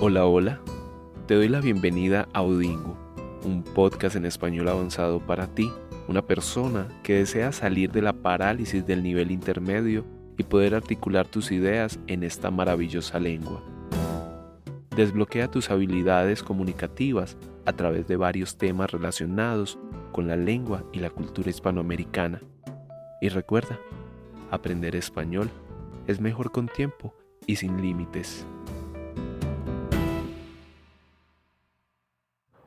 Hola, 0.00 0.26
hola. 0.26 0.60
Te 1.26 1.34
doy 1.34 1.48
la 1.48 1.60
bienvenida 1.60 2.28
a 2.32 2.42
Odingo, 2.42 2.96
un 3.44 3.64
podcast 3.64 4.14
en 4.14 4.26
español 4.26 4.68
avanzado 4.68 5.18
para 5.18 5.48
ti, 5.48 5.72
una 6.06 6.22
persona 6.22 6.86
que 7.02 7.14
desea 7.14 7.50
salir 7.50 7.90
de 7.90 8.00
la 8.00 8.12
parálisis 8.12 8.86
del 8.86 9.02
nivel 9.02 9.32
intermedio 9.32 10.04
y 10.36 10.44
poder 10.44 10.76
articular 10.76 11.26
tus 11.26 11.50
ideas 11.50 11.98
en 12.06 12.22
esta 12.22 12.52
maravillosa 12.52 13.18
lengua. 13.18 13.60
Desbloquea 14.94 15.50
tus 15.50 15.68
habilidades 15.68 16.44
comunicativas 16.44 17.36
a 17.66 17.72
través 17.72 18.06
de 18.06 18.14
varios 18.14 18.56
temas 18.56 18.92
relacionados 18.92 19.80
con 20.12 20.28
la 20.28 20.36
lengua 20.36 20.84
y 20.92 21.00
la 21.00 21.10
cultura 21.10 21.50
hispanoamericana. 21.50 22.40
Y 23.20 23.30
recuerda, 23.30 23.80
aprender 24.52 24.94
español 24.94 25.50
es 26.06 26.20
mejor 26.20 26.52
con 26.52 26.68
tiempo 26.68 27.16
y 27.46 27.56
sin 27.56 27.82
límites. 27.82 28.46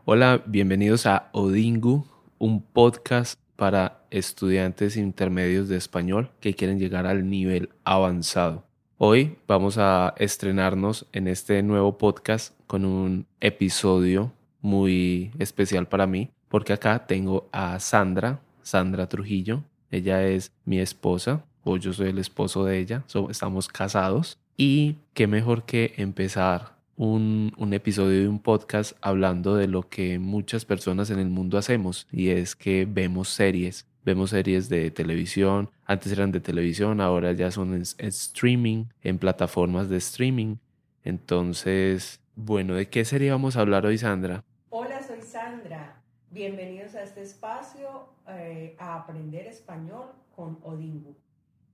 Hola, 0.04 0.42
bienvenidos 0.48 1.06
a 1.06 1.30
Odingu, 1.32 2.08
un 2.40 2.64
podcast 2.64 3.40
para 3.56 4.02
estudiantes 4.10 4.98
intermedios 4.98 5.70
de 5.70 5.78
español 5.78 6.32
que 6.40 6.56
quieren 6.56 6.80
llegar 6.80 7.06
al 7.06 7.30
nivel 7.30 7.70
avanzado. 7.84 8.66
Hoy 8.98 9.38
vamos 9.48 9.78
a 9.78 10.16
estrenarnos 10.18 11.06
en 11.14 11.28
este 11.28 11.62
nuevo 11.62 12.00
podcast 12.00 12.56
con 12.66 12.84
un 12.84 13.28
episodio 13.42 14.32
muy 14.62 15.32
especial 15.38 15.88
para 15.88 16.08
mí, 16.08 16.32
porque 16.50 16.74
acá 16.74 17.06
tengo 17.06 17.48
a 17.52 17.80
Sandra, 17.80 18.42
Sandra 18.64 19.08
Trujillo. 19.08 19.64
Ella 19.92 20.24
es 20.24 20.52
mi 20.66 20.80
esposa, 20.80 21.46
o 21.64 21.78
yo 21.78 21.94
soy 21.94 22.10
el 22.10 22.18
esposo 22.18 22.66
de 22.66 22.80
ella, 22.80 23.04
estamos 23.30 23.68
casados. 23.68 24.40
Y 24.58 24.96
qué 25.14 25.28
mejor 25.28 25.64
que 25.64 25.94
empezar 25.98 26.81
un, 26.98 27.74
episodio 27.74 28.22
de 28.22 28.28
un 28.28 28.40
podcast 28.40 28.98
hablando 29.02 29.56
de 29.56 29.68
lo 29.68 29.88
que 29.88 30.20
muchas 30.20 30.66
personas 30.66 31.10
en 31.10 31.20
el 31.20 31.30
mundo 31.30 31.58
hacemos 31.58 32.08
y 32.12 32.30
es 32.30 32.56
que 32.56 32.88
vemos 32.90 33.30
series. 33.30 33.88
Vemos 34.04 34.32
series 34.32 34.68
de 34.68 34.90
televisión, 34.90 35.70
antes 35.86 36.12
eran 36.12 36.32
de 36.32 36.40
televisión, 36.40 37.02
ahora 37.02 37.34
ya 37.34 37.52
son 37.52 37.76
en, 37.76 37.82
streaming, 37.82 38.86
en 39.04 39.20
plataformas 39.20 39.90
de 39.90 39.98
streaming. 39.98 40.56
Entonces, 41.04 42.20
bueno, 42.36 42.74
¿de 42.74 42.90
qué 42.90 43.06
serie 43.06 43.30
vamos 43.30 43.56
a 43.56 43.62
hablar 43.62 43.86
hoy, 43.86 44.00
Sandra? 44.00 44.44
Hola, 44.70 45.04
soy 45.04 45.22
Sandra. 45.22 46.02
Bienvenidos 46.32 46.96
a 46.96 47.04
este 47.04 47.22
espacio 47.22 48.10
eh, 48.28 48.76
a 48.80 48.96
aprender 48.96 49.46
español 49.46 50.08
con 50.36 50.58
Odingu. 50.64 51.16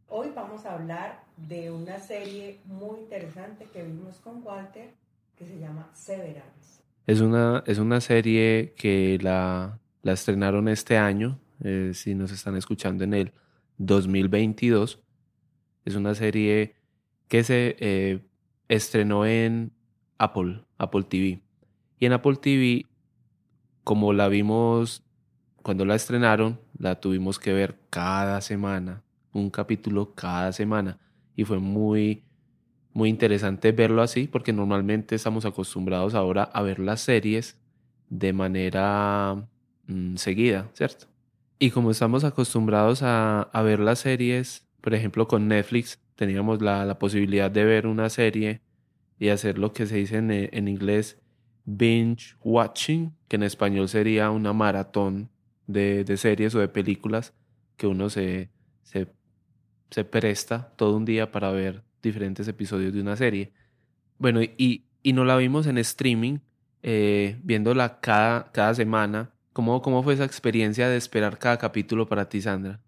Hoy 0.09 0.31
vamos 0.35 0.65
a 0.65 0.73
hablar 0.73 1.23
de 1.35 1.71
una 1.71 1.99
serie 1.99 2.59
muy 2.65 2.99
interesante 2.99 3.67
que 3.71 3.83
vimos 3.83 4.19
con 4.19 4.41
Walter 4.45 4.89
que 5.37 5.45
se 5.45 5.59
llama 5.59 5.89
Severance. 5.93 6.81
Es 7.05 7.21
una, 7.21 7.63
es 7.67 7.77
una 7.77 8.01
serie 8.01 8.73
que 8.75 9.17
la, 9.21 9.79
la 10.01 10.11
estrenaron 10.11 10.67
este 10.67 10.97
año, 10.97 11.39
eh, 11.63 11.91
si 11.93 12.15
nos 12.15 12.31
están 12.31 12.57
escuchando 12.57 13.03
en 13.03 13.13
el 13.13 13.33
2022. 13.77 14.99
Es 15.85 15.95
una 15.95 16.15
serie 16.15 16.75
que 17.27 17.43
se 17.43 17.77
eh, 17.79 18.25
estrenó 18.67 19.25
en 19.25 19.71
Apple, 20.17 20.63
Apple 20.77 21.03
TV. 21.03 21.41
Y 21.99 22.05
en 22.05 22.13
Apple 22.13 22.37
TV, 22.37 22.85
como 23.83 24.13
la 24.13 24.27
vimos 24.27 25.03
cuando 25.61 25.85
la 25.85 25.95
estrenaron, 25.95 26.59
la 26.77 26.99
tuvimos 26.99 27.39
que 27.39 27.53
ver 27.53 27.79
cada 27.89 28.41
semana, 28.41 29.03
un 29.33 29.49
capítulo 29.49 30.13
cada 30.15 30.51
semana. 30.51 30.99
Y 31.35 31.43
fue 31.43 31.59
muy, 31.59 32.23
muy 32.97 33.09
interesante 33.09 33.71
verlo 33.73 34.01
así, 34.01 34.27
porque 34.27 34.51
normalmente 34.53 35.13
estamos 35.13 35.45
acostumbrados 35.45 36.15
ahora 36.15 36.41
a 36.41 36.63
ver 36.63 36.79
las 36.79 36.99
series 37.01 37.55
de 38.09 38.33
manera 38.33 39.47
mm, 39.85 40.15
seguida, 40.15 40.71
¿cierto? 40.73 41.05
Y 41.59 41.69
como 41.69 41.91
estamos 41.91 42.23
acostumbrados 42.23 43.03
a, 43.03 43.41
a, 43.41 43.61
ver 43.61 43.79
las 43.81 43.99
series, 43.99 44.65
por 44.81 44.95
ejemplo 44.95 45.27
con 45.27 45.47
Netflix, 45.47 45.99
teníamos 46.15 46.59
la, 46.59 46.85
la, 46.85 46.97
posibilidad 46.97 47.51
de 47.51 47.65
ver 47.65 47.85
una 47.85 48.09
serie 48.09 48.61
y 49.19 49.29
hacer 49.29 49.59
lo 49.59 49.73
que 49.73 49.85
se 49.85 49.97
dice 49.97 50.17
en, 50.17 50.31
en 50.31 50.67
inglés 50.67 51.19
binge 51.65 52.35
watching, 52.43 53.13
que 53.27 53.35
en 53.35 53.43
español 53.43 53.89
sería 53.89 54.31
una 54.31 54.53
maratón 54.53 55.29
de, 55.67 56.03
de 56.03 56.17
series 56.17 56.55
o 56.55 56.59
de 56.59 56.67
películas 56.67 57.35
que 57.75 57.85
uno 57.85 58.09
se, 58.09 58.49
se, 58.81 59.07
se 59.91 60.03
presta 60.03 60.73
todo 60.77 60.97
un 60.97 61.05
día 61.05 61.31
para 61.31 61.51
ver 61.51 61.86
diferentes 62.07 62.47
episodios 62.47 62.93
de 62.93 63.01
una 63.01 63.15
serie. 63.15 63.53
Bueno, 64.17 64.41
y, 64.41 64.87
y 65.03 65.13
no 65.13 65.23
la 65.23 65.37
vimos 65.37 65.67
en 65.67 65.77
streaming, 65.77 66.39
eh, 66.83 67.39
viéndola 67.43 67.99
cada, 67.99 68.51
cada 68.51 68.73
semana. 68.73 69.31
¿Cómo, 69.53 69.81
¿Cómo 69.81 70.03
fue 70.03 70.13
esa 70.13 70.25
experiencia 70.25 70.89
de 70.89 70.97
esperar 70.97 71.37
cada 71.37 71.57
capítulo 71.57 72.07
para 72.07 72.27
ti, 72.29 72.41
Sandra? 72.41 72.79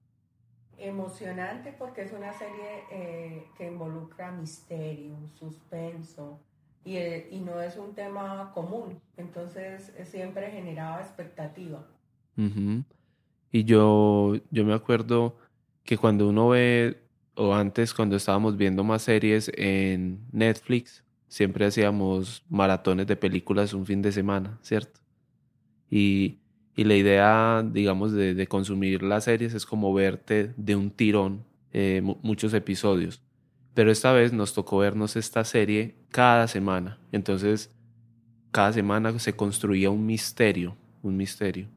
Emocionante 0.78 1.74
porque 1.78 2.04
es 2.04 2.12
una 2.14 2.32
serie 2.34 2.84
eh, 2.92 3.48
que 3.58 3.68
involucra 3.68 4.32
misterio, 4.32 5.16
suspenso 5.38 6.40
y, 6.86 6.98
eh, 6.98 7.28
y, 7.32 7.40
no 7.40 7.62
es 7.62 7.78
un 7.78 7.94
tema 7.94 8.52
común. 8.54 9.00
Entonces 9.18 9.94
siempre 10.04 10.52
generaba 10.52 11.00
expectativa. 11.02 11.86
Y 13.52 13.64
yo, 13.66 14.36
yo 14.52 14.64
me 14.64 14.74
acuerdo 14.74 15.36
que 15.84 15.98
cuando 15.98 16.30
uno 16.30 16.50
ve 16.50 17.02
o 17.40 17.56
antes 17.56 17.94
cuando 17.94 18.18
estábamos 18.18 18.58
viendo 18.58 18.84
más 18.84 19.04
series 19.04 19.50
en 19.56 20.20
Netflix, 20.34 21.06
siempre 21.30 21.66
hacíamos 21.66 22.44
maratones 22.50 23.08
de 23.08 23.16
películas 23.16 23.74
un 23.74 23.86
fin 23.86 24.02
de 24.02 24.12
semana, 24.12 24.60
¿cierto? 24.62 25.00
Y, 25.90 26.40
y 26.76 26.84
la 26.84 26.96
idea, 26.96 27.64
digamos, 27.66 28.12
de, 28.12 28.36
de, 28.36 28.48
consumir 28.48 29.04
las 29.04 29.24
series 29.24 29.54
es 29.54 29.66
como 29.66 29.94
verte 29.94 30.54
de 30.58 30.76
un 30.76 30.92
tirón 30.92 31.46
eh, 31.72 32.02
muchos 32.22 32.54
episodios. 32.54 33.22
Pero 33.74 33.90
esta 33.90 34.12
vez 34.12 34.34
nos 34.34 34.54
tocó 34.54 34.80
vernos 34.80 35.16
esta 35.16 35.46
serie 35.46 35.96
cada 36.10 36.46
semana. 36.50 37.00
Entonces, 37.14 37.74
cada 38.52 38.74
semana 38.74 39.18
se 39.18 39.34
construía 39.34 39.92
un 39.92 40.06
misterio, 40.06 40.76
un 41.04 41.16
misterio. 41.16 41.70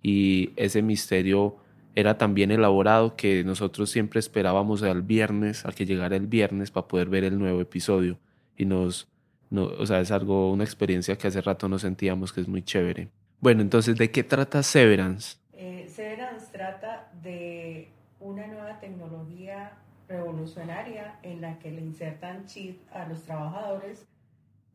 Y 0.00 0.52
ese 0.54 0.80
misterio 0.80 1.56
era 1.94 2.16
tan 2.18 2.34
bien 2.34 2.50
elaborado 2.50 3.16
que 3.16 3.44
nosotros 3.44 3.90
siempre 3.90 4.20
esperábamos 4.20 4.82
al 4.82 5.02
viernes, 5.02 5.66
a 5.66 5.72
que 5.72 5.84
llegara 5.84 6.16
el 6.16 6.26
viernes 6.26 6.70
para 6.70 6.88
poder 6.88 7.08
ver 7.08 7.24
el 7.24 7.38
nuevo 7.38 7.60
episodio. 7.60 8.18
Y 8.56 8.64
nos, 8.64 9.08
no, 9.50 9.64
o 9.64 9.86
sea, 9.86 10.00
es 10.00 10.10
algo, 10.10 10.50
una 10.52 10.64
experiencia 10.64 11.16
que 11.16 11.28
hace 11.28 11.40
rato 11.40 11.68
nos 11.68 11.82
sentíamos 11.82 12.32
que 12.32 12.40
es 12.40 12.48
muy 12.48 12.62
chévere. 12.62 13.08
Bueno, 13.40 13.60
entonces, 13.60 13.96
¿de 13.96 14.10
qué 14.10 14.22
trata 14.24 14.62
Severance? 14.62 15.36
Eh, 15.52 15.86
Severance 15.88 16.46
trata 16.52 17.10
de 17.22 17.88
una 18.20 18.46
nueva 18.46 18.78
tecnología 18.80 19.72
revolucionaria 20.08 21.18
en 21.22 21.40
la 21.40 21.58
que 21.58 21.70
le 21.70 21.80
insertan 21.82 22.46
chip 22.46 22.80
a 22.92 23.06
los 23.06 23.22
trabajadores 23.22 24.06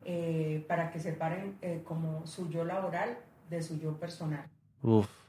eh, 0.05 0.65
para 0.67 0.91
que 0.91 0.99
separen 0.99 1.57
eh, 1.61 1.81
como 1.83 2.25
su 2.27 2.49
yo 2.49 2.63
laboral 2.63 3.17
de 3.49 3.61
su 3.61 3.79
yo 3.79 3.97
personal. 3.97 4.45
Uf 4.81 5.26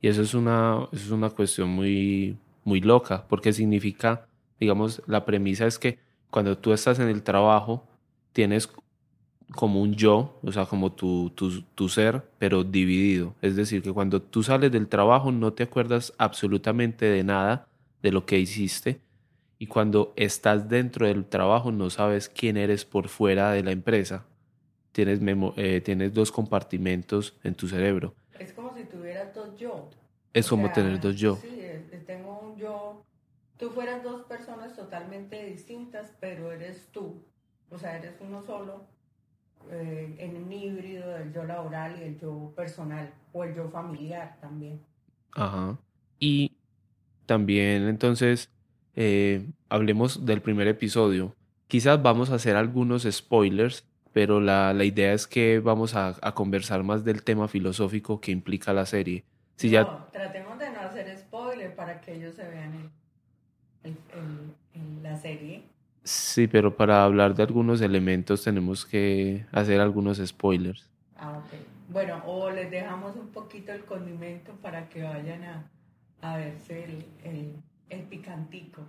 y 0.00 0.08
eso 0.08 0.22
es 0.22 0.34
una, 0.34 0.88
eso 0.92 1.04
es 1.06 1.10
una 1.10 1.30
cuestión 1.30 1.68
muy, 1.70 2.36
muy 2.64 2.80
loca, 2.80 3.26
porque 3.28 3.52
significa, 3.52 4.26
digamos, 4.60 5.02
la 5.06 5.24
premisa 5.24 5.66
es 5.66 5.78
que 5.78 5.98
cuando 6.30 6.58
tú 6.58 6.72
estás 6.72 6.98
en 6.98 7.08
el 7.08 7.22
trabajo, 7.22 7.84
tienes 8.32 8.70
como 9.52 9.80
un 9.80 9.94
yo, 9.94 10.38
o 10.42 10.52
sea, 10.52 10.66
como 10.66 10.92
tu, 10.92 11.30
tu, 11.30 11.62
tu, 11.62 11.88
ser, 11.88 12.22
pero 12.38 12.64
dividido. 12.64 13.34
Es 13.40 13.56
decir, 13.56 13.82
que 13.82 13.92
cuando 13.92 14.20
tú 14.20 14.42
sales 14.42 14.70
del 14.70 14.88
trabajo 14.88 15.32
no 15.32 15.52
te 15.54 15.62
acuerdas 15.62 16.12
absolutamente 16.18 17.06
de 17.06 17.24
nada 17.24 17.66
de 18.02 18.12
lo 18.12 18.26
que 18.26 18.38
hiciste 18.38 19.00
y 19.58 19.66
cuando 19.66 20.12
estás 20.16 20.68
dentro 20.68 21.06
del 21.06 21.24
trabajo 21.24 21.72
no 21.72 21.90
sabes 21.90 22.28
quién 22.28 22.56
eres 22.56 22.84
por 22.84 23.08
fuera 23.08 23.52
de 23.52 23.62
la 23.62 23.72
empresa. 23.72 24.24
Tienes, 24.92 25.20
eh, 25.56 25.80
tienes 25.80 26.12
dos 26.12 26.30
compartimentos 26.30 27.34
en 27.42 27.54
tu 27.54 27.68
cerebro. 27.68 28.14
Es 28.38 28.52
como 28.52 28.74
si 28.74 28.84
tuvieras 28.84 29.34
dos 29.34 29.56
yo. 29.56 29.88
Es 30.32 30.48
como 30.48 30.70
tener 30.70 31.00
dos 31.00 31.16
yo. 31.16 31.36
Sí, 31.36 31.60
tengo 32.06 32.38
un 32.38 32.56
yo. 32.56 33.04
Tú 33.58 33.70
fueras 33.70 34.02
dos 34.02 34.22
personas 34.22 34.76
totalmente 34.76 35.44
distintas, 35.46 36.14
pero 36.20 36.52
eres 36.52 36.88
tú. 36.92 37.22
O 37.70 37.78
sea, 37.78 37.96
eres 37.96 38.14
uno 38.20 38.42
solo 38.42 38.86
eh, 39.70 40.14
en 40.18 40.36
un 40.36 40.52
híbrido 40.52 41.10
del 41.10 41.32
yo 41.32 41.44
laboral 41.44 41.98
y 42.00 42.04
el 42.04 42.18
yo 42.18 42.52
personal 42.54 43.12
o 43.32 43.44
el 43.44 43.54
yo 43.54 43.68
familiar 43.68 44.38
también. 44.40 44.80
Ajá. 45.32 45.76
Y 46.20 46.52
también 47.26 47.88
entonces 47.88 48.50
eh, 48.94 49.46
hablemos 49.68 50.24
del 50.24 50.40
primer 50.40 50.68
episodio. 50.68 51.34
Quizás 51.66 52.00
vamos 52.00 52.30
a 52.30 52.36
hacer 52.36 52.56
algunos 52.56 53.02
spoilers 53.02 53.84
pero 54.18 54.40
la, 54.40 54.74
la 54.74 54.82
idea 54.82 55.12
es 55.12 55.28
que 55.28 55.60
vamos 55.60 55.94
a, 55.94 56.16
a, 56.22 56.34
conversar 56.34 56.82
más 56.82 57.04
del 57.04 57.22
tema 57.22 57.46
filosófico 57.46 58.20
que 58.20 58.32
implica 58.32 58.72
la 58.72 58.84
serie. 58.84 59.22
Si 59.54 59.68
no, 59.68 59.72
ya... 59.74 60.08
tratemos 60.10 60.58
de 60.58 60.72
no 60.72 60.80
hacer 60.80 61.16
spoiler 61.16 61.76
para 61.76 62.00
que 62.00 62.16
ellos 62.16 62.34
se 62.34 62.42
vean 62.42 62.90
en, 63.84 63.96
en, 64.12 64.54
en, 64.74 65.02
la 65.04 65.16
serie. 65.16 65.62
Sí, 66.02 66.48
pero 66.48 66.76
para 66.76 67.04
hablar 67.04 67.36
de 67.36 67.44
algunos 67.44 67.80
elementos 67.80 68.42
tenemos 68.42 68.84
que 68.84 69.46
hacer 69.52 69.80
algunos 69.80 70.18
spoilers. 70.18 70.90
Ah, 71.16 71.38
ok. 71.38 71.60
Bueno, 71.90 72.20
o 72.26 72.50
les 72.50 72.72
dejamos 72.72 73.14
un 73.14 73.28
poquito 73.28 73.70
el 73.70 73.84
condimento 73.84 74.50
para 74.60 74.88
que 74.88 75.04
vayan 75.04 75.44
a, 75.44 75.70
a 76.22 76.38
verse 76.38 76.82
el, 76.82 77.04
el, 77.22 77.54
el 77.88 78.02
picantico. 78.02 78.82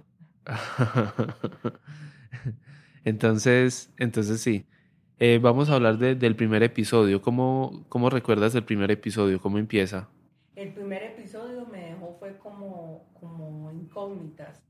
entonces, 3.05 3.91
entonces 3.99 4.41
sí. 4.41 4.65
Eh, 5.21 5.37
vamos 5.39 5.69
a 5.69 5.75
hablar 5.75 5.97
del 5.97 6.35
primer 6.37 6.63
episodio. 6.63 7.21
¿Cómo, 7.21 7.83
¿Cómo 7.89 8.09
recuerdas 8.09 8.55
el 8.55 8.63
primer 8.63 8.89
episodio? 8.89 9.41
¿Cómo 9.41 9.57
empieza? 9.57 10.07
El 10.55 10.73
primer 10.73 11.03
episodio 11.03 11.65
me 11.65 11.89
dejó 11.89 12.15
fue 12.19 12.37
como, 12.37 13.03
como 13.19 13.69
incógnitas 13.71 14.61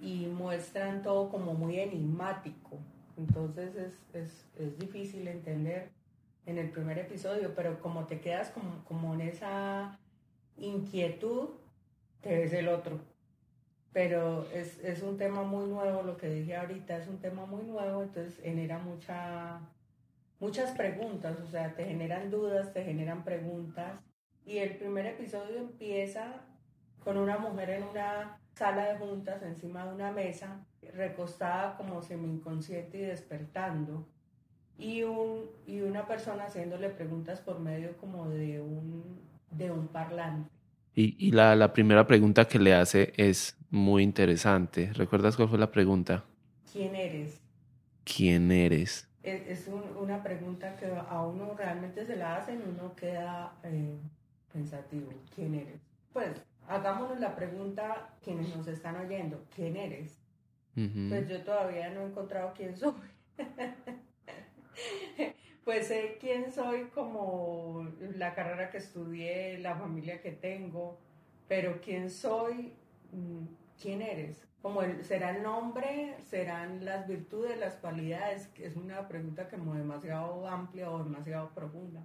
y 0.00 0.26
muestran 0.26 1.02
todo 1.02 1.28
como 1.28 1.54
muy 1.54 1.80
enigmático. 1.80 2.78
Entonces 3.16 3.74
es, 3.74 3.92
es, 4.14 4.46
es 4.56 4.78
difícil 4.78 5.26
entender 5.26 5.90
en 6.46 6.58
el 6.58 6.70
primer 6.70 6.98
episodio, 6.98 7.52
pero 7.56 7.80
como 7.80 8.06
te 8.06 8.20
quedas 8.20 8.50
como, 8.50 8.84
como 8.84 9.14
en 9.14 9.22
esa 9.22 9.98
inquietud, 10.56 11.48
te 12.20 12.38
ves 12.38 12.52
el 12.52 12.68
otro. 12.68 13.00
Pero 13.92 14.46
es, 14.54 14.78
es 14.84 15.02
un 15.02 15.16
tema 15.16 15.42
muy 15.42 15.66
nuevo, 15.68 16.02
lo 16.02 16.16
que 16.16 16.28
dije 16.28 16.56
ahorita 16.56 16.96
es 16.98 17.08
un 17.08 17.18
tema 17.18 17.46
muy 17.46 17.64
nuevo, 17.64 18.02
entonces 18.02 18.38
genera 18.40 18.78
mucha, 18.78 19.60
muchas 20.40 20.72
preguntas, 20.72 21.38
o 21.40 21.46
sea, 21.46 21.74
te 21.74 21.84
generan 21.84 22.30
dudas, 22.30 22.72
te 22.72 22.84
generan 22.84 23.24
preguntas. 23.24 24.00
Y 24.44 24.58
el 24.58 24.76
primer 24.76 25.06
episodio 25.06 25.58
empieza 25.58 26.40
con 27.04 27.16
una 27.16 27.38
mujer 27.38 27.70
en 27.70 27.82
una 27.84 28.38
sala 28.54 28.92
de 28.92 28.98
juntas 28.98 29.42
encima 29.42 29.86
de 29.86 29.94
una 29.94 30.10
mesa, 30.10 30.64
recostada 30.94 31.76
como 31.76 32.02
semi 32.02 32.28
inconsciente 32.28 32.98
y 32.98 33.02
despertando, 33.02 34.06
y, 34.78 35.02
un, 35.02 35.46
y 35.66 35.80
una 35.80 36.06
persona 36.06 36.44
haciéndole 36.44 36.88
preguntas 36.88 37.40
por 37.40 37.58
medio 37.58 37.96
como 37.96 38.28
de 38.28 38.60
un, 38.60 39.20
de 39.50 39.70
un 39.70 39.88
parlante. 39.88 40.50
Y, 40.94 41.14
y 41.18 41.30
la, 41.30 41.54
la, 41.54 41.72
primera 41.72 42.06
pregunta 42.06 42.46
que 42.46 42.58
le 42.58 42.74
hace 42.74 43.12
es 43.16 43.56
muy 43.70 44.02
interesante. 44.02 44.92
¿Recuerdas 44.94 45.36
cuál 45.36 45.48
fue 45.48 45.58
la 45.58 45.70
pregunta? 45.70 46.24
¿Quién 46.72 46.96
eres? 46.96 47.40
¿Quién 48.04 48.50
eres? 48.50 49.08
Es, 49.28 49.60
es 49.60 49.68
un, 49.68 49.82
una 49.96 50.22
pregunta 50.22 50.76
que 50.76 50.86
a 50.86 51.22
uno 51.22 51.54
realmente 51.54 52.06
se 52.06 52.16
la 52.16 52.36
hacen 52.36 52.60
y 52.60 52.68
uno 52.68 52.94
queda 52.94 53.54
eh, 53.62 53.96
pensativo. 54.52 55.12
¿Quién 55.34 55.54
eres? 55.54 55.80
Pues 56.12 56.30
hagámonos 56.66 57.20
la 57.20 57.34
pregunta 57.34 58.14
quienes 58.22 58.54
nos 58.56 58.66
están 58.68 58.96
oyendo. 58.96 59.44
¿Quién 59.54 59.76
eres? 59.76 60.18
Pues 61.08 61.28
yo 61.28 61.42
todavía 61.42 61.90
no 61.90 62.02
he 62.02 62.04
encontrado 62.04 62.52
quién 62.56 62.76
soy. 62.76 62.92
pues 65.64 65.88
sé 65.88 66.18
quién 66.20 66.52
soy 66.52 66.84
como 66.94 67.84
la 68.14 68.32
carrera 68.32 68.70
que 68.70 68.78
estudié, 68.78 69.58
la 69.58 69.74
familia 69.74 70.22
que 70.22 70.30
tengo, 70.30 71.00
pero 71.48 71.80
quién 71.80 72.10
soy, 72.10 72.74
mm, 73.10 73.46
quién 73.82 74.02
eres. 74.02 74.47
Como 74.62 74.82
será 75.02 75.36
el 75.36 75.42
nombre, 75.42 76.16
serán 76.28 76.84
las 76.84 77.06
virtudes, 77.06 77.58
las 77.58 77.76
cualidades, 77.76 78.50
es 78.56 78.76
una 78.76 79.06
pregunta 79.06 79.48
como 79.48 79.74
demasiado 79.74 80.46
amplia 80.48 80.90
o 80.90 81.02
demasiado 81.02 81.50
profunda. 81.54 82.02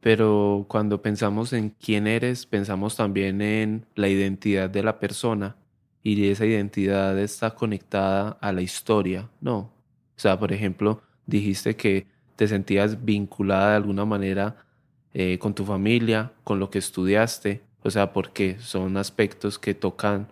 Pero 0.00 0.66
cuando 0.68 1.02
pensamos 1.02 1.52
en 1.52 1.70
quién 1.70 2.06
eres, 2.06 2.46
pensamos 2.46 2.96
también 2.96 3.40
en 3.40 3.86
la 3.94 4.08
identidad 4.08 4.68
de 4.68 4.82
la 4.82 4.98
persona 4.98 5.56
y 6.02 6.28
esa 6.28 6.46
identidad 6.46 7.18
está 7.18 7.54
conectada 7.54 8.38
a 8.40 8.52
la 8.52 8.62
historia, 8.62 9.28
¿no? 9.40 9.58
O 9.58 9.72
sea, 10.16 10.38
por 10.38 10.52
ejemplo, 10.52 11.02
dijiste 11.26 11.76
que 11.76 12.06
te 12.36 12.48
sentías 12.48 13.04
vinculada 13.04 13.70
de 13.70 13.76
alguna 13.76 14.04
manera 14.04 14.64
eh, 15.12 15.38
con 15.38 15.54
tu 15.54 15.64
familia, 15.64 16.32
con 16.44 16.58
lo 16.58 16.70
que 16.70 16.78
estudiaste, 16.78 17.62
o 17.82 17.90
sea, 17.90 18.12
porque 18.12 18.58
son 18.58 18.96
aspectos 18.96 19.58
que 19.58 19.74
tocan 19.74 20.28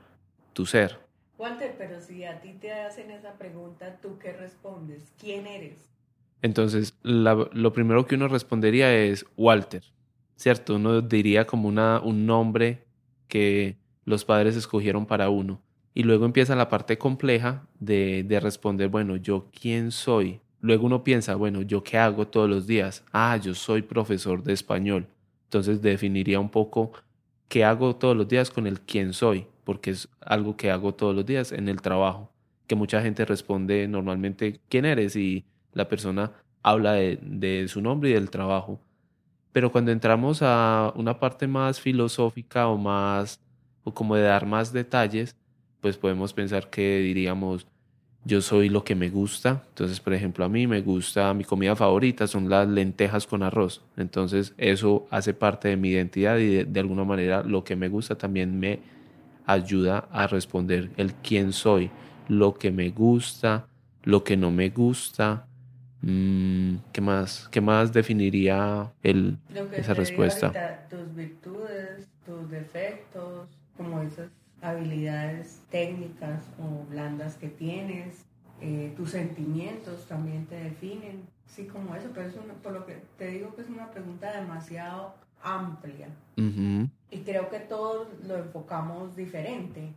tu 0.55 0.65
ser. 0.65 1.08
Walter, 1.39 1.75
pero 1.79 2.01
si 2.01 2.25
a 2.25 2.41
ti 2.41 2.53
te 2.55 2.73
hacen 2.73 3.11
esa 3.11 3.39
pregunta, 3.39 3.99
¿tú 4.03 4.19
qué 4.19 4.33
respondes? 4.33 5.13
¿Quién 5.21 5.47
eres? 5.47 5.89
Entonces, 6.43 6.99
lo 7.03 7.73
primero 7.73 8.07
que 8.07 8.15
uno 8.17 8.29
respondería 8.29 8.95
es 8.95 9.25
Walter, 9.37 9.83
¿cierto? 10.37 10.77
Uno 10.77 11.01
diría 11.01 11.47
como 11.47 11.69
una, 11.69 12.01
un 12.01 12.27
nombre 12.27 12.87
que 13.29 13.77
los 14.05 14.25
padres 14.25 14.57
escogieron 14.57 15.07
para 15.07 15.31
uno. 15.31 15.61
Y 15.95 16.05
luego 16.05 16.25
empieza 16.25 16.55
la 16.55 16.69
parte 16.69 16.97
compleja 16.99 17.67
de, 17.81 18.25
de 18.25 18.41
responder, 18.41 18.89
bueno, 18.89 19.17
¿yo 19.17 19.49
quién 19.53 19.91
soy? 19.91 20.41
Luego 20.61 20.87
uno 20.87 21.03
piensa, 21.03 21.35
bueno, 21.35 21.63
¿yo 21.63 21.83
qué 21.83 21.99
hago 21.99 22.29
todos 22.29 22.49
los 22.49 22.67
días? 22.67 23.05
Ah, 23.13 23.37
yo 23.37 23.55
soy 23.55 23.83
profesor 23.83 24.43
de 24.43 24.53
español. 24.53 25.09
Entonces 25.45 25.83
definiría 25.83 26.39
un 26.41 26.51
poco 26.51 26.93
qué 27.49 27.65
hago 27.65 27.97
todos 27.97 28.17
los 28.17 28.29
días 28.29 28.51
con 28.51 28.67
el 28.67 28.81
quién 28.81 29.13
soy, 29.13 29.47
porque 29.69 29.91
es 29.91 30.09
algo 30.23 30.57
que 30.57 30.71
hago 30.71 30.95
todos 30.95 31.15
los 31.15 31.27
días 31.27 31.53
en 31.53 31.69
el 31.69 31.83
trabajo, 31.83 32.33
que 32.67 32.75
mucha 32.75 33.03
gente 33.03 33.27
responde 33.27 33.87
normalmente 33.87 34.63
quién 34.71 34.87
eres 34.87 35.15
y 35.15 35.45
la 35.75 35.91
persona 35.91 36.33
habla 36.63 36.95
de, 36.95 37.19
de 37.21 37.69
su 37.69 37.83
nombre 37.83 38.09
y 38.09 38.15
del 38.15 38.31
trabajo. 38.31 38.81
Pero 39.53 39.71
cuando 39.71 39.93
entramos 39.93 40.39
a 40.41 40.91
una 40.97 41.21
parte 41.21 41.47
más 41.47 41.83
filosófica 41.83 42.67
o 42.67 42.79
más, 42.79 43.41
o 43.85 43.93
como 43.93 44.17
de 44.17 44.23
dar 44.23 44.47
más 44.47 44.73
detalles, 44.73 45.37
pues 45.83 45.99
podemos 45.99 46.33
pensar 46.33 46.71
que 46.71 47.01
diríamos, 47.01 47.67
yo 48.25 48.41
soy 48.41 48.71
lo 48.71 48.85
que 48.85 48.95
me 48.95 49.11
gusta. 49.11 49.65
Entonces, 49.69 50.01
por 50.01 50.15
ejemplo, 50.15 50.47
a 50.47 50.49
mí 50.49 50.67
me 50.67 50.81
gusta, 50.81 51.35
mi 51.35 51.45
comida 51.45 51.77
favorita 51.77 52.27
son 52.27 52.49
las 52.49 52.67
lentejas 52.67 53.27
con 53.27 53.43
arroz. 53.43 53.83
Entonces, 53.99 54.55
eso 54.57 55.07
hace 55.11 55.35
parte 55.35 55.69
de 55.69 55.77
mi 55.77 55.91
identidad 55.91 56.39
y 56.39 56.65
de, 56.65 56.81
alguna 56.81 57.05
manera 57.05 57.43
lo 57.43 57.65
que 57.65 57.77
me 57.77 57.91
gusta 57.91 58.17
también 58.17 58.59
me 58.59 58.97
ayuda 59.49 60.09
a 60.13 60.27
responder 60.29 60.93
el 60.97 61.17
quién 61.17 61.53
soy, 61.53 61.97
lo 62.27 62.55
que 62.55 62.71
me 62.73 62.91
gusta, 62.91 63.69
lo 64.03 64.25
que 64.25 64.37
no 64.37 64.51
me 64.53 64.71
gusta. 64.71 65.51
Mm, 66.03 66.77
¿Qué 66.93 67.01
más? 67.01 67.49
¿Qué 67.51 67.61
más 67.61 67.93
definiría 67.93 68.95
el, 69.03 69.41
esa 69.77 69.95
respuesta? 69.95 70.61
tus 70.91 71.15
virtudes, 71.15 72.09
tus 72.25 72.51
defectos, 72.51 73.49
como 73.77 74.01
esas 74.01 74.31
habilidades 74.61 75.67
técnicas 75.71 76.51
o 76.59 76.87
blandas 76.87 77.37
que 77.37 77.49
tienes, 77.49 78.27
eh, 78.61 78.93
tus 78.97 79.11
sentimientos 79.11 80.07
también 80.07 80.47
te 80.47 80.57
definen, 80.57 81.29
sí, 81.47 81.67
como 81.67 81.95
eso, 81.95 82.09
pero 82.15 82.29
es 82.29 82.37
una, 82.37 82.55
por 82.55 82.73
lo 82.73 82.87
que 82.87 83.03
te 83.19 83.29
digo 83.29 83.55
que 83.55 83.63
es 83.63 83.69
una 83.69 83.91
pregunta 83.91 84.33
demasiado 84.41 85.15
amplia 85.43 86.09
y 87.11 87.21
creo 87.21 87.49
que 87.49 87.61
todos 87.61 88.09
lo 88.25 88.37
enfocamos 88.37 89.17
diferente 89.17 89.95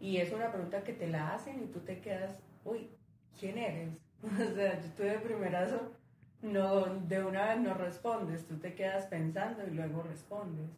y 0.00 0.18
es 0.18 0.32
una 0.32 0.50
pregunta 0.50 0.82
que 0.82 0.92
te 0.92 1.08
la 1.08 1.34
hacen 1.34 1.62
y 1.62 1.66
tú 1.66 1.80
te 1.80 2.00
quedas, 2.00 2.40
uy, 2.64 2.88
¿quién 3.38 3.58
eres? 3.58 3.90
o 4.22 4.54
sea, 4.54 4.80
yo 4.80 5.04
de 5.04 5.18
primerazo, 5.18 5.92
no, 6.42 6.86
de 6.86 7.24
una 7.24 7.46
vez 7.46 7.60
no 7.60 7.74
respondes, 7.74 8.46
tú 8.46 8.56
te 8.56 8.74
quedas 8.74 9.06
pensando 9.06 9.66
y 9.66 9.70
luego 9.70 10.02
respondes 10.02 10.70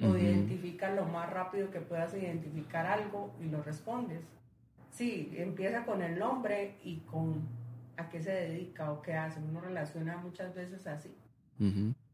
o 0.00 0.16
identifica 0.16 0.94
lo 0.94 1.06
más 1.06 1.28
rápido 1.28 1.70
que 1.70 1.80
puedas 1.80 2.14
identificar 2.14 2.86
algo 2.86 3.34
y 3.40 3.48
lo 3.48 3.62
respondes. 3.62 4.22
Sí, 4.90 5.34
empieza 5.36 5.84
con 5.84 6.02
el 6.02 6.18
nombre 6.18 6.76
y 6.84 6.98
con 7.00 7.48
a 7.96 8.08
qué 8.08 8.22
se 8.22 8.30
dedica 8.30 8.92
o 8.92 9.02
qué 9.02 9.14
hace. 9.14 9.40
Uno 9.40 9.60
relaciona 9.60 10.16
muchas 10.16 10.54
veces 10.54 10.86
así. 10.86 11.12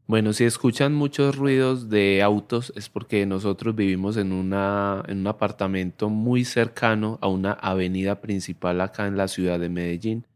Bueno, 0.07 0.33
si 0.33 0.43
escuchan 0.43 0.93
muchos 0.93 1.35
ruidos 1.35 1.89
de 1.89 2.21
autos 2.21 2.71
es 2.75 2.89
porque 2.89 3.25
nosotros 3.25 3.75
vivimos 3.75 4.17
en, 4.17 4.33
una, 4.33 5.03
en 5.07 5.19
un 5.19 5.27
apartamento 5.27 6.09
muy 6.09 6.45
cercano 6.45 7.17
a 7.21 7.27
una 7.27 7.53
avenida 7.53 8.21
principal 8.21 8.81
acá 8.81 9.07
en 9.07 9.17
la 9.17 9.27
ciudad 9.27 9.59
de 9.59 9.69
Medellín. 9.69 10.27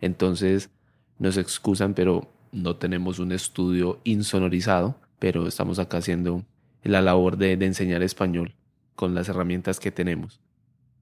Entonces 0.00 0.70
nos 1.18 1.36
excusan, 1.36 1.92
pero 1.92 2.32
no 2.50 2.76
tenemos 2.76 3.18
un 3.18 3.32
estudio 3.32 4.00
insonorizado, 4.04 4.96
pero 5.18 5.46
estamos 5.46 5.78
acá 5.78 5.98
haciendo 5.98 6.42
la 6.82 7.02
labor 7.02 7.36
de, 7.36 7.52
enseñar 7.52 8.02
español 8.02 8.54
con 8.94 9.14
las 9.14 9.28
herramientas 9.28 9.80
que 9.80 9.90
tenemos. 9.90 10.40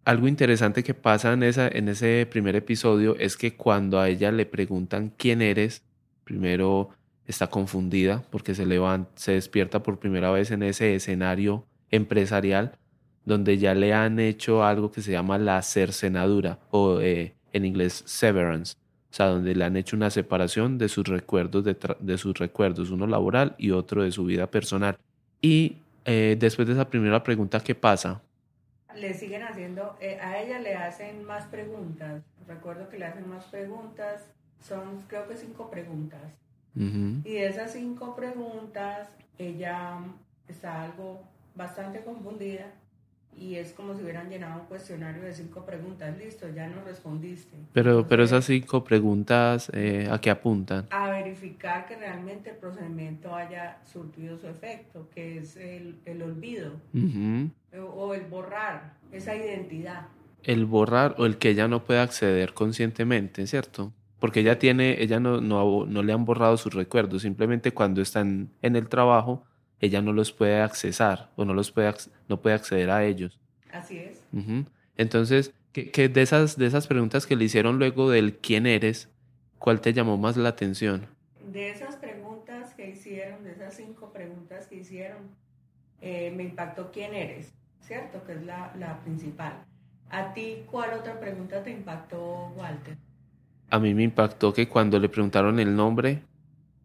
Algo 0.04 0.26
interesante 0.26 0.82
que 0.82 0.94
pasa 0.94 1.34
en, 1.34 1.44
esa, 1.44 1.68
en 1.68 1.88
ese 1.88 2.26
primer 2.28 2.56
episodio 2.56 3.14
es 3.16 3.36
que 3.36 3.56
cuando 3.56 4.00
a 4.00 4.08
ella 4.08 4.32
le 4.32 4.44
preguntan 4.44 5.12
quién 5.16 5.40
eres, 5.40 5.82
primero 6.24 6.90
está 7.28 7.48
confundida 7.48 8.24
porque 8.30 8.54
se 8.54 8.66
levanta, 8.66 9.10
se 9.14 9.32
despierta 9.32 9.82
por 9.82 9.98
primera 9.98 10.30
vez 10.30 10.50
en 10.50 10.62
ese 10.62 10.94
escenario 10.94 11.64
empresarial 11.90 12.72
donde 13.24 13.58
ya 13.58 13.74
le 13.74 13.92
han 13.92 14.18
hecho 14.18 14.64
algo 14.64 14.90
que 14.90 15.02
se 15.02 15.12
llama 15.12 15.38
la 15.38 15.62
cercenadura 15.62 16.58
o 16.70 17.00
eh, 17.00 17.34
en 17.52 17.64
inglés 17.64 18.02
severance, 18.06 18.74
o 19.10 19.14
sea, 19.14 19.26
donde 19.26 19.54
le 19.54 19.64
han 19.64 19.76
hecho 19.76 19.96
una 19.96 20.10
separación 20.10 20.78
de 20.78 20.88
sus 20.88 21.06
recuerdos, 21.06 21.64
de 21.64 22.18
sus 22.18 22.38
recuerdos, 22.38 22.90
uno 22.90 23.06
laboral 23.06 23.54
y 23.58 23.70
otro 23.70 24.02
de 24.02 24.12
su 24.12 24.24
vida 24.24 24.50
personal. 24.50 24.96
Y 25.42 25.76
eh, 26.06 26.36
después 26.38 26.66
de 26.66 26.74
esa 26.74 26.88
primera 26.88 27.22
pregunta, 27.22 27.60
¿qué 27.60 27.74
pasa? 27.74 28.22
le 28.94 29.14
siguen 29.14 29.42
haciendo, 29.42 29.96
eh, 30.00 30.18
a 30.20 30.40
ella 30.40 30.58
le 30.58 30.74
hacen 30.76 31.24
más 31.24 31.44
preguntas. 31.46 32.22
Recuerdo 32.46 32.88
que 32.88 32.98
le 32.98 33.04
hacen 33.04 33.28
más 33.28 33.44
preguntas, 33.44 34.28
son 34.60 35.02
creo 35.06 35.28
que 35.28 35.36
cinco 35.36 35.70
preguntas. 35.70 36.20
Y 36.74 37.32
de 37.32 37.48
esas 37.48 37.72
cinco 37.72 38.14
preguntas, 38.14 39.08
ella 39.38 39.98
está 40.46 40.82
algo 40.84 41.22
bastante 41.54 42.02
confundida 42.02 42.66
y 43.36 43.56
es 43.56 43.72
como 43.72 43.94
si 43.94 44.02
hubieran 44.02 44.28
llenado 44.28 44.62
un 44.62 44.66
cuestionario 44.66 45.22
de 45.22 45.32
cinco 45.32 45.64
preguntas. 45.64 46.16
Listo, 46.18 46.48
ya 46.54 46.66
no 46.68 46.82
respondiste. 46.84 47.56
Pero, 47.72 48.06
pero 48.08 48.24
esas 48.24 48.44
cinco 48.44 48.82
preguntas, 48.84 49.70
eh, 49.74 50.08
¿a 50.10 50.20
qué 50.20 50.30
apuntan? 50.30 50.86
A 50.90 51.08
verificar 51.08 51.86
que 51.86 51.96
realmente 51.96 52.50
el 52.50 52.56
procedimiento 52.56 53.34
haya 53.34 53.78
surtido 53.84 54.36
su 54.38 54.48
efecto, 54.48 55.08
que 55.14 55.38
es 55.38 55.56
el, 55.56 55.96
el 56.04 56.22
olvido 56.22 56.72
o 57.94 58.14
el 58.14 58.22
borrar 58.26 58.94
esa 59.12 59.34
identidad. 59.36 60.08
El 60.42 60.66
borrar 60.66 61.14
o 61.18 61.26
el 61.26 61.38
que 61.38 61.50
ella 61.50 61.68
no 61.68 61.84
pueda 61.84 62.02
acceder 62.02 62.54
conscientemente, 62.54 63.46
¿cierto? 63.46 63.92
Porque 64.18 64.40
ella 64.40 64.58
tiene, 64.58 65.02
ella 65.02 65.20
no, 65.20 65.40
no, 65.40 65.86
no 65.86 66.02
le 66.02 66.12
han 66.12 66.24
borrado 66.24 66.56
sus 66.56 66.74
recuerdos, 66.74 67.22
simplemente 67.22 67.72
cuando 67.72 68.00
están 68.02 68.50
en 68.62 68.76
el 68.76 68.88
trabajo 68.88 69.44
ella 69.80 70.02
no 70.02 70.12
los 70.12 70.32
puede 70.32 70.60
accesar 70.60 71.30
o 71.36 71.44
no 71.44 71.54
los 71.54 71.70
puede 71.70 71.94
no 72.28 72.40
puede 72.40 72.56
acceder 72.56 72.90
a 72.90 73.04
ellos. 73.04 73.38
Así 73.70 73.98
es. 73.98 74.24
Entonces, 74.96 75.54
¿qué, 75.72 76.08
de 76.08 76.22
esas 76.22 76.56
de 76.56 76.66
esas 76.66 76.86
preguntas 76.86 77.26
que 77.26 77.36
le 77.36 77.44
hicieron 77.44 77.78
luego 77.78 78.10
del 78.10 78.36
quién 78.38 78.66
eres, 78.66 79.08
cuál 79.58 79.80
te 79.80 79.92
llamó 79.92 80.16
más 80.16 80.36
la 80.36 80.48
atención? 80.48 81.06
De 81.52 81.70
esas 81.70 81.96
preguntas 81.96 82.74
que 82.74 82.90
hicieron, 82.90 83.44
de 83.44 83.52
esas 83.52 83.74
cinco 83.76 84.12
preguntas 84.12 84.66
que 84.66 84.76
hicieron, 84.76 85.30
eh, 86.00 86.32
me 86.36 86.44
impactó 86.44 86.90
quién 86.92 87.14
eres, 87.14 87.54
¿cierto? 87.80 88.24
Que 88.24 88.32
es 88.32 88.42
la, 88.42 88.72
la 88.76 89.00
principal. 89.00 89.64
¿A 90.10 90.32
ti 90.34 90.64
cuál 90.70 90.94
otra 90.94 91.20
pregunta 91.20 91.62
te 91.62 91.70
impactó, 91.70 92.48
Walter? 92.56 92.96
A 93.70 93.78
mí 93.78 93.94
me 93.94 94.02
impactó 94.02 94.52
que 94.52 94.68
cuando 94.68 94.98
le 94.98 95.08
preguntaron 95.08 95.60
el 95.60 95.76
nombre, 95.76 96.22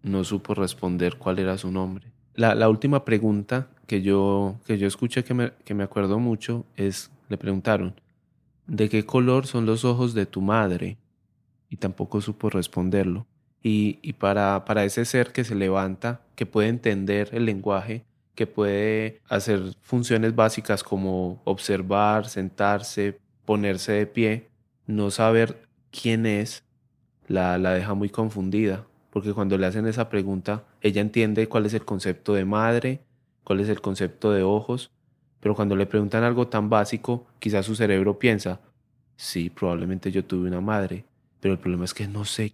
no 0.01 0.23
supo 0.23 0.53
responder 0.53 1.17
cuál 1.17 1.39
era 1.39 1.57
su 1.57 1.71
nombre. 1.71 2.11
La, 2.35 2.67
última 2.67 3.05
pregunta 3.05 3.67
que 3.87 4.01
yo, 4.01 4.55
que 4.65 4.77
yo 4.77 4.87
escuché 4.87 5.23
que 5.23 5.33
me, 5.33 5.53
que 5.63 5.73
me 5.73 5.83
acuerdo 5.83 6.19
mucho 6.19 6.65
es, 6.75 7.11
le 7.29 7.37
preguntaron, 7.37 7.93
¿de 8.67 8.89
qué 8.89 9.05
color 9.05 9.45
son 9.45 9.65
los 9.65 9.85
ojos 9.85 10.13
de 10.13 10.25
tu 10.25 10.41
madre? 10.41 10.97
Y 11.69 11.77
tampoco 11.77 12.21
supo 12.21 12.49
responderlo. 12.49 13.27
Y, 13.61 13.99
y 14.01 14.13
para, 14.13 14.65
para 14.65 14.83
ese 14.83 15.05
ser 15.05 15.31
que 15.31 15.43
se 15.43 15.55
levanta, 15.55 16.21
que 16.35 16.45
puede 16.45 16.69
entender 16.69 17.29
el 17.31 17.45
lenguaje, 17.45 18.03
que 18.35 18.47
puede 18.47 19.21
hacer 19.29 19.61
funciones 19.81 20.35
básicas 20.35 20.83
como 20.83 21.41
observar, 21.45 22.27
sentarse, 22.27 23.19
ponerse 23.45 23.93
de 23.93 24.07
pie, 24.07 24.49
no 24.87 25.11
saber 25.11 25.67
quién 25.91 26.25
es, 26.25 26.63
la, 27.27 27.57
la 27.57 27.73
deja 27.73 27.93
muy 27.93 28.09
confundida 28.09 28.85
porque 29.13 29.31
cuando 29.31 29.59
le 29.59 29.67
hacen 29.67 29.85
esa 29.85 30.09
pregunta, 30.09 30.63
ella 30.81 30.99
entiende 30.99 31.47
cuál 31.47 31.67
es 31.67 31.75
el 31.75 31.85
concepto 31.85 32.33
de 32.33 32.45
madre, 32.45 33.01
cuál 33.43 33.59
es 33.59 33.69
el 33.69 33.79
concepto 33.79 34.31
de 34.31 34.41
ojos, 34.41 34.89
pero 35.39 35.53
cuando 35.53 35.75
le 35.75 35.85
preguntan 35.85 36.23
algo 36.23 36.47
tan 36.47 36.67
básico, 36.67 37.27
quizás 37.37 37.67
su 37.67 37.75
cerebro 37.75 38.17
piensa, 38.17 38.59
sí, 39.15 39.51
probablemente 39.51 40.11
yo 40.11 40.25
tuve 40.25 40.47
una 40.47 40.61
madre, 40.61 41.05
pero 41.41 41.53
el 41.53 41.59
problema 41.59 41.85
es 41.85 41.93
que 41.93 42.07
no 42.07 42.25
sé 42.25 42.53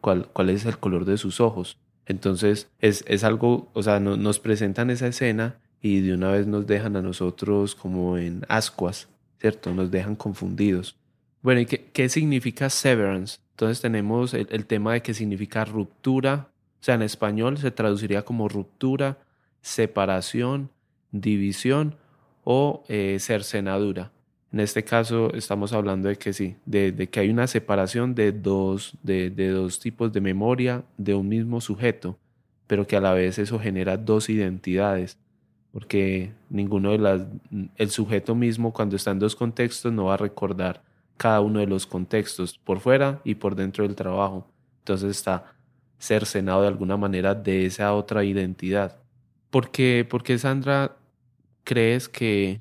cuál, 0.00 0.28
cuál 0.28 0.50
es 0.50 0.64
el 0.64 0.78
color 0.78 1.06
de 1.06 1.18
sus 1.18 1.40
ojos. 1.40 1.76
Entonces 2.06 2.70
es, 2.78 3.04
es 3.08 3.24
algo, 3.24 3.68
o 3.72 3.82
sea, 3.82 3.98
nos 3.98 4.38
presentan 4.38 4.90
esa 4.90 5.08
escena 5.08 5.58
y 5.82 6.02
de 6.02 6.14
una 6.14 6.30
vez 6.30 6.46
nos 6.46 6.68
dejan 6.68 6.94
a 6.94 7.02
nosotros 7.02 7.74
como 7.74 8.16
en 8.16 8.44
ascuas, 8.48 9.08
¿cierto? 9.40 9.74
Nos 9.74 9.90
dejan 9.90 10.14
confundidos. 10.14 10.94
Bueno, 11.42 11.62
¿y 11.62 11.66
qué, 11.66 11.90
qué 11.92 12.08
significa 12.08 12.70
severance? 12.70 13.40
Entonces 13.56 13.80
tenemos 13.80 14.34
el, 14.34 14.66
tema 14.66 14.92
de 14.92 15.00
que 15.00 15.14
significa 15.14 15.64
ruptura, 15.64 16.50
o 16.78 16.84
sea, 16.84 16.96
en 16.96 17.00
español 17.00 17.56
se 17.56 17.70
traduciría 17.70 18.22
como 18.22 18.50
ruptura, 18.50 19.16
separación, 19.62 20.68
división 21.10 21.96
o 22.44 22.84
eh, 22.88 23.16
cercenadura. 23.18 24.12
En 24.52 24.60
este 24.60 24.84
caso 24.84 25.32
estamos 25.32 25.72
hablando 25.72 26.10
de 26.10 26.16
que 26.16 26.34
sí, 26.34 26.56
de, 26.66 27.08
que 27.10 27.20
hay 27.20 27.30
una 27.30 27.46
separación 27.46 28.14
de 28.14 28.32
dos, 28.32 28.92
de, 29.02 29.30
de, 29.30 29.48
dos 29.48 29.80
tipos 29.80 30.12
de 30.12 30.20
memoria 30.20 30.84
de 30.98 31.14
un 31.14 31.26
mismo 31.26 31.62
sujeto, 31.62 32.18
pero 32.66 32.86
que 32.86 32.96
a 32.96 33.00
la 33.00 33.14
vez 33.14 33.38
eso 33.38 33.58
genera 33.58 33.96
dos 33.96 34.28
identidades, 34.28 35.16
porque 35.72 36.34
ninguno 36.50 36.90
de 36.90 36.98
las, 36.98 37.22
el 37.76 37.88
sujeto 37.88 38.34
mismo 38.34 38.74
cuando 38.74 38.96
está 38.96 39.12
en 39.12 39.18
dos 39.18 39.34
contextos 39.34 39.94
no 39.94 40.04
va 40.04 40.14
a 40.14 40.18
recordar 40.18 40.82
cada 41.16 41.40
uno 41.40 41.60
de 41.60 41.66
los 41.66 41.86
contextos, 41.86 42.58
por 42.58 42.80
fuera 42.80 43.20
y 43.24 43.36
por 43.36 43.54
dentro 43.54 43.84
del 43.84 43.96
trabajo. 43.96 44.46
Entonces 44.80 45.10
está 45.10 45.56
cercenado 45.98 46.62
de 46.62 46.68
alguna 46.68 46.96
manera 46.96 47.34
de 47.34 47.66
esa 47.66 47.94
otra 47.94 48.24
identidad. 48.24 48.98
¿Por 49.50 49.70
qué, 49.70 50.38
Sandra, 50.38 50.96
crees 51.64 52.08
que, 52.08 52.60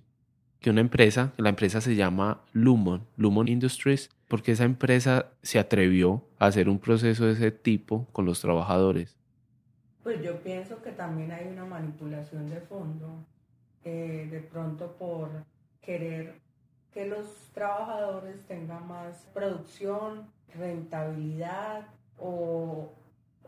que 0.59 0.69
una 0.69 0.81
empresa, 0.81 1.33
la 1.37 1.49
empresa 1.49 1.81
se 1.81 1.95
llama 1.95 2.41
Lumon, 2.53 3.05
Lumon 3.17 3.47
Industries, 3.47 4.09
porque 4.27 4.53
esa 4.53 4.63
empresa 4.63 5.27
se 5.41 5.59
atrevió 5.59 6.23
a 6.39 6.47
hacer 6.47 6.69
un 6.69 6.79
proceso 6.79 7.25
de 7.25 7.33
ese 7.33 7.51
tipo 7.51 8.07
con 8.11 8.25
los 8.25 8.39
trabajadores? 8.41 9.15
Pues 10.03 10.23
yo 10.23 10.39
pienso 10.41 10.81
que 10.81 10.91
también 10.91 11.31
hay 11.31 11.47
una 11.47 11.65
manipulación 11.65 12.49
de 12.49 12.61
fondo, 12.61 13.25
eh, 13.83 14.27
de 14.31 14.39
pronto 14.39 14.95
por 14.97 15.43
querer 15.81 16.44
que 16.95 17.05
los 17.05 17.27
trabajadores 17.53 18.41
tengan 18.47 18.87
más 18.87 19.27
producción, 19.33 20.31
rentabilidad 20.57 21.87
o, 22.17 22.89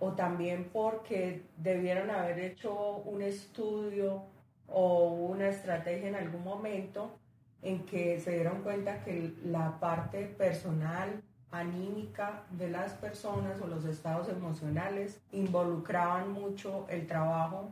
o 0.01 0.12
también 0.12 0.70
porque 0.74 1.44
debieron 1.56 2.12
haber 2.12 2.39
hecho 2.39 2.98
un 3.06 3.22
estudio 3.22 4.24
o 4.68 5.12
una 5.13 5.48
estrategia 5.48 6.10
en 6.10 6.16
algún 6.16 6.44
momento 6.44 7.18
en 7.62 7.86
que 7.86 8.20
se 8.20 8.32
dieron 8.32 8.63
cuenta 8.63 9.01
que 9.06 9.34
la 9.46 9.80
parte 9.80 10.25
personal, 10.25 11.24
anímica 11.50 12.44
de 12.51 12.70
las 12.70 12.92
personas 12.96 13.62
o 13.62 13.68
los 13.68 13.86
estados 13.86 14.27
emocionales 14.27 15.22
involucraban 15.32 16.34
mucho 16.34 16.86
el 16.89 17.08
trabajo 17.08 17.72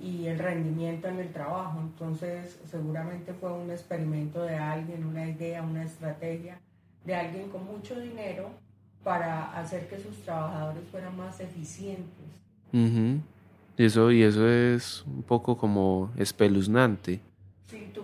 y 0.00 0.26
el 0.26 0.38
rendimiento 0.38 1.08
en 1.08 1.18
el 1.18 1.32
trabajo. 1.32 1.80
Entonces, 1.80 2.58
seguramente 2.70 3.32
fue 3.34 3.52
un 3.52 3.70
experimento 3.70 4.42
de 4.42 4.56
alguien, 4.56 5.04
una 5.04 5.28
idea, 5.28 5.62
una 5.62 5.84
estrategia 5.84 6.58
de 7.04 7.14
alguien 7.14 7.48
con 7.48 7.64
mucho 7.64 7.98
dinero 7.98 8.50
para 9.02 9.58
hacer 9.58 9.88
que 9.88 9.98
sus 9.98 10.22
trabajadores 10.22 10.82
fueran 10.90 11.16
más 11.16 11.40
eficientes. 11.40 12.26
y, 12.72 13.84
eso, 13.84 14.12
y 14.12 14.22
eso 14.22 14.48
es 14.48 15.04
un 15.06 15.22
poco 15.22 15.56
como 15.56 16.10
espeluznante. 16.16 17.20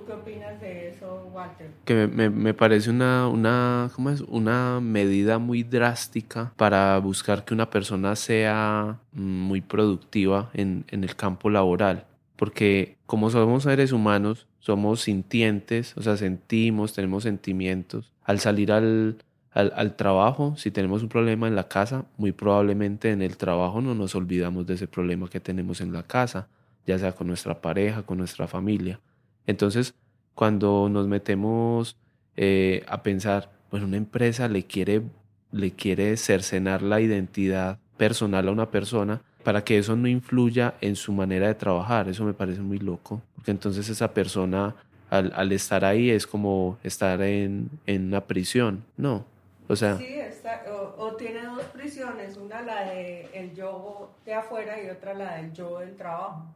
Sí, 0.04 0.10
¿tú 0.10 0.12
qué 0.12 0.12
opinas 0.12 0.60
de 0.60 0.88
eso, 0.90 1.26
Walter? 1.32 1.70
Que 1.84 2.06
me, 2.06 2.30
me 2.30 2.54
parece 2.54 2.90
una, 2.90 3.28
una, 3.28 3.90
¿cómo 3.94 4.10
es? 4.10 4.20
una 4.22 4.80
medida 4.80 5.38
muy 5.38 5.62
drástica 5.62 6.52
para 6.56 6.98
buscar 6.98 7.44
que 7.44 7.54
una 7.54 7.70
persona 7.70 8.16
sea 8.16 9.00
mm, 9.12 9.22
muy 9.22 9.60
productiva 9.60 10.50
en, 10.54 10.84
en 10.88 11.04
el 11.04 11.16
campo 11.16 11.50
laboral. 11.50 12.06
Porque 12.36 12.96
como 13.06 13.30
somos 13.30 13.62
seres 13.64 13.92
humanos, 13.92 14.46
somos 14.58 15.02
sintientes, 15.02 15.96
o 15.96 16.02
sea, 16.02 16.16
sentimos, 16.16 16.92
tenemos 16.94 17.22
sentimientos. 17.22 18.12
Al 18.24 18.40
salir 18.40 18.72
al, 18.72 19.18
al, 19.52 19.72
al, 19.76 19.96
trabajo, 19.96 20.54
si 20.56 20.70
tenemos 20.70 21.02
un 21.02 21.08
problema 21.08 21.48
en 21.48 21.54
la 21.54 21.68
casa, 21.68 22.06
muy 22.16 22.32
probablemente 22.32 23.10
en 23.10 23.22
el 23.22 23.36
trabajo 23.36 23.80
no 23.80 23.94
nos 23.94 24.14
olvidamos 24.14 24.66
de 24.66 24.74
ese 24.74 24.88
problema 24.88 25.28
que 25.28 25.40
tenemos 25.40 25.80
en 25.80 25.92
la 25.92 26.02
casa, 26.02 26.48
ya 26.86 26.98
sea 26.98 27.12
con 27.12 27.28
nuestra 27.28 27.60
pareja, 27.60 28.02
con 28.02 28.18
nuestra 28.18 28.46
familia. 28.48 29.00
Entonces, 29.46 29.94
cuando 30.34 30.88
nos 30.88 31.06
metemos 31.06 31.96
eh, 32.36 32.84
a 32.88 33.02
pensar, 33.02 33.50
bueno, 33.70 33.86
una 33.86 33.96
empresa 33.96 34.48
le 34.48 34.64
quiere, 34.64 35.02
le 35.52 35.72
quiere 35.72 36.16
cercenar 36.16 36.82
la 36.82 37.00
identidad 37.00 37.78
personal 37.96 38.48
a 38.48 38.52
una 38.52 38.70
persona 38.70 39.22
para 39.44 39.62
que 39.62 39.78
eso 39.78 39.94
no 39.94 40.08
influya 40.08 40.74
en 40.80 40.96
su 40.96 41.12
manera 41.12 41.46
de 41.46 41.54
trabajar, 41.54 42.08
eso 42.08 42.24
me 42.24 42.32
parece 42.32 42.60
muy 42.60 42.78
loco, 42.78 43.20
porque 43.36 43.50
entonces 43.50 43.88
esa 43.88 44.12
persona 44.12 44.74
al, 45.10 45.52
estar 45.52 45.84
ahí 45.84 46.10
es 46.10 46.26
como 46.26 46.78
estar 46.82 47.20
en, 47.22 47.70
una 47.86 48.22
prisión, 48.22 48.84
¿no? 48.96 49.24
O 49.68 49.76
sea... 49.76 49.96
Sí, 49.98 50.18
o, 50.68 50.94
o, 50.98 51.14
tiene 51.14 51.44
dos 51.44 51.62
prisiones, 51.66 52.36
una 52.36 52.62
la 52.62 52.86
de 52.86 53.28
el 53.34 53.54
yo 53.54 54.10
de 54.24 54.34
afuera 54.34 54.82
y 54.82 54.88
otra 54.88 55.14
la 55.14 55.36
del 55.36 55.52
yo 55.52 55.78
del 55.78 55.94
trabajo 55.94 56.46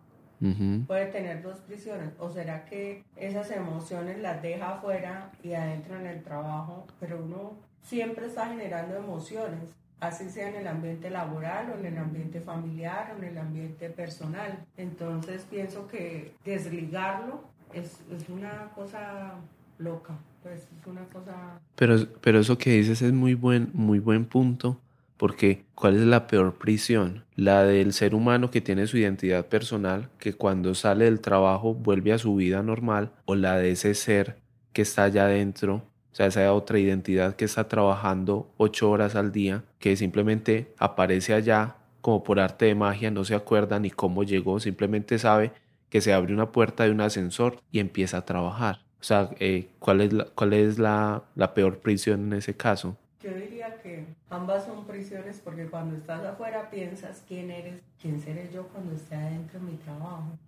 puede 0.86 1.06
tener 1.06 1.42
dos 1.42 1.58
prisiones. 1.58 2.10
¿O 2.18 2.30
será 2.30 2.64
que 2.64 3.04
esas 3.16 3.50
emociones 3.50 4.18
las 4.20 4.42
deja 4.42 4.74
afuera 4.74 5.30
y 5.42 5.52
adentro 5.52 5.98
en 5.98 6.06
el 6.06 6.22
trabajo? 6.22 6.86
Pero 7.00 7.22
uno 7.24 7.52
siempre 7.82 8.26
está 8.26 8.48
generando 8.48 8.96
emociones, 8.96 9.74
así 10.00 10.28
sea 10.30 10.48
en 10.48 10.56
el 10.56 10.66
ambiente 10.66 11.10
laboral 11.10 11.70
o 11.70 11.78
en 11.78 11.86
el 11.86 11.98
ambiente 11.98 12.40
familiar 12.40 13.12
o 13.14 13.18
en 13.18 13.24
el 13.24 13.38
ambiente 13.38 13.90
personal. 13.90 14.64
Entonces 14.76 15.46
pienso 15.50 15.88
que 15.88 16.32
desligarlo 16.44 17.42
es, 17.72 18.00
es 18.10 18.28
una 18.28 18.70
cosa 18.74 19.34
loca. 19.78 20.14
Pues 20.42 20.60
es 20.60 20.86
una 20.86 21.04
cosa... 21.06 21.60
Pero, 21.74 21.96
pero 22.20 22.40
eso 22.40 22.58
que 22.58 22.70
dices 22.70 23.02
es 23.02 23.12
muy 23.12 23.34
buen, 23.34 23.70
muy 23.74 23.98
buen 23.98 24.24
punto, 24.24 24.78
porque 25.18 25.66
¿cuál 25.74 25.96
es 25.96 26.02
la 26.02 26.26
peor 26.26 26.54
prisión? 26.54 27.24
La 27.34 27.64
del 27.64 27.92
ser 27.92 28.14
humano 28.14 28.50
que 28.50 28.62
tiene 28.62 28.86
su 28.86 28.96
identidad 28.96 29.46
personal, 29.46 30.08
que 30.18 30.32
cuando 30.32 30.74
sale 30.74 31.04
del 31.04 31.20
trabajo 31.20 31.74
vuelve 31.74 32.12
a 32.12 32.18
su 32.18 32.36
vida 32.36 32.62
normal, 32.62 33.12
o 33.26 33.34
la 33.34 33.58
de 33.58 33.72
ese 33.72 33.94
ser 33.94 34.38
que 34.72 34.82
está 34.82 35.04
allá 35.04 35.24
adentro, 35.24 35.82
o 36.12 36.14
sea, 36.14 36.26
esa 36.26 36.52
otra 36.52 36.78
identidad 36.78 37.36
que 37.36 37.44
está 37.44 37.68
trabajando 37.68 38.50
ocho 38.56 38.90
horas 38.90 39.16
al 39.16 39.32
día, 39.32 39.64
que 39.78 39.96
simplemente 39.96 40.72
aparece 40.78 41.34
allá 41.34 41.76
como 42.00 42.22
por 42.22 42.40
arte 42.40 42.66
de 42.66 42.74
magia, 42.74 43.10
no 43.10 43.24
se 43.24 43.34
acuerda 43.34 43.78
ni 43.80 43.90
cómo 43.90 44.22
llegó, 44.22 44.60
simplemente 44.60 45.18
sabe 45.18 45.52
que 45.90 46.00
se 46.00 46.12
abre 46.12 46.32
una 46.32 46.52
puerta 46.52 46.84
de 46.84 46.90
un 46.92 47.00
ascensor 47.00 47.60
y 47.72 47.80
empieza 47.80 48.18
a 48.18 48.24
trabajar. 48.24 48.84
O 49.00 49.04
sea, 49.04 49.30
eh, 49.40 49.68
¿cuál 49.78 50.00
es, 50.00 50.12
la, 50.12 50.24
cuál 50.26 50.52
es 50.52 50.78
la, 50.78 51.24
la 51.34 51.54
peor 51.54 51.80
prisión 51.80 52.26
en 52.26 52.38
ese 52.38 52.56
caso? 52.56 52.96
Yo 53.20 53.34
diría 53.34 53.80
que 53.82 54.06
ambas 54.30 54.64
son 54.64 54.86
prisiones 54.86 55.40
porque 55.40 55.68
cuando 55.68 55.96
estás 55.96 56.24
afuera 56.24 56.70
piensas 56.70 57.24
quién 57.26 57.50
eres, 57.50 57.82
quién 58.00 58.20
seré 58.20 58.48
yo 58.52 58.68
cuando 58.68 58.94
esté 58.94 59.16
adentro 59.16 59.58
de 59.58 59.66
mi 59.66 59.76
trabajo, 59.76 60.38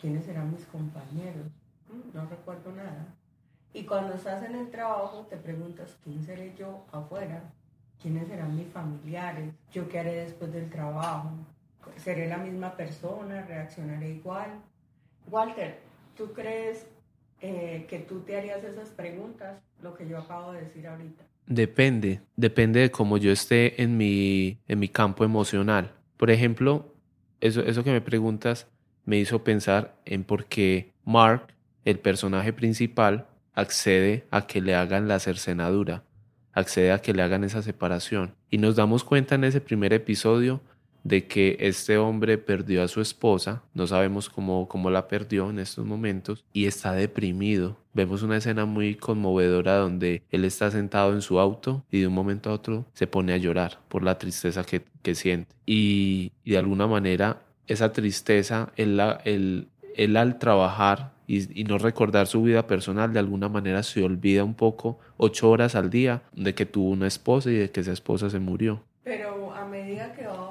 quiénes 0.00 0.24
serán 0.24 0.50
mis 0.50 0.64
compañeros. 0.66 1.46
Mm, 1.88 2.16
no 2.16 2.26
recuerdo 2.26 2.72
nada. 2.72 3.06
Y 3.72 3.84
cuando 3.84 4.14
estás 4.14 4.42
en 4.42 4.56
el 4.56 4.70
trabajo 4.70 5.26
te 5.30 5.36
preguntas 5.36 5.96
quién 6.02 6.24
seré 6.24 6.52
yo 6.56 6.84
afuera, 6.90 7.44
quiénes 8.02 8.26
serán 8.26 8.56
mis 8.56 8.68
familiares, 8.68 9.54
yo 9.70 9.88
qué 9.88 10.00
haré 10.00 10.14
después 10.24 10.52
del 10.52 10.68
trabajo, 10.68 11.30
seré 11.96 12.26
la 12.26 12.38
misma 12.38 12.76
persona, 12.76 13.42
reaccionaré 13.42 14.10
igual. 14.10 14.50
Walter, 15.30 15.78
¿tú 16.16 16.32
crees 16.32 16.86
eh, 17.40 17.86
que 17.88 18.00
tú 18.00 18.20
te 18.20 18.36
harías 18.36 18.64
esas 18.64 18.88
preguntas, 18.88 19.60
lo 19.80 19.94
que 19.94 20.08
yo 20.08 20.18
acabo 20.18 20.52
de 20.52 20.62
decir 20.62 20.88
ahorita? 20.88 21.25
Depende, 21.46 22.22
depende 22.36 22.80
de 22.80 22.90
cómo 22.90 23.18
yo 23.18 23.30
esté 23.30 23.80
en 23.82 23.96
mi, 23.96 24.58
en 24.66 24.78
mi 24.80 24.88
campo 24.88 25.24
emocional. 25.24 25.92
Por 26.16 26.30
ejemplo, 26.30 26.94
eso, 27.40 27.60
eso 27.60 27.84
que 27.84 27.92
me 27.92 28.00
preguntas 28.00 28.66
me 29.04 29.18
hizo 29.18 29.44
pensar 29.44 29.96
en 30.04 30.24
por 30.24 30.46
qué 30.46 30.92
Mark, 31.04 31.54
el 31.84 32.00
personaje 32.00 32.52
principal, 32.52 33.28
accede 33.54 34.26
a 34.30 34.46
que 34.46 34.60
le 34.60 34.74
hagan 34.74 35.06
la 35.06 35.20
cercenadura, 35.20 36.02
accede 36.52 36.90
a 36.90 36.98
que 36.98 37.14
le 37.14 37.22
hagan 37.22 37.44
esa 37.44 37.62
separación. 37.62 38.34
Y 38.50 38.58
nos 38.58 38.74
damos 38.74 39.04
cuenta 39.04 39.36
en 39.36 39.44
ese 39.44 39.60
primer 39.60 39.92
episodio 39.92 40.60
de 41.06 41.28
que 41.28 41.56
este 41.60 41.98
hombre 41.98 42.36
perdió 42.36 42.82
a 42.82 42.88
su 42.88 43.00
esposa, 43.00 43.62
no 43.74 43.86
sabemos 43.86 44.28
cómo, 44.28 44.66
cómo 44.66 44.90
la 44.90 45.06
perdió 45.06 45.48
en 45.50 45.60
estos 45.60 45.86
momentos, 45.86 46.44
y 46.52 46.66
está 46.66 46.92
deprimido. 46.94 47.76
Vemos 47.94 48.24
una 48.24 48.38
escena 48.38 48.64
muy 48.64 48.96
conmovedora 48.96 49.76
donde 49.76 50.22
él 50.30 50.44
está 50.44 50.70
sentado 50.72 51.12
en 51.12 51.22
su 51.22 51.38
auto 51.38 51.84
y 51.92 52.00
de 52.00 52.08
un 52.08 52.12
momento 52.12 52.50
a 52.50 52.54
otro 52.54 52.86
se 52.92 53.06
pone 53.06 53.32
a 53.32 53.36
llorar 53.36 53.78
por 53.88 54.02
la 54.02 54.18
tristeza 54.18 54.64
que, 54.64 54.82
que 55.02 55.14
siente. 55.14 55.54
Y, 55.64 56.32
de 56.44 56.58
alguna 56.58 56.88
manera 56.88 57.42
esa 57.68 57.92
tristeza, 57.92 58.72
él, 58.76 59.00
él, 59.24 59.68
él 59.94 60.16
al 60.16 60.38
trabajar 60.40 61.12
y, 61.28 61.60
y, 61.60 61.64
no 61.64 61.78
recordar 61.78 62.26
su 62.26 62.42
vida 62.42 62.66
personal, 62.66 63.12
de 63.12 63.20
alguna 63.20 63.48
manera 63.48 63.84
se 63.84 64.02
olvida 64.02 64.42
un 64.42 64.54
poco, 64.54 64.98
ocho 65.16 65.50
horas 65.50 65.76
al 65.76 65.88
día, 65.88 66.22
de 66.32 66.54
que 66.54 66.66
tuvo 66.66 66.90
una 66.90 67.06
esposa 67.06 67.50
y 67.50 67.54
de 67.54 67.70
que 67.70 67.80
esa 67.80 67.92
esposa 67.92 68.28
se 68.28 68.40
murió. 68.40 68.82
Pero 69.02 69.54
a 69.54 69.64
medida 69.64 70.12
que 70.12 70.26
va 70.26 70.45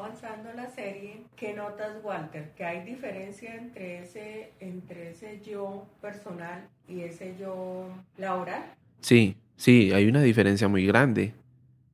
¿qué 1.35 1.53
notas, 1.53 1.97
Walter? 2.03 2.51
Que 2.55 2.63
hay 2.63 2.85
diferencia 2.85 3.55
entre 3.55 3.99
ese, 3.99 4.51
entre 4.59 5.11
ese 5.11 5.41
yo 5.45 5.85
personal 6.01 6.67
y 6.87 7.01
ese 7.01 7.35
yo 7.39 7.87
laboral. 8.17 8.73
Sí, 9.01 9.35
sí, 9.55 9.91
hay 9.91 10.07
una 10.07 10.21
diferencia 10.21 10.67
muy 10.67 10.85
grande. 10.85 11.33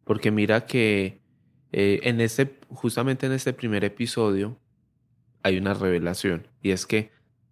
Porque 0.03 0.31
mira 0.31 0.65
que 0.65 1.19
eh, 1.71 2.01
en 2.03 2.21
este, 2.21 2.55
justamente 2.69 3.25
en 3.25 3.33
este 3.33 3.53
primer 3.53 3.83
episodio, 3.83 4.57
hay 5.43 5.57
una 5.57 5.73
revelación. 5.73 6.47
Y 6.61 6.71
es 6.71 6.85
que 6.85 7.11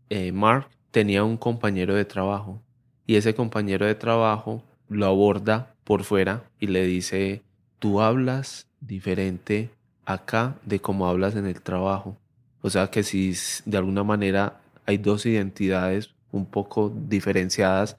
eh, 0.10 0.32
Mark 0.32 0.68
tenía 0.92 1.24
un 1.24 1.38
compañero 1.38 1.96
de 1.96 2.06
trabajo. 2.06 2.62
Y 3.06 3.16
ese 3.16 3.34
compañero 3.34 3.86
de 3.86 3.96
trabajo 3.96 4.64
lo 4.88 5.06
aborda 5.06 5.76
por 5.84 6.04
fuera 6.04 6.44
y 6.60 6.68
le 6.68 6.86
dice, 6.86 7.42
tú 7.80 8.02
hablas 8.02 8.68
diferente 8.82 9.70
acá 10.10 10.56
de 10.66 10.82
cómo 10.82 11.08
hablas 11.08 11.36
en 11.36 11.46
el 11.46 11.62
trabajo. 11.62 12.18
O 12.62 12.70
sea 12.70 12.88
que 12.88 13.04
si 13.04 13.36
de 13.66 13.78
alguna 13.78 14.04
manera 14.04 14.60
hay 14.88 14.98
dos 14.98 15.26
identidades 15.28 16.16
un 16.32 16.48
poco 16.48 16.90
diferenciadas 16.90 17.96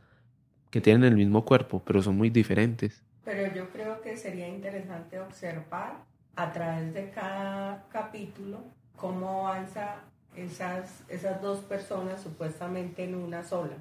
que 0.71 0.81
tienen 0.81 1.05
el 1.05 1.17
mismo 1.17 1.45
cuerpo, 1.45 1.81
pero 1.85 2.03
son 2.03 2.17
muy 2.17 2.29
diferentes. 2.29 3.05
Pero 3.25 3.55
yo 3.55 3.71
creo 3.71 4.01
que 4.01 4.17
sería 4.17 4.49
interesante 4.49 5.21
observar 5.21 6.05
a 6.35 6.51
través 6.53 6.93
de 6.95 7.11
cada 7.11 7.85
capítulo 7.93 8.59
cómo 8.97 9.47
avanza 9.47 9.97
esas, 10.37 11.05
esas 11.09 11.41
dos 11.41 11.61
personas 11.61 12.21
supuestamente 12.21 13.05
en 13.05 13.15
una 13.15 13.45
sola. 13.45 13.77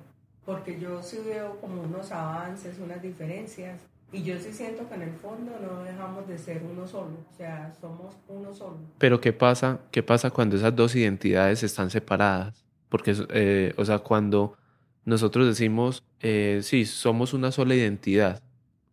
Porque 0.46 0.80
yo 0.80 1.02
sí 1.02 1.20
veo 1.26 1.60
como 1.60 1.82
unos 1.82 2.12
avances, 2.12 2.78
unas 2.78 3.02
diferencias, 3.02 3.82
y 4.12 4.24
yo 4.24 4.40
sí 4.40 4.52
siento 4.52 4.88
que 4.88 4.96
en 4.96 5.04
el 5.04 5.16
fondo 5.16 5.60
no 5.60 5.82
dejamos 5.84 6.28
de 6.28 6.38
ser 6.38 6.64
uno 6.64 6.88
solo, 6.88 7.26
o 7.30 7.34
sea, 7.34 7.74
somos 7.80 8.20
uno 8.28 8.54
solo. 8.54 8.92
Pero 8.98 9.22
¿qué 9.22 9.34
pasa? 9.34 9.82
¿Qué 9.92 10.04
pasa 10.04 10.32
cuando 10.32 10.56
esas 10.58 10.76
dos 10.76 10.96
identidades 10.96 11.64
están 11.64 11.90
separadas? 11.90 12.66
Porque, 12.90 13.16
eh, 13.30 13.74
o 13.78 13.86
sea, 13.86 14.00
cuando 14.00 14.58
nosotros 15.06 15.48
decimos, 15.48 16.04
eh, 16.20 16.60
sí, 16.64 16.86
somos 16.86 17.34
una 17.34 17.52
sola 17.52 17.76
identidad, 17.76 18.42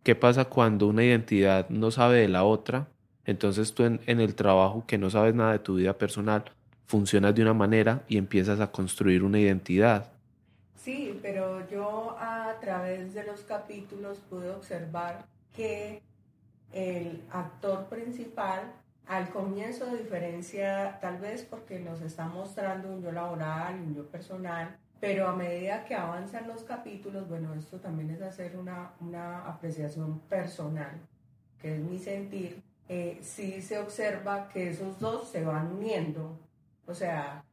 ¿qué 0.03 0.15
pasa 0.15 0.45
cuando 0.45 0.87
una 0.87 1.03
identidad 1.03 1.69
no 1.69 1.91
sabe 1.91 2.19
de 2.21 2.27
la 2.29 2.43
otra? 2.43 2.89
Entonces 3.25 3.73
tú 3.73 3.83
en, 3.83 4.01
en 4.05 4.19
el 4.21 4.35
trabajo 4.35 4.85
que 4.87 4.97
no 4.97 5.09
sabes 5.09 5.35
nada 5.35 5.53
de 5.53 5.59
tu 5.59 5.75
vida 5.75 5.97
personal, 5.97 6.45
funcionas 6.85 7.35
de 7.35 7.41
una 7.41 7.53
manera 7.53 8.05
y 8.07 8.17
empiezas 8.17 8.59
a 8.59 8.71
construir 8.71 9.23
una 9.23 9.39
identidad. 9.39 10.16
Sí, 10.87 11.19
pero 11.21 11.67
yo 11.67 12.15
a 12.17 12.55
través 12.61 13.13
de 13.13 13.25
los 13.25 13.41
capítulos 13.41 14.19
pude 14.29 14.49
observar 14.51 15.25
que 15.53 16.01
el 16.71 17.25
actor 17.29 17.87
principal 17.87 18.71
al 19.05 19.29
comienzo 19.29 19.85
diferencia 19.87 20.97
tal 21.01 21.17
vez 21.17 21.43
porque 21.43 21.81
nos 21.81 21.99
está 21.99 22.27
mostrando 22.27 22.87
un 22.87 23.01
yo 23.01 23.11
laboral, 23.11 23.75
un 23.81 23.95
yo 23.95 24.07
personal, 24.07 24.77
pero 25.01 25.27
a 25.27 25.35
medida 25.35 25.83
que 25.83 25.93
avanzan 25.93 26.47
los 26.47 26.63
capítulos, 26.63 27.27
bueno, 27.27 27.53
esto 27.53 27.81
también 27.81 28.11
es 28.11 28.21
hacer 28.21 28.55
una, 28.55 28.93
una 29.01 29.39
apreciación 29.45 30.21
personal, 30.29 31.01
que 31.61 31.75
es 31.75 31.81
mi 31.81 31.99
sentir, 31.99 32.63
eh, 32.87 33.19
sí 33.21 33.61
se 33.61 33.77
observa 33.77 34.47
que 34.47 34.69
esos 34.69 34.97
dos 35.01 35.27
se 35.27 35.43
van 35.43 35.67
uniendo, 35.67 36.39
o 36.85 36.93
sea, 36.93 37.43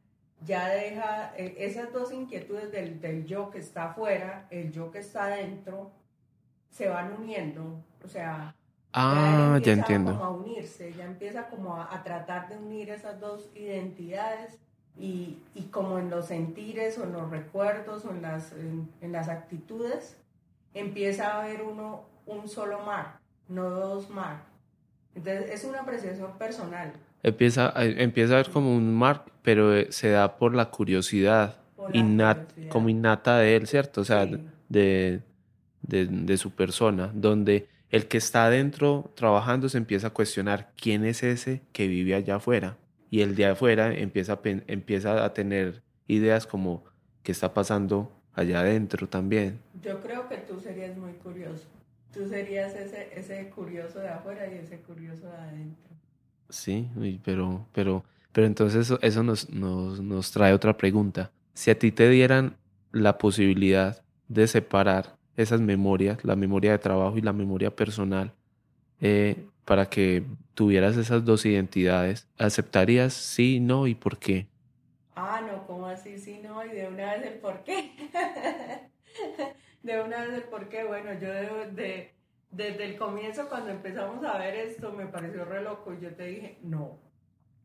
ya 0.43 0.69
deja 0.69 1.33
eh, 1.37 1.55
esas 1.59 1.91
dos 1.93 2.11
inquietudes 2.11 2.71
del, 2.71 2.99
del, 2.99 3.25
yo 3.25 3.49
que 3.49 3.59
está 3.59 3.91
afuera, 3.91 4.47
el 4.49 4.71
yo 4.71 4.91
que 4.91 4.99
está 4.99 5.25
adentro, 5.25 5.91
se 6.69 6.87
van 6.87 7.13
uniendo. 7.13 7.83
O 8.03 8.07
sea, 8.07 8.53
ah, 8.93 9.59
ya, 9.63 9.73
entiendo. 9.73 10.11
Como 10.11 10.23
a 10.23 10.29
unirse, 10.31 10.93
ya 10.93 11.05
empieza 11.05 11.47
como 11.47 11.75
a, 11.75 11.93
a, 11.95 12.03
tratar 12.03 12.49
de 12.49 12.57
unir 12.57 12.89
esas 12.89 13.19
dos 13.19 13.49
identidades 13.55 14.57
y, 14.97 15.37
y, 15.53 15.63
como 15.71 15.99
en 15.99 16.09
los 16.09 16.27
sentires 16.27 16.97
o 16.97 17.03
en 17.03 17.13
los 17.13 17.29
recuerdos 17.29 18.05
o 18.05 18.11
en 18.11 18.21
las, 18.21 18.51
en, 18.53 18.89
en 19.01 19.11
las 19.11 19.29
actitudes, 19.29 20.17
empieza 20.73 21.31
a 21.33 21.43
haber 21.43 21.63
uno, 21.63 22.03
un 22.25 22.47
solo 22.47 22.79
mar, 22.81 23.19
no 23.47 23.69
dos 23.69 24.09
mar. 24.09 24.43
Entonces 25.15 25.49
es 25.49 25.63
una 25.63 25.81
apreciación 25.81 26.37
personal 26.37 26.93
empieza, 27.29 27.73
empieza 27.77 28.33
a 28.33 28.37
ver 28.37 28.49
como 28.49 28.75
un 28.75 28.93
Mark, 28.93 29.23
pero 29.41 29.75
eh, 29.75 29.87
se 29.91 30.09
da 30.09 30.37
por 30.37 30.55
la 30.55 30.69
curiosidad, 30.69 31.57
por 31.75 31.91
curiosidad. 31.91 32.69
como 32.69 32.89
innata 32.89 33.37
de 33.39 33.55
él, 33.55 33.67
¿cierto? 33.67 34.01
O 34.01 34.05
sea, 34.05 34.25
Sí. 34.25 34.37
de, 34.69 35.21
de, 35.81 36.07
de 36.07 36.37
su 36.37 36.51
persona, 36.51 37.11
donde 37.13 37.67
el 37.89 38.07
que 38.07 38.17
está 38.17 38.45
adentro 38.45 39.11
trabajando 39.15 39.69
se 39.69 39.77
empieza 39.77 40.07
a 40.07 40.09
cuestionar 40.09 40.71
quién 40.75 41.05
es 41.05 41.23
ese 41.23 41.61
que 41.71 41.87
vive 41.87 42.15
allá 42.15 42.35
afuera. 42.37 42.77
Y 43.11 43.21
el 43.21 43.35
de 43.35 43.45
afuera 43.45 43.93
empieza 43.93 44.39
empieza 44.67 45.23
a 45.23 45.33
tener 45.33 45.81
ideas 46.07 46.45
como 46.47 46.83
qué 47.23 47.31
está 47.31 47.53
pasando 47.53 48.11
allá 48.33 48.59
adentro 48.61 49.07
también. 49.07 49.59
Yo 49.81 50.01
creo 50.01 50.27
que 50.27 50.37
tú 50.37 50.59
serías 50.59 50.97
muy 50.97 51.13
curioso. 51.13 51.65
Tú 52.13 52.27
serías 52.27 52.73
ese, 52.75 53.09
ese 53.17 53.49
curioso 53.49 53.99
de 53.99 54.09
afuera 54.09 54.47
y 54.51 54.57
ese 54.57 54.79
curioso 54.79 55.27
de 55.27 55.37
adentro. 55.37 55.84
Sí, 56.49 56.87
pero, 57.23 57.65
pero, 57.73 58.03
pero 58.31 58.47
entonces 58.47 58.91
eso, 59.01 59.23
nos, 59.23 59.49
nos, 59.49 60.01
nos 60.01 60.31
trae 60.31 60.53
otra 60.53 60.77
pregunta. 60.77 61.31
Si 61.53 61.71
a 61.71 61.79
ti 61.79 61.91
te 61.91 62.09
dieran 62.09 62.57
la 62.91 63.17
posibilidad 63.17 64.03
de 64.27 64.47
separar 64.47 65.15
esas 65.37 65.61
memorias, 65.61 66.23
la 66.23 66.35
memoria 66.35 66.71
de 66.71 66.79
trabajo 66.79 67.17
y 67.17 67.21
la 67.21 67.33
memoria 67.33 67.75
personal, 67.75 68.33
eh, 69.01 69.45
para 69.65 69.87
que 69.89 70.23
tuvieras 70.53 70.95
esas 70.97 71.25
dos 71.25 71.45
identidades, 71.45 72.27
¿aceptarías 72.37 73.13
sí, 73.13 73.59
no 73.59 73.87
y 73.87 73.95
por 73.95 74.17
qué? 74.19 74.47
de 79.83 80.01
una 80.01 80.25
vez 80.25 80.33
el 80.33 80.43
por 80.43 80.67
qué. 80.67 80.83
Bueno, 80.83 81.13
yo 81.13 81.29
de, 81.71 82.13
desde 82.55 82.85
el 82.85 82.97
comienzo, 82.97 83.49
cuando 83.49 83.71
empezamos 83.71 84.23
a 84.23 84.37
ver 84.37 84.55
esto, 84.55 84.93
me 84.93 85.05
pareció 85.07 85.43
re 85.43 85.61
loco 85.61 85.93
y 85.93 85.99
yo 85.99 86.15
te 86.15 86.23
dije, 86.25 86.57
no, 86.63 86.97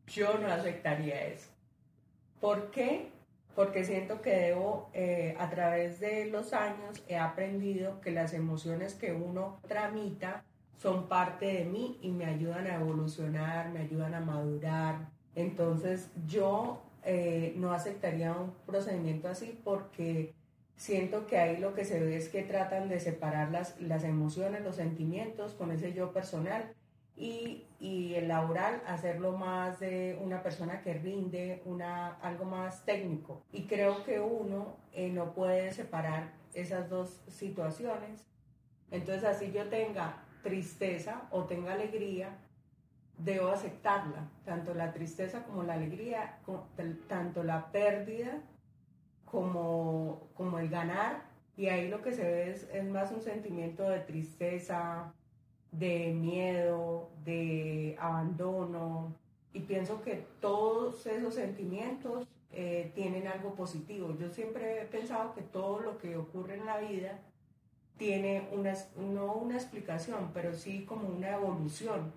yo 0.07 0.37
no 0.37 0.47
aceptaría 0.47 1.27
eso. 1.27 1.49
¿Por 2.41 2.71
qué? 2.71 3.09
Porque 3.55 3.85
siento 3.85 4.21
que 4.21 4.31
debo, 4.31 4.89
eh, 4.93 5.35
a 5.39 5.49
través 5.49 5.99
de 6.01 6.25
los 6.25 6.51
años, 6.53 7.01
he 7.07 7.17
aprendido 7.17 8.01
que 8.01 8.11
las 8.11 8.33
emociones 8.33 8.93
que 8.93 9.13
uno 9.13 9.59
tramita 9.67 10.43
son 10.77 11.07
parte 11.07 11.45
de 11.45 11.65
mí 11.65 11.97
y 12.01 12.11
me 12.11 12.25
ayudan 12.25 12.67
a 12.67 12.75
evolucionar, 12.75 13.69
me 13.69 13.81
ayudan 13.81 14.13
a 14.13 14.19
madurar. 14.19 15.09
Entonces 15.35 16.09
yo 16.27 16.81
eh, 17.05 17.53
no 17.55 17.71
aceptaría 17.71 18.33
un 18.33 18.51
procedimiento 18.65 19.29
así 19.29 19.57
porque 19.63 20.33
siento 20.75 21.27
que 21.27 21.37
ahí 21.37 21.57
lo 21.57 21.73
que 21.73 21.85
se 21.85 21.99
ve 21.99 22.15
es 22.15 22.29
que 22.29 22.43
tratan 22.43 22.89
de 22.89 22.99
separar 22.99 23.51
las, 23.51 23.79
las 23.81 24.03
emociones, 24.03 24.63
los 24.63 24.77
sentimientos 24.77 25.53
con 25.53 25.71
ese 25.71 25.93
yo 25.93 26.11
personal 26.11 26.73
y, 27.15 27.65
y, 27.79 28.15
el 28.15 28.29
laboral 28.29 28.81
hacerlo 28.87 29.33
más 29.33 29.79
de 29.79 30.17
una 30.23 30.41
persona 30.41 30.81
que 30.81 30.93
rinde, 30.93 31.61
una, 31.65 32.13
algo 32.15 32.45
más 32.45 32.83
técnico. 32.83 33.43
Y 33.51 33.63
creo 33.63 34.03
que 34.03 34.19
uno 34.19 34.77
eh, 34.93 35.09
no 35.11 35.33
puede 35.33 35.71
separar 35.71 36.31
esas 36.53 36.89
dos 36.89 37.21
situaciones. 37.27 38.25
Entonces 38.89 39.23
así 39.23 39.51
yo 39.51 39.67
tenga 39.67 40.23
tristeza 40.41 41.27
o 41.31 41.43
tenga 41.43 41.73
alegría, 41.73 42.37
debo 43.17 43.49
aceptarla, 43.49 44.29
tanto 44.43 44.73
la 44.73 44.91
tristeza 44.91 45.43
como 45.43 45.63
la 45.63 45.75
alegría, 45.75 46.39
tanto 47.07 47.43
la 47.43 47.71
pérdida 47.71 48.41
como, 49.31 50.27
como 50.35 50.59
el 50.59 50.69
ganar. 50.69 51.23
Y 51.57 51.67
ahí 51.67 51.87
lo 51.89 52.01
que 52.01 52.13
se 52.13 52.23
ve 52.23 52.51
es, 52.51 52.67
es 52.73 52.83
más 52.85 53.11
un 53.11 53.21
sentimiento 53.21 53.89
de 53.89 53.99
tristeza, 53.99 55.13
de 55.71 56.13
miedo, 56.13 57.09
de 57.23 57.95
abandono. 57.99 59.13
Y 59.53 59.61
pienso 59.61 60.01
que 60.01 60.25
todos 60.39 61.05
esos 61.05 61.35
sentimientos 61.35 62.27
eh, 62.51 62.91
tienen 62.95 63.27
algo 63.27 63.55
positivo. 63.55 64.15
Yo 64.19 64.29
siempre 64.29 64.81
he 64.81 64.85
pensado 64.85 65.33
que 65.33 65.41
todo 65.41 65.79
lo 65.79 65.97
que 65.97 66.17
ocurre 66.17 66.55
en 66.55 66.65
la 66.65 66.77
vida 66.79 67.19
tiene 67.97 68.49
una, 68.51 68.73
no 68.97 69.33
una 69.33 69.55
explicación, 69.55 70.31
pero 70.33 70.53
sí 70.53 70.85
como 70.85 71.07
una 71.07 71.31
evolución 71.35 72.11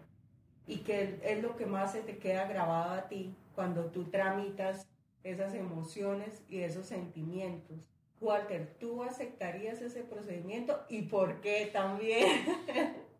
y 0.66 0.78
que 0.78 1.20
es 1.22 1.42
lo 1.42 1.56
que 1.56 1.66
más 1.66 1.92
se 1.92 2.00
te 2.00 2.16
queda 2.16 2.46
grabado 2.46 2.94
a 2.94 3.08
ti 3.08 3.34
cuando 3.54 3.86
tú 3.86 4.04
tramitas 4.04 4.86
esas 5.24 5.54
emociones 5.54 6.42
y 6.48 6.60
esos 6.60 6.86
sentimientos. 6.86 7.78
Walter, 8.20 8.76
¿tú 8.78 9.02
aceptarías 9.02 9.82
ese 9.82 10.02
procedimiento 10.02 10.80
y 10.88 11.02
por 11.02 11.40
qué 11.40 11.70
también? 11.72 12.28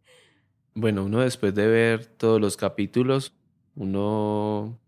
bueno, 0.74 1.04
uno 1.04 1.20
después 1.20 1.54
de 1.54 1.66
ver 1.66 2.06
todos 2.06 2.40
los 2.40 2.56
capítulos, 2.56 3.34
uno 3.74 4.78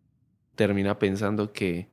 termina 0.55 0.99
pensando 0.99 1.53
que 1.53 1.89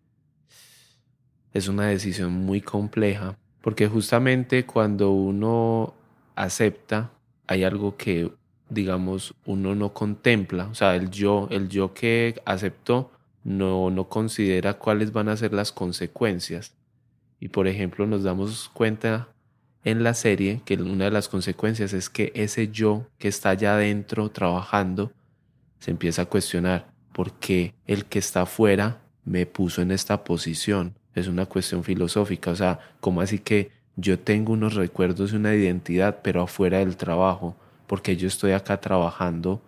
es 1.53 1.67
una 1.67 1.87
decisión 1.87 2.31
muy 2.31 2.61
compleja, 2.61 3.37
porque 3.61 3.87
justamente 3.87 4.65
cuando 4.65 5.11
uno 5.11 5.93
acepta, 6.35 7.11
hay 7.47 7.63
algo 7.63 7.97
que 7.97 8.31
digamos, 8.69 9.35
uno 9.45 9.75
no 9.75 9.93
contempla, 9.93 10.67
o 10.67 10.75
sea, 10.75 10.95
el 10.95 11.09
yo, 11.09 11.47
el 11.51 11.69
yo 11.69 11.93
que 11.93 12.41
aceptó, 12.45 13.11
no, 13.43 13.89
no 13.89 14.09
considera 14.09 14.75
cuáles 14.75 15.11
van 15.11 15.29
a 15.29 15.37
ser 15.37 15.53
las 15.53 15.71
consecuencias. 15.71 16.73
Y 17.39 17.49
por 17.49 17.67
ejemplo, 17.67 18.07
nos 18.07 18.23
damos 18.23 18.69
cuenta 18.73 19.27
en 19.83 20.03
la 20.03 20.13
serie 20.13 20.61
que 20.65 20.75
una 20.75 21.05
de 21.05 21.11
las 21.11 21.27
consecuencias 21.27 21.93
es 21.93 22.09
que 22.09 22.31
ese 22.35 22.69
yo 22.69 23.07
que 23.17 23.27
está 23.27 23.49
allá 23.49 23.75
adentro 23.75 24.29
trabajando 24.29 25.11
se 25.79 25.91
empieza 25.91 26.21
a 26.21 26.25
cuestionar 26.27 26.87
por 27.11 27.33
qué 27.33 27.73
el 27.85 28.05
que 28.05 28.19
está 28.19 28.43
afuera 28.43 29.01
me 29.25 29.45
puso 29.45 29.81
en 29.81 29.91
esta 29.91 30.23
posición. 30.23 30.95
Es 31.15 31.27
una 31.27 31.45
cuestión 31.45 31.83
filosófica, 31.83 32.51
o 32.51 32.55
sea, 32.55 32.79
¿cómo 32.99 33.21
así 33.21 33.39
que 33.39 33.71
yo 33.95 34.17
tengo 34.17 34.53
unos 34.53 34.73
recuerdos 34.73 35.33
y 35.33 35.35
una 35.35 35.53
identidad, 35.53 36.21
pero 36.23 36.41
afuera 36.41 36.79
del 36.79 36.95
trabajo? 36.95 37.55
porque 37.87 38.15
yo 38.15 38.27
estoy 38.27 38.53
acá 38.53 38.79
trabajando 38.79 39.61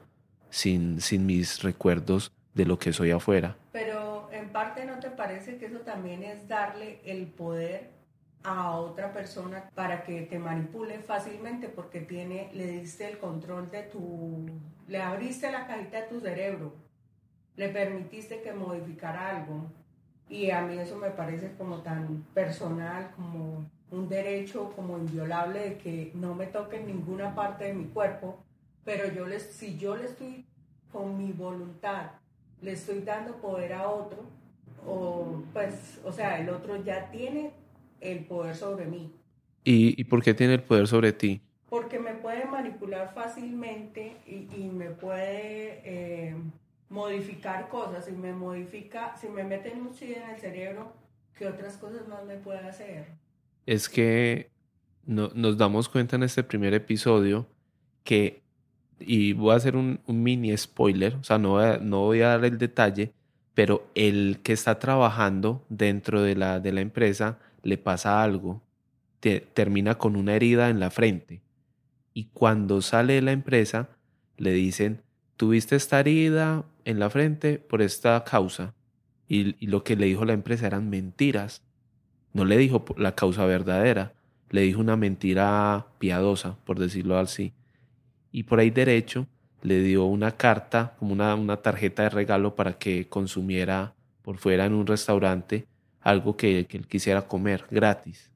sin, 0.50 1.02
sin 1.02 1.26
mis 1.26 1.62
recuerdos 1.62 2.32
de 2.56 2.66
lo 2.66 2.80
que 2.80 2.94
soy 2.94 3.12
afuera. 3.12 3.56
Pero 3.72 4.30
en 4.32 4.50
parte 4.50 4.86
no 4.86 5.00
te 5.00 5.12
parece 5.12 5.58
que 5.58 5.68
eso 5.68 5.80
también 5.80 6.24
es 6.24 6.48
darle 6.48 7.02
el 7.06 7.28
poder 7.28 7.92
a 8.44 8.78
otra 8.78 9.12
persona 9.12 9.70
para 9.76 10.04
que 10.04 10.22
te 10.22 10.40
manipule 10.40 11.00
fácilmente 11.00 11.68
porque 11.68 12.00
tiene, 12.00 12.50
le 12.54 12.68
diste 12.68 13.10
el 13.10 13.18
control 13.18 13.70
de 13.72 13.84
tu, 13.84 14.46
le 14.88 15.02
abriste 15.02 15.52
la 15.52 15.68
cajita 15.68 16.02
de 16.02 16.08
tu 16.08 16.20
cerebro, 16.20 16.74
le 17.58 17.70
permitiste 17.70 18.42
que 18.42 18.54
modificara 18.54 19.38
algo. 19.38 19.70
Y 20.30 20.50
a 20.50 20.62
mí 20.62 20.78
eso 20.78 20.98
me 20.98 21.12
parece 21.12 21.52
como 21.58 21.82
tan 21.82 22.26
personal, 22.34 23.12
como 23.16 23.66
un 23.92 24.10
derecho 24.10 24.72
como 24.76 24.98
inviolable 24.98 25.60
de 25.60 25.78
que 25.78 26.12
no 26.16 26.34
me 26.34 26.48
toquen 26.48 26.88
ninguna 26.88 27.36
parte 27.36 27.66
de 27.66 27.74
mi 27.74 27.86
cuerpo, 27.86 28.40
pero 28.84 29.12
yo 29.12 29.28
les, 29.28 29.44
si 29.44 29.78
yo 29.78 29.96
le 29.96 30.06
estoy 30.06 30.46
con 30.92 31.18
mi 31.18 31.32
voluntad, 31.32 32.12
le 32.66 32.74
estoy 32.74 33.02
dando 33.02 33.36
poder 33.38 33.74
a 33.74 33.88
otro, 33.88 34.26
o 34.86 35.44
pues, 35.54 36.02
o 36.04 36.12
sea, 36.12 36.40
el 36.40 36.50
otro 36.50 36.84
ya 36.84 37.10
tiene 37.12 37.52
el 38.02 38.26
poder 38.26 38.56
sobre 38.56 38.86
mí. 38.86 39.12
¿Y, 39.64 40.04
por 40.04 40.22
qué 40.22 40.34
tiene 40.34 40.56
el 40.56 40.64
poder 40.64 40.88
sobre 40.88 41.12
ti? 41.12 41.42
Porque 41.70 42.00
me 42.00 42.14
puede 42.14 42.46
manipular 42.46 43.14
fácilmente 43.14 44.18
y, 44.28 44.70
me 44.70 44.90
puede 44.90 45.82
eh, 45.84 46.36
modificar 46.90 47.68
cosas. 47.70 48.06
Si 48.06 48.12
me 48.12 48.34
modifica, 48.34 49.16
si 49.18 49.28
me 49.28 49.44
mete 49.44 49.72
un 49.72 49.94
chip 49.94 50.18
en 50.18 50.30
el 50.30 50.40
cerebro, 50.40 50.94
¿qué 51.36 51.48
otras 51.48 51.78
cosas 51.78 52.08
más 52.08 52.24
me 52.26 52.36
puede 52.36 52.60
hacer? 52.60 53.06
es 53.66 53.90
que 53.90 54.52
no, 55.06 55.32
nos 55.34 55.58
damos 55.58 55.90
cuenta 55.90 56.16
en 56.16 56.24
este 56.24 56.44
primer 56.44 56.74
episodio 56.74 57.48
que, 58.04 58.44
y 59.00 59.34
voy 59.34 59.54
a 59.54 59.56
hacer 59.56 59.76
un, 59.76 60.00
mini 60.08 60.56
spoiler, 60.58 61.16
o 61.16 61.24
sea, 61.24 61.38
no 61.38 61.52
voy, 61.52 61.66
a, 61.66 61.78
no 61.78 62.02
voy 62.02 62.22
a 62.22 62.30
dar 62.30 62.46
el 62.46 62.58
detalle, 62.58 63.14
pero 63.54 63.88
el 63.96 64.40
que 64.44 64.54
está 64.54 64.80
trabajando 64.80 65.66
dentro 65.70 66.22
de 66.22 66.36
la, 66.36 66.60
de 66.60 66.74
la 66.74 66.82
empresa 66.82 67.40
le 67.64 67.78
pasa 67.78 68.24
algo, 68.24 68.62
termina 69.54 69.96
con 69.96 70.16
una 70.16 70.36
herida 70.36 70.70
en 70.70 70.80
la 70.80 70.92
frente. 70.92 71.42
Y 72.14 72.26
cuando 72.26 72.82
sale 72.82 73.14
de 73.14 73.22
la 73.22 73.32
empresa, 73.32 73.90
le 74.38 74.52
dicen, 74.52 75.02
tuviste 75.36 75.76
esta 75.76 76.00
herida 76.00 76.66
en 76.86 77.00
la 77.00 77.10
frente 77.10 77.58
por 77.58 77.82
esta 77.82 78.24
causa. 78.24 78.74
y, 79.28 79.66
lo 79.66 79.84
que 79.84 79.96
le 79.96 80.06
dijo 80.06 80.24
la 80.26 80.34
empresa 80.34 80.68
eran 80.68 80.90
mentiras. 80.90 81.64
No 82.34 82.46
le 82.46 82.58
dijo 82.58 82.86
la 82.98 83.16
causa 83.16 83.46
verdadera, 83.46 84.14
le 84.50 84.62
dijo 84.62 84.82
una 84.82 84.98
mentira 84.98 85.88
piadosa, 86.00 86.58
por 86.66 86.80
decirlo 86.80 87.18
así. 87.18 87.54
Y 88.36 88.44
por 88.44 88.60
ahí 88.60 88.70
derecho 88.70 89.28
le 89.62 89.80
dio 89.82 90.06
una 90.06 90.32
carta, 90.36 90.96
como 91.00 91.14
una, 91.14 91.36
una 91.36 91.58
tarjeta 91.58 92.04
de 92.04 92.10
regalo 92.10 92.56
para 92.56 92.78
que 92.78 93.08
consumiera 93.08 93.94
por 94.22 94.38
fuera 94.38 94.66
en 94.66 94.74
un 94.74 94.86
restaurante 94.86 95.68
algo 96.02 96.36
que, 96.36 96.68
él 96.70 96.88
quisiera 96.88 97.28
comer 97.28 97.66
gratis. 97.72 98.32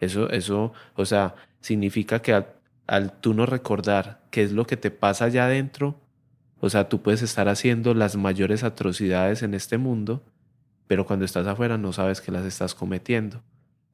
Eso, 0.00 0.30
eso, 0.30 0.72
o 0.94 1.04
sea, 1.04 1.34
significa 1.60 2.22
que 2.22 2.32
al, 2.32 2.46
al, 2.86 3.20
tú 3.20 3.34
no 3.34 3.44
recordar 3.46 4.22
qué 4.30 4.42
es 4.42 4.52
lo 4.52 4.66
que 4.66 4.76
te 4.76 4.90
pasa 4.90 5.26
allá 5.26 5.44
adentro, 5.44 6.00
o 6.60 6.70
sea, 6.70 6.88
tú 6.88 7.02
puedes 7.02 7.22
estar 7.22 7.48
haciendo 7.48 7.94
las 7.94 8.16
mayores 8.16 8.64
atrocidades 8.64 9.42
en 9.42 9.54
este 9.54 9.78
mundo 9.78 10.24
pero 10.86 11.04
cuando 11.04 11.24
estás 11.24 11.46
afuera 11.46 11.78
no 11.78 11.92
sabes 11.92 12.20
que 12.20 12.32
las 12.32 12.44
estás 12.44 12.74
cometiendo. 12.74 13.42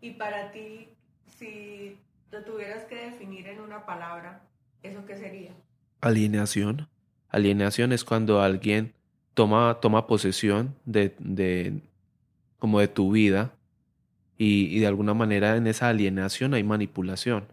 Y 0.00 0.12
para 0.12 0.50
ti, 0.52 0.88
si 1.36 1.98
lo 2.30 2.44
tuvieras 2.44 2.84
que 2.84 2.96
definir 2.96 3.46
en 3.48 3.60
una 3.60 3.86
palabra, 3.86 4.42
¿eso 4.82 5.04
qué 5.06 5.16
sería? 5.16 5.52
Alienación. 6.00 6.88
Alienación 7.28 7.92
es 7.92 8.04
cuando 8.04 8.40
alguien 8.42 8.94
toma, 9.34 9.78
toma 9.80 10.06
posesión 10.06 10.74
de, 10.84 11.14
de, 11.18 11.80
como 12.58 12.80
de 12.80 12.88
tu 12.88 13.12
vida 13.12 13.54
y, 14.36 14.66
y 14.66 14.80
de 14.80 14.86
alguna 14.86 15.14
manera 15.14 15.56
en 15.56 15.66
esa 15.66 15.88
alienación 15.88 16.54
hay 16.54 16.64
manipulación. 16.64 17.46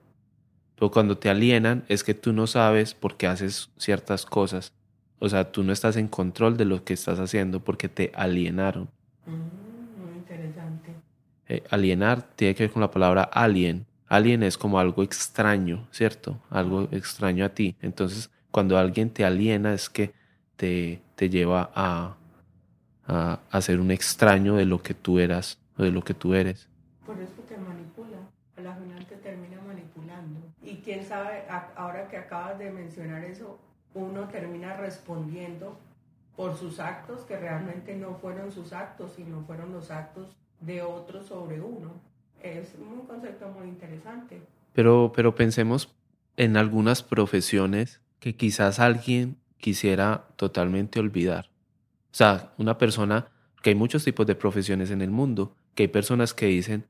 Pero 0.76 0.92
cuando 0.92 1.18
te 1.18 1.30
alienan 1.30 1.84
es 1.90 2.04
que 2.04 2.14
tú 2.14 2.34
no 2.34 2.48
sabes 2.48 2.94
por 2.94 3.18
qué 3.18 3.28
haces 3.28 3.70
ciertas 3.78 4.26
cosas. 4.26 4.74
O 5.20 5.28
sea, 5.28 5.52
tú 5.52 5.64
no 5.64 5.74
estás 5.74 5.98
en 5.98 6.08
control 6.08 6.56
de 6.56 6.66
lo 6.66 6.84
que 6.86 6.94
estás 6.94 7.20
haciendo 7.20 7.60
porque 7.60 7.90
te 7.90 8.12
alienaron. 8.16 8.90
Mm, 9.26 10.02
muy 10.02 10.18
interesante. 10.18 10.94
Eh, 11.48 11.64
alienar 11.70 12.24
tiene 12.36 12.56
que 12.56 12.64
ver 12.64 12.72
con 12.72 12.82
la 12.82 12.92
palabra 12.92 13.24
alien. 13.24 13.86
Alien 14.10 14.44
es 14.44 14.58
como 14.58 14.80
algo 14.80 15.04
extraño, 15.04 15.88
¿cierto? 15.92 16.38
Algo 16.50 16.90
extraño 16.92 17.46
a 17.46 17.50
ti. 17.50 17.76
Entonces, 17.82 18.30
cuando 18.52 18.78
alguien 18.78 19.10
te 19.12 19.24
aliena 19.24 19.74
es 19.74 19.90
que 19.90 20.14
te, 20.58 21.02
te 21.16 21.30
lleva 21.30 21.72
a, 21.74 22.18
a, 23.08 23.62
ser 23.62 23.80
un 23.80 23.92
extraño 23.92 24.56
de 24.56 24.66
lo 24.66 24.82
que 24.82 24.94
tú 24.94 25.20
eras 25.20 25.60
o 25.78 25.84
de 25.84 25.92
lo 25.92 26.04
que 26.04 26.14
tú 26.14 26.34
eres. 26.34 26.68
Por 27.06 27.18
eso 27.22 27.42
te 27.48 27.56
manipula. 27.58 28.18
A 28.58 28.62
la 28.62 28.76
final 28.76 29.06
te 29.06 29.16
termina 29.16 29.62
manipulando 29.62 30.50
quién 30.90 31.06
sabe, 31.06 31.44
ahora 31.76 32.08
que 32.08 32.18
acabas 32.18 32.58
de 32.58 32.72
mencionar 32.72 33.24
eso, 33.24 33.60
uno 33.94 34.28
termina 34.28 34.76
respondiendo 34.76 35.78
por 36.36 36.58
sus 36.58 36.80
actos 36.80 37.22
que 37.22 37.38
realmente 37.38 37.96
no 37.96 38.16
fueron 38.16 38.52
sus 38.52 38.74
actos, 38.74 39.14
sino 39.16 39.42
fueron 39.42 39.72
los 39.72 39.92
actos 39.92 40.36
de 40.62 40.82
otros 40.82 41.28
sobre 41.28 41.62
uno. 41.62 41.92
Es 42.42 42.74
un 42.80 43.06
concepto 43.06 43.50
muy 43.50 43.68
interesante. 43.68 44.42
Pero, 44.74 45.12
pero 45.16 45.36
pensemos 45.36 45.94
en 46.38 46.58
algunas 46.58 47.04
profesiones 47.04 48.02
que 48.20 48.36
quizás 48.36 48.80
alguien 48.80 49.38
quisiera 49.58 50.28
totalmente 50.36 51.00
olvidar. 51.00 51.50
O 52.12 52.16
sea, 52.16 52.54
una 52.58 52.78
persona, 52.78 53.28
que 53.62 53.72
hay 53.72 53.76
muchos 53.76 54.04
tipos 54.04 54.26
de 54.26 54.36
profesiones 54.36 54.90
en 54.92 55.02
el 55.02 55.12
mundo, 55.12 55.56
que 55.76 55.84
hay 55.84 55.88
personas 55.90 56.34
que 56.34 56.48
dicen, 56.48 56.86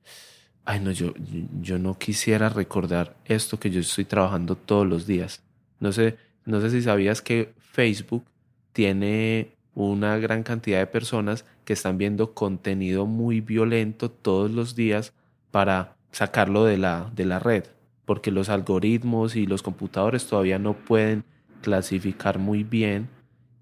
ay 0.66 0.80
no, 0.80 0.92
yo, 0.92 1.14
yo 1.62 1.80
no 1.80 1.98
quisiera 1.98 2.50
recordar 2.50 3.16
esto 3.26 3.60
que 3.60 3.72
yo 3.72 3.80
estoy 3.80 4.06
trabajando 4.06 4.56
todos 4.56 4.88
los 4.88 5.08
días. 5.08 5.44
No 5.80 5.92
sé, 5.92 6.18
no 6.46 6.62
sé 6.62 6.70
si 6.70 6.82
sabías 6.82 7.22
que 7.22 7.54
Facebook 7.58 8.26
tiene 8.72 9.56
una 9.74 10.18
gran 10.18 10.44
cantidad 10.44 10.80
de 10.80 10.88
personas 10.88 11.46
que 11.66 11.74
están 11.74 11.98
viendo 11.98 12.34
contenido 12.34 13.06
muy 13.06 13.42
violento 13.42 14.12
todos 14.12 14.52
los 14.52 14.76
días 14.76 15.14
para 15.52 15.96
sacarlo 16.12 16.66
de 16.66 16.78
la, 16.78 17.12
de 17.16 17.26
la 17.26 17.40
red, 17.40 17.66
porque 18.06 18.32
los 18.32 18.50
algoritmos 18.50 19.36
y 19.36 19.46
los 19.46 19.62
computadores 19.62 20.28
todavía 20.28 20.60
no 20.60 20.74
pueden 20.74 21.24
clasificar 21.62 22.40
muy 22.40 22.64
bien 22.64 23.10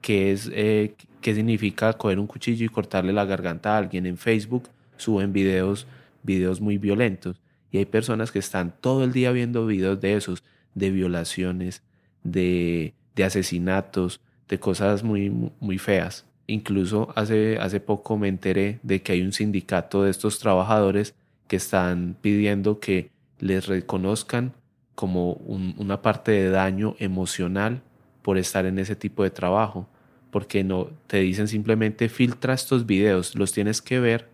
qué 0.02 0.32
es 0.32 0.50
eh, 0.54 0.96
qué 1.22 1.36
significa 1.36 1.94
coger 1.94 2.20
un 2.20 2.28
cuchillo 2.28 2.66
y 2.66 2.70
cortarle 2.70 3.12
la 3.14 3.26
garganta 3.26 3.76
a 3.76 3.78
alguien. 3.78 4.06
En 4.06 4.18
Facebook 4.18 4.70
suben 4.98 5.34
videos, 5.34 5.88
videos 6.24 6.62
muy 6.62 6.78
violentos 6.78 7.42
y 7.72 7.80
hay 7.80 7.86
personas 7.86 8.32
que 8.32 8.40
están 8.40 8.74
todo 8.80 9.04
el 9.04 9.12
día 9.12 9.32
viendo 9.32 9.66
videos 9.66 10.00
de 10.00 10.16
esos, 10.16 10.44
de 10.74 10.92
violaciones, 10.92 11.84
de, 12.24 12.94
de 13.16 13.24
asesinatos, 13.24 14.22
de 14.48 14.60
cosas 14.60 15.04
muy, 15.04 15.30
muy 15.60 15.78
feas. 15.78 16.26
Incluso 16.48 17.12
hace, 17.16 17.58
hace 17.60 17.80
poco 17.82 18.18
me 18.18 18.30
enteré 18.30 18.80
de 18.84 19.02
que 19.02 19.12
hay 19.12 19.22
un 19.22 19.34
sindicato 19.34 20.04
de 20.04 20.12
estos 20.12 20.40
trabajadores 20.40 21.14
que 21.48 21.56
están 21.56 22.16
pidiendo 22.22 22.80
que 22.80 23.10
les 23.40 23.68
reconozcan 23.68 24.54
como 24.96 25.34
una 25.34 26.02
parte 26.02 26.32
de 26.32 26.50
daño 26.50 26.96
emocional 27.00 27.82
por 28.24 28.38
estar 28.38 28.66
en 28.66 28.80
ese 28.80 28.96
tipo 28.96 29.24
de 29.24 29.30
trabajo, 29.30 29.88
porque 30.32 30.64
no 30.64 30.90
te 31.08 31.20
dicen 31.20 31.48
simplemente 31.48 32.10
filtra 32.10 32.54
estos 32.54 32.86
videos, 32.86 33.36
los 33.36 33.52
tienes 33.52 33.82
que 33.82 34.00
ver, 34.00 34.28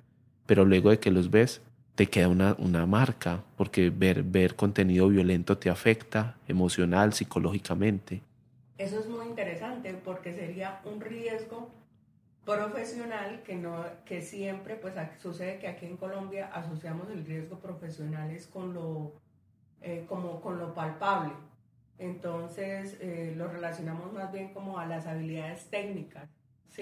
pero 0.45 0.65
luego 0.65 0.89
de 0.89 0.99
que 0.99 1.12
los 1.12 1.30
ves 1.30 1.62
te 1.95 2.08
queda 2.08 2.30
una, 2.30 2.56
una 2.58 2.86
marca, 2.86 3.43
porque 3.56 3.89
ver, 3.89 4.23
ver 4.23 4.56
contenido 4.56 5.10
violento 5.10 5.58
te 5.58 5.69
afecta 5.69 6.38
emocional, 6.47 7.13
psicológicamente. 7.13 8.21
Eso 8.78 8.99
es 8.99 9.08
muy 9.08 9.28
interesante 9.28 9.93
porque 10.04 10.34
sería 10.34 10.82
un 10.86 10.99
riesgo 10.99 11.69
profesional 12.45 13.41
que 13.43 13.56
no 13.56 13.86
que 14.06 14.21
siempre 14.21 14.75
pues 14.75 14.93
sucede 15.21 15.60
que 15.60 15.67
aquí 15.67 15.86
en 15.86 15.97
Colombia 15.97 16.49
asociamos 16.53 17.10
el 17.10 17.25
riesgo 17.25 17.58
profesional 17.60 18.32
es 18.32 18.47
con 18.47 18.73
lo 18.73 19.13
eh, 19.82 20.06
como 20.08 20.41
con 20.41 20.60
lo 20.60 20.73
palpable. 20.73 21.34
Entonces 21.97 22.97
eh, 22.99 23.34
lo 23.38 23.47
relacionamos 23.47 24.12
más 24.12 24.32
bien 24.32 24.53
como 24.53 24.79
a 24.79 24.86
las 24.86 25.06
habilidades 25.08 25.69
técnicas 25.69 26.29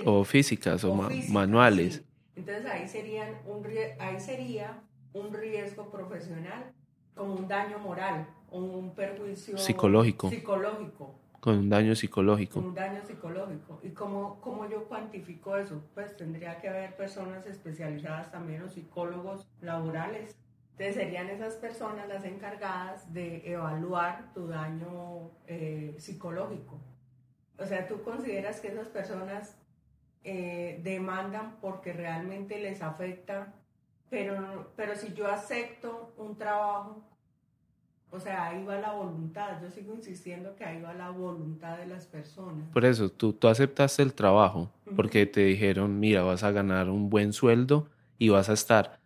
o 0.05 0.23
físicas 0.23 0.83
o, 0.83 0.95
manuales. 1.29 2.01
entonces 2.35 2.65
ahí 2.65 2.87
serían 2.87 3.35
un 3.45 3.65
ahí 3.99 4.19
sería 4.19 4.81
un 5.11 5.33
riesgo 5.33 5.91
profesional 5.91 6.71
como 7.13 7.35
un 7.35 7.47
daño 7.47 7.77
moral 7.77 8.25
o 8.49 8.59
un 8.59 8.95
perjuicio 8.95 9.57
psicológico. 9.57 10.29
psicológico 10.29 11.20
con 11.41 11.57
un 11.57 11.69
daño 11.69 11.95
psicológico. 11.95 12.59
un 12.59 12.75
daño 12.75 13.01
psicológico. 13.03 13.79
¿Y 13.81 13.89
cómo, 13.89 14.39
cómo 14.41 14.69
yo 14.69 14.85
cuantifico 14.85 15.57
eso? 15.57 15.83
Pues 15.95 16.15
tendría 16.15 16.61
que 16.61 16.69
haber 16.69 16.95
personas 16.95 17.47
especializadas 17.47 18.31
también 18.31 18.61
o 18.61 18.69
psicólogos 18.69 19.47
laborales. 19.59 20.37
Entonces 20.73 20.95
serían 20.95 21.29
esas 21.29 21.55
personas 21.55 22.07
las 22.07 22.25
encargadas 22.25 23.11
de 23.11 23.51
evaluar 23.51 24.31
tu 24.35 24.47
daño 24.47 25.31
eh, 25.47 25.95
psicológico. 25.97 26.79
O 27.57 27.65
sea, 27.65 27.87
tú 27.87 28.03
consideras 28.03 28.59
que 28.59 28.67
esas 28.67 28.87
personas 28.87 29.57
eh, 30.23 30.79
demandan 30.83 31.57
porque 31.59 31.91
realmente 31.91 32.59
les 32.59 32.83
afecta, 32.83 33.55
pero, 34.11 34.71
pero 34.75 34.95
si 34.95 35.13
yo 35.15 35.27
acepto 35.27 36.13
un 36.17 36.37
trabajo 36.37 37.03
o 38.11 38.19
sea, 38.19 38.47
ahí 38.47 38.63
va 38.65 38.77
la 38.77 38.91
voluntad. 38.91 39.61
Yo 39.61 39.69
sigo 39.69 39.93
insistiendo 39.93 40.55
que 40.55 40.65
ahí 40.65 40.81
va 40.81 40.93
la 40.93 41.09
voluntad 41.09 41.77
de 41.77 41.87
las 41.87 42.05
personas. 42.07 42.69
Por 42.71 42.85
eso, 42.85 43.09
tú, 43.09 43.33
tú 43.33 43.47
aceptaste 43.47 44.03
el 44.03 44.13
trabajo 44.13 44.69
porque 44.95 45.25
te 45.25 45.45
dijeron, 45.45 45.99
mira, 45.99 46.21
vas 46.23 46.43
a 46.43 46.51
ganar 46.51 46.89
un 46.89 47.09
buen 47.09 47.31
sueldo 47.33 47.87
y 48.17 48.29
vas 48.29 48.49
a 48.49 48.53
estar 48.53 48.99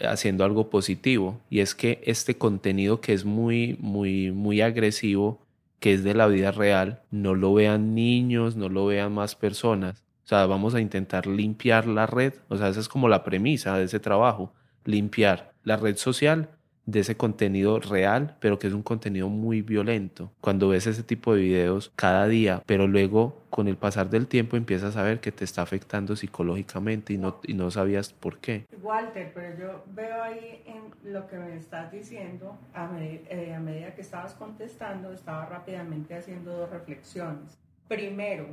haciendo 0.00 0.44
algo 0.44 0.70
positivo. 0.70 1.40
Y 1.50 1.60
es 1.60 1.74
que 1.74 2.00
este 2.04 2.38
contenido 2.38 3.00
que 3.00 3.12
es 3.12 3.24
muy, 3.24 3.76
muy, 3.80 4.30
muy 4.30 4.60
agresivo, 4.60 5.40
que 5.80 5.94
es 5.94 6.04
de 6.04 6.14
la 6.14 6.26
vida 6.28 6.50
real, 6.52 7.02
no 7.10 7.34
lo 7.34 7.54
vean 7.54 7.94
niños, 7.94 8.56
no 8.56 8.68
lo 8.68 8.86
vean 8.86 9.12
más 9.12 9.34
personas. 9.34 10.04
O 10.24 10.28
sea, 10.28 10.46
vamos 10.46 10.74
a 10.74 10.80
intentar 10.80 11.26
limpiar 11.26 11.86
la 11.86 12.06
red. 12.06 12.34
O 12.48 12.56
sea, 12.56 12.68
esa 12.68 12.80
es 12.80 12.88
como 12.88 13.08
la 13.08 13.24
premisa 13.24 13.76
de 13.76 13.84
ese 13.84 13.98
trabajo. 14.00 14.52
Limpiar 14.84 15.54
la 15.64 15.76
red 15.76 15.96
social 15.96 16.50
de 16.88 17.00
ese 17.00 17.18
contenido 17.18 17.80
real, 17.80 18.34
pero 18.40 18.58
que 18.58 18.66
es 18.66 18.72
un 18.72 18.82
contenido 18.82 19.28
muy 19.28 19.60
violento. 19.60 20.32
Cuando 20.40 20.68
ves 20.70 20.86
ese 20.86 21.02
tipo 21.02 21.34
de 21.34 21.42
videos 21.42 21.92
cada 21.96 22.26
día, 22.26 22.62
pero 22.64 22.88
luego 22.88 23.42
con 23.50 23.68
el 23.68 23.76
pasar 23.76 24.08
del 24.08 24.26
tiempo 24.26 24.56
empiezas 24.56 24.96
a 24.96 25.02
ver 25.02 25.20
que 25.20 25.30
te 25.30 25.44
está 25.44 25.60
afectando 25.60 26.16
psicológicamente 26.16 27.12
y 27.12 27.18
no, 27.18 27.40
y 27.44 27.52
no 27.52 27.70
sabías 27.70 28.14
por 28.14 28.38
qué. 28.38 28.64
Walter, 28.82 29.32
pero 29.34 29.58
yo 29.58 29.84
veo 29.94 30.22
ahí 30.22 30.62
en 30.64 31.12
lo 31.12 31.28
que 31.28 31.36
me 31.36 31.56
estás 31.56 31.92
diciendo, 31.92 32.56
a, 32.72 32.88
eh, 32.98 33.54
a 33.54 33.60
medida 33.60 33.94
que 33.94 34.00
estabas 34.00 34.32
contestando, 34.32 35.12
estaba 35.12 35.44
rápidamente 35.44 36.14
haciendo 36.14 36.52
dos 36.52 36.70
reflexiones. 36.70 37.58
Primero, 37.86 38.46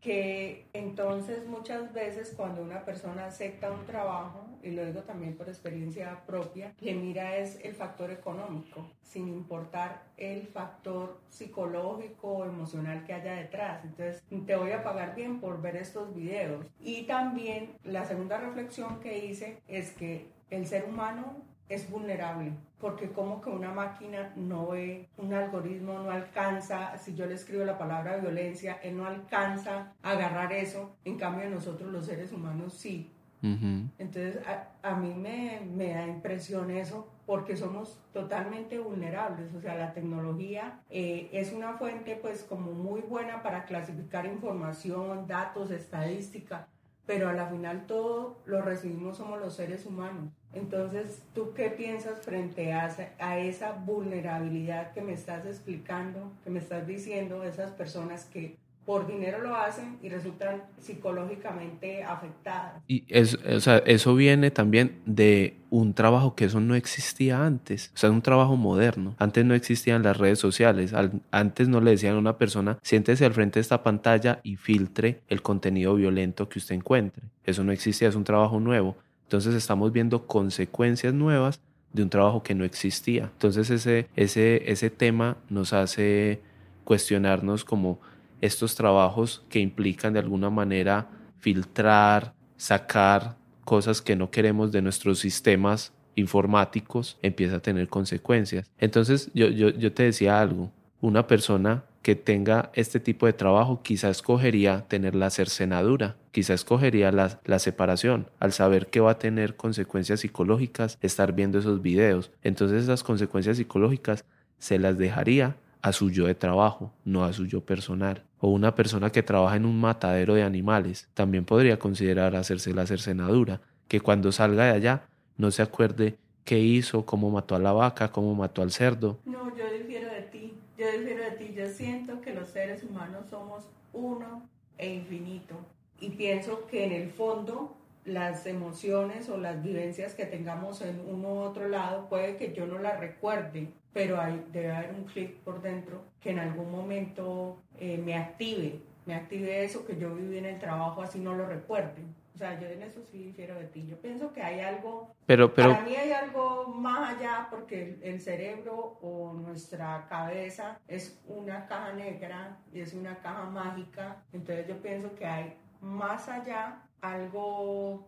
que 0.00 0.66
entonces 0.72 1.46
muchas 1.46 1.92
veces 1.92 2.32
cuando 2.36 2.62
una 2.62 2.84
persona 2.84 3.26
acepta 3.26 3.70
un 3.70 3.84
trabajo, 3.84 4.46
y 4.62 4.70
lo 4.70 4.84
digo 4.84 5.02
también 5.02 5.36
por 5.36 5.48
experiencia 5.48 6.22
propia, 6.26 6.72
que 6.78 6.94
mira 6.94 7.36
es 7.36 7.58
el 7.64 7.74
factor 7.74 8.10
económico, 8.10 8.86
sin 9.02 9.28
importar 9.28 10.02
el 10.16 10.46
factor 10.46 11.20
psicológico 11.28 12.28
o 12.28 12.44
emocional 12.44 13.04
que 13.04 13.14
haya 13.14 13.34
detrás. 13.34 13.84
Entonces, 13.84 14.22
te 14.46 14.56
voy 14.56 14.72
a 14.72 14.82
pagar 14.82 15.14
bien 15.14 15.40
por 15.40 15.60
ver 15.60 15.76
estos 15.76 16.14
videos. 16.14 16.64
Y 16.80 17.04
también 17.04 17.70
la 17.84 18.04
segunda 18.04 18.38
reflexión 18.38 19.00
que 19.00 19.26
hice 19.26 19.60
es 19.68 19.92
que 19.92 20.26
el 20.50 20.66
ser 20.66 20.84
humano 20.84 21.47
es 21.68 21.90
vulnerable, 21.90 22.52
porque 22.80 23.10
como 23.10 23.40
que 23.40 23.50
una 23.50 23.72
máquina 23.72 24.32
no 24.36 24.68
ve, 24.68 25.08
un 25.16 25.32
algoritmo 25.32 25.98
no 25.98 26.10
alcanza, 26.10 26.96
si 26.98 27.14
yo 27.14 27.26
le 27.26 27.34
escribo 27.34 27.64
la 27.64 27.78
palabra 27.78 28.16
violencia, 28.16 28.78
él 28.82 28.96
no 28.96 29.06
alcanza 29.06 29.92
a 30.02 30.10
agarrar 30.12 30.52
eso, 30.52 30.96
en 31.04 31.18
cambio 31.18 31.48
nosotros 31.50 31.90
los 31.92 32.06
seres 32.06 32.32
humanos 32.32 32.74
sí. 32.74 33.12
Entonces 33.40 34.40
a, 34.82 34.96
mí 34.96 35.14
me, 35.14 35.60
me, 35.60 35.94
da 35.94 36.04
impresión 36.08 36.72
eso 36.72 37.08
porque 37.24 37.56
somos 37.56 38.00
totalmente 38.12 38.80
vulnerables, 38.80 39.54
o 39.54 39.60
sea, 39.60 39.76
la 39.76 39.92
tecnología 39.92 40.80
eh, 40.90 41.28
es 41.32 41.52
una 41.52 41.74
fuente 41.74 42.16
pues 42.16 42.42
como 42.42 42.72
muy 42.72 43.00
buena 43.00 43.42
para 43.44 43.64
clasificar 43.64 44.26
información, 44.26 45.28
datos, 45.28 45.70
estadística, 45.70 46.66
pero 47.08 47.30
a 47.30 47.32
la 47.32 47.46
final 47.46 47.86
todo 47.86 48.36
lo 48.44 48.60
recibimos 48.60 49.16
somos 49.16 49.40
los 49.40 49.54
seres 49.54 49.86
humanos. 49.86 50.30
Entonces, 50.52 51.22
¿tú 51.34 51.54
qué 51.54 51.70
piensas 51.70 52.20
frente 52.20 52.74
a, 52.74 52.94
a 53.18 53.38
esa 53.38 53.72
vulnerabilidad 53.72 54.92
que 54.92 55.00
me 55.00 55.14
estás 55.14 55.46
explicando, 55.46 56.30
que 56.44 56.50
me 56.50 56.58
estás 56.58 56.86
diciendo, 56.86 57.44
esas 57.44 57.70
personas 57.70 58.26
que 58.26 58.58
por 58.88 59.06
dinero 59.06 59.42
lo 59.42 59.54
hacen 59.54 59.98
y 60.02 60.08
resultan 60.08 60.62
psicológicamente 60.80 62.02
afectadas. 62.02 62.82
Y 62.88 63.04
eso, 63.08 63.36
o 63.54 63.60
sea, 63.60 63.82
eso 63.84 64.14
viene 64.14 64.50
también 64.50 65.02
de 65.04 65.58
un 65.68 65.92
trabajo 65.92 66.34
que 66.34 66.46
eso 66.46 66.58
no 66.58 66.74
existía 66.74 67.44
antes, 67.44 67.90
o 67.94 67.98
sea, 67.98 68.08
es 68.08 68.14
un 68.14 68.22
trabajo 68.22 68.56
moderno. 68.56 69.14
Antes 69.18 69.44
no 69.44 69.52
existían 69.52 70.02
las 70.02 70.16
redes 70.16 70.38
sociales, 70.38 70.94
antes 71.30 71.68
no 71.68 71.82
le 71.82 71.90
decían 71.90 72.14
a 72.14 72.18
una 72.18 72.38
persona, 72.38 72.78
siéntese 72.80 73.26
al 73.26 73.34
frente 73.34 73.58
de 73.58 73.60
esta 73.60 73.82
pantalla 73.82 74.40
y 74.42 74.56
filtre 74.56 75.20
el 75.28 75.42
contenido 75.42 75.94
violento 75.94 76.48
que 76.48 76.58
usted 76.58 76.76
encuentre. 76.76 77.24
Eso 77.44 77.64
no 77.64 77.72
existía, 77.72 78.08
es 78.08 78.14
un 78.14 78.24
trabajo 78.24 78.58
nuevo. 78.58 78.96
Entonces 79.24 79.54
estamos 79.54 79.92
viendo 79.92 80.26
consecuencias 80.26 81.12
nuevas 81.12 81.60
de 81.92 82.04
un 82.04 82.08
trabajo 82.08 82.42
que 82.42 82.54
no 82.54 82.64
existía. 82.64 83.24
Entonces 83.34 83.68
ese, 83.68 84.08
ese, 84.16 84.62
ese 84.72 84.88
tema 84.88 85.36
nos 85.50 85.74
hace 85.74 86.40
cuestionarnos 86.84 87.66
como 87.66 88.00
estos 88.40 88.74
trabajos 88.74 89.44
que 89.48 89.60
implican 89.60 90.12
de 90.12 90.20
alguna 90.20 90.50
manera 90.50 91.08
filtrar, 91.38 92.34
sacar 92.56 93.36
cosas 93.64 94.00
que 94.02 94.16
no 94.16 94.30
queremos 94.30 94.72
de 94.72 94.82
nuestros 94.82 95.18
sistemas 95.18 95.92
informáticos 96.14 97.18
empieza 97.22 97.56
a 97.56 97.60
tener 97.60 97.88
consecuencias. 97.88 98.70
Entonces 98.78 99.30
yo, 99.34 99.48
yo, 99.48 99.70
yo 99.70 99.92
te 99.92 100.02
decía 100.02 100.40
algo, 100.40 100.72
una 101.00 101.26
persona 101.26 101.84
que 102.02 102.16
tenga 102.16 102.70
este 102.74 103.00
tipo 103.00 103.26
de 103.26 103.32
trabajo 103.32 103.82
quizá 103.82 104.08
escogería 104.08 104.86
tener 104.88 105.14
la 105.14 105.30
cercenadura, 105.30 106.16
quizá 106.32 106.54
escogería 106.54 107.12
la, 107.12 107.40
la, 107.44 107.58
separación, 107.58 108.30
al 108.40 108.52
saber 108.52 108.86
que 108.86 109.00
va 109.00 109.12
a 109.12 109.18
tener 109.18 109.56
consecuencias 109.56 110.20
psicológicas 110.20 110.98
estar 111.02 111.34
viendo 111.34 111.58
esos 111.58 111.82
videos. 111.82 112.30
Entonces 112.42 112.84
esas 112.84 113.02
consecuencias 113.02 113.58
psicológicas 113.58 114.24
se 114.58 114.78
las 114.78 114.96
dejaría 114.96 115.56
a 115.88 115.92
su 115.92 116.10
yo 116.10 116.26
de 116.26 116.34
trabajo, 116.34 116.92
no 117.04 117.24
a 117.24 117.32
su 117.32 117.46
yo 117.46 117.60
personal. 117.62 118.22
O 118.40 118.50
una 118.50 118.74
persona 118.74 119.10
que 119.10 119.22
trabaja 119.22 119.56
en 119.56 119.64
un 119.64 119.80
matadero 119.80 120.34
de 120.34 120.42
animales 120.42 121.08
también 121.14 121.44
podría 121.44 121.78
considerar 121.78 122.36
hacerse 122.36 122.72
la 122.72 122.86
cercenadura, 122.86 123.60
que 123.88 124.00
cuando 124.00 124.30
salga 124.32 124.66
de 124.66 124.72
allá 124.72 125.02
no 125.36 125.50
se 125.50 125.62
acuerde 125.62 126.16
qué 126.44 126.58
hizo, 126.58 127.04
cómo 127.04 127.30
mató 127.30 127.54
a 127.54 127.58
la 127.58 127.72
vaca, 127.72 128.12
cómo 128.12 128.34
mató 128.34 128.62
al 128.62 128.70
cerdo. 128.70 129.18
No, 129.24 129.54
yo 129.56 129.64
difiero 129.76 130.10
de 130.10 130.22
ti, 130.22 130.54
yo 130.78 130.86
difiero 130.92 131.24
de 131.24 131.30
ti, 131.32 131.52
yo 131.54 131.68
siento 131.68 132.20
que 132.20 132.32
los 132.32 132.48
seres 132.48 132.82
humanos 132.84 133.26
somos 133.28 133.64
uno 133.92 134.42
e 134.78 134.94
infinito. 134.94 135.56
Y 136.00 136.10
pienso 136.10 136.66
que 136.66 136.86
en 136.86 136.92
el 136.92 137.10
fondo 137.10 137.74
las 138.04 138.46
emociones 138.46 139.28
o 139.28 139.36
las 139.36 139.62
vivencias 139.62 140.14
que 140.14 140.24
tengamos 140.24 140.80
en 140.80 141.00
uno 141.00 141.34
u 141.34 141.38
otro 141.40 141.68
lado, 141.68 142.08
puede 142.08 142.36
que 142.36 142.52
yo 142.54 142.66
no 142.66 142.78
las 142.78 142.98
recuerde, 142.98 143.68
pero 143.92 144.20
hay, 144.20 144.44
debe 144.52 144.70
haber 144.70 144.94
un 144.94 145.04
clic 145.04 145.36
por 145.38 145.60
dentro 145.62 146.02
que 146.20 146.30
en 146.30 146.38
algún 146.38 146.70
momento 146.70 147.62
eh, 147.78 147.98
me 147.98 148.14
active, 148.14 148.80
me 149.06 149.14
active 149.14 149.64
eso 149.64 149.86
que 149.86 149.96
yo 149.96 150.14
viví 150.14 150.38
en 150.38 150.46
el 150.46 150.58
trabajo, 150.58 151.02
así 151.02 151.18
no 151.18 151.34
lo 151.34 151.46
recuerde. 151.46 152.02
O 152.34 152.38
sea, 152.38 152.60
yo 152.60 152.68
en 152.68 152.82
eso 152.82 153.00
sí 153.10 153.18
difiero 153.18 153.56
de 153.56 153.64
ti. 153.64 153.84
Yo 153.88 153.96
pienso 153.96 154.32
que 154.32 154.40
hay 154.40 154.60
algo, 154.60 155.12
pero, 155.26 155.52
pero, 155.52 155.72
para 155.72 155.82
mí 155.82 155.96
hay 155.96 156.12
algo 156.12 156.68
más 156.68 157.16
allá 157.16 157.48
porque 157.50 157.98
el, 158.00 158.20
cerebro 158.20 158.96
o 159.02 159.32
nuestra 159.32 160.06
cabeza 160.08 160.78
es 160.86 161.20
una 161.26 161.66
caja 161.66 161.94
negra 161.94 162.58
y 162.72 162.78
es 162.78 162.94
una 162.94 163.18
caja 163.18 163.42
mágica. 163.46 164.22
Entonces 164.32 164.68
yo 164.68 164.76
pienso 164.80 165.12
que 165.16 165.26
hay 165.26 165.56
más 165.80 166.28
allá 166.28 166.80
algo 167.00 168.06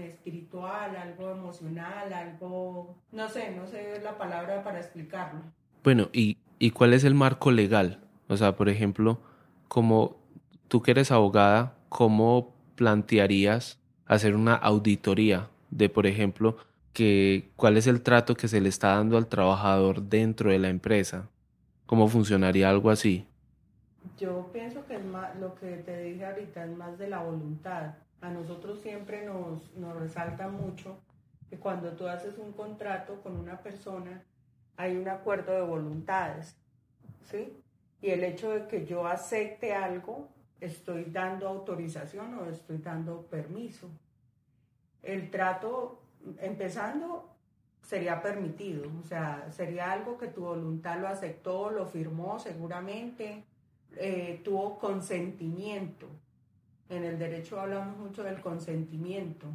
espiritual, 0.00 0.96
algo 0.96 1.30
emocional, 1.30 2.12
algo, 2.12 2.96
no 3.12 3.28
sé, 3.28 3.50
no 3.54 3.66
sé 3.66 4.00
la 4.02 4.16
palabra 4.16 4.62
para 4.62 4.78
explicarlo. 4.78 5.40
Bueno, 5.82 6.08
¿y, 6.12 6.38
¿y 6.58 6.70
cuál 6.70 6.94
es 6.94 7.04
el 7.04 7.14
marco 7.14 7.50
legal? 7.50 8.00
O 8.28 8.36
sea, 8.36 8.56
por 8.56 8.68
ejemplo, 8.68 9.20
como 9.68 10.16
tú 10.68 10.82
que 10.82 10.90
eres 10.90 11.10
abogada, 11.10 11.76
¿cómo 11.88 12.54
plantearías 12.74 13.78
hacer 14.06 14.34
una 14.34 14.54
auditoría 14.54 15.48
de, 15.70 15.88
por 15.88 16.06
ejemplo, 16.06 16.56
que 16.92 17.50
cuál 17.56 17.76
es 17.76 17.86
el 17.86 18.02
trato 18.02 18.34
que 18.34 18.48
se 18.48 18.60
le 18.60 18.68
está 18.68 18.96
dando 18.96 19.16
al 19.16 19.28
trabajador 19.28 20.02
dentro 20.02 20.50
de 20.50 20.58
la 20.58 20.68
empresa? 20.68 21.28
¿Cómo 21.86 22.08
funcionaría 22.08 22.68
algo 22.68 22.90
así? 22.90 23.26
Yo 24.18 24.50
pienso 24.52 24.84
que 24.86 24.96
es 24.96 25.04
más, 25.04 25.36
lo 25.38 25.54
que 25.54 25.78
te 25.78 26.02
dije 26.02 26.26
ahorita 26.26 26.64
es 26.64 26.76
más 26.76 26.98
de 26.98 27.08
la 27.08 27.22
voluntad 27.22 27.94
a 28.20 28.30
nosotros 28.30 28.80
siempre 28.80 29.24
nos, 29.24 29.74
nos 29.76 29.96
resalta 29.96 30.48
mucho 30.48 30.98
que 31.48 31.58
cuando 31.58 31.92
tú 31.92 32.06
haces 32.06 32.38
un 32.38 32.52
contrato 32.52 33.20
con 33.22 33.36
una 33.36 33.62
persona, 33.62 34.22
hay 34.76 34.96
un 34.96 35.08
acuerdo 35.08 35.52
de 35.52 35.62
voluntades, 35.62 36.56
¿sí? 37.24 37.56
Y 38.00 38.10
el 38.10 38.22
hecho 38.22 38.50
de 38.50 38.66
que 38.66 38.86
yo 38.86 39.06
acepte 39.06 39.74
algo, 39.74 40.28
estoy 40.60 41.04
dando 41.04 41.48
autorización 41.48 42.34
o 42.38 42.46
estoy 42.46 42.78
dando 42.78 43.22
permiso. 43.26 43.88
El 45.02 45.30
trato, 45.30 46.02
empezando, 46.40 47.28
sería 47.82 48.20
permitido, 48.20 48.84
o 49.02 49.06
sea, 49.06 49.50
sería 49.50 49.92
algo 49.92 50.18
que 50.18 50.28
tu 50.28 50.42
voluntad 50.42 50.98
lo 50.98 51.08
aceptó, 51.08 51.70
lo 51.70 51.86
firmó 51.86 52.38
seguramente, 52.38 53.44
eh, 53.96 54.42
tuvo 54.44 54.78
consentimiento, 54.78 56.06
en 56.88 57.04
el 57.04 57.18
derecho 57.18 57.60
hablamos 57.60 57.96
mucho 57.96 58.22
del 58.22 58.40
consentimiento. 58.40 59.46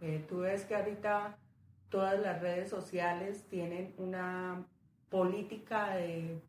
Eh, 0.00 0.24
tú 0.28 0.40
ves 0.40 0.64
que 0.64 0.74
ahorita 0.74 1.36
todas 1.88 2.20
las 2.20 2.40
redes 2.40 2.68
sociales 2.68 3.44
tienen 3.48 3.94
una 3.98 4.64
política 5.08 5.94
de, 5.96 6.40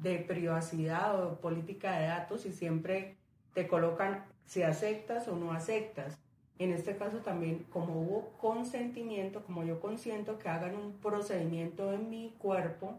de, 0.00 0.18
privacidad 0.18 1.22
o 1.24 1.40
política 1.40 1.98
de 1.98 2.06
datos 2.06 2.46
y 2.46 2.52
siempre 2.52 3.16
te 3.54 3.68
colocan 3.68 4.24
si 4.44 4.62
aceptas 4.62 5.28
o 5.28 5.36
no 5.36 5.52
aceptas. 5.52 6.18
En 6.58 6.72
este 6.72 6.96
caso 6.96 7.18
también, 7.18 7.66
como 7.70 8.00
hubo 8.00 8.32
consentimiento, 8.38 9.44
como 9.44 9.62
yo 9.64 9.78
consiento 9.80 10.38
que 10.38 10.48
hagan 10.48 10.74
un 10.74 10.94
procedimiento 10.94 11.92
en 11.92 12.08
mi 12.08 12.34
cuerpo, 12.38 12.98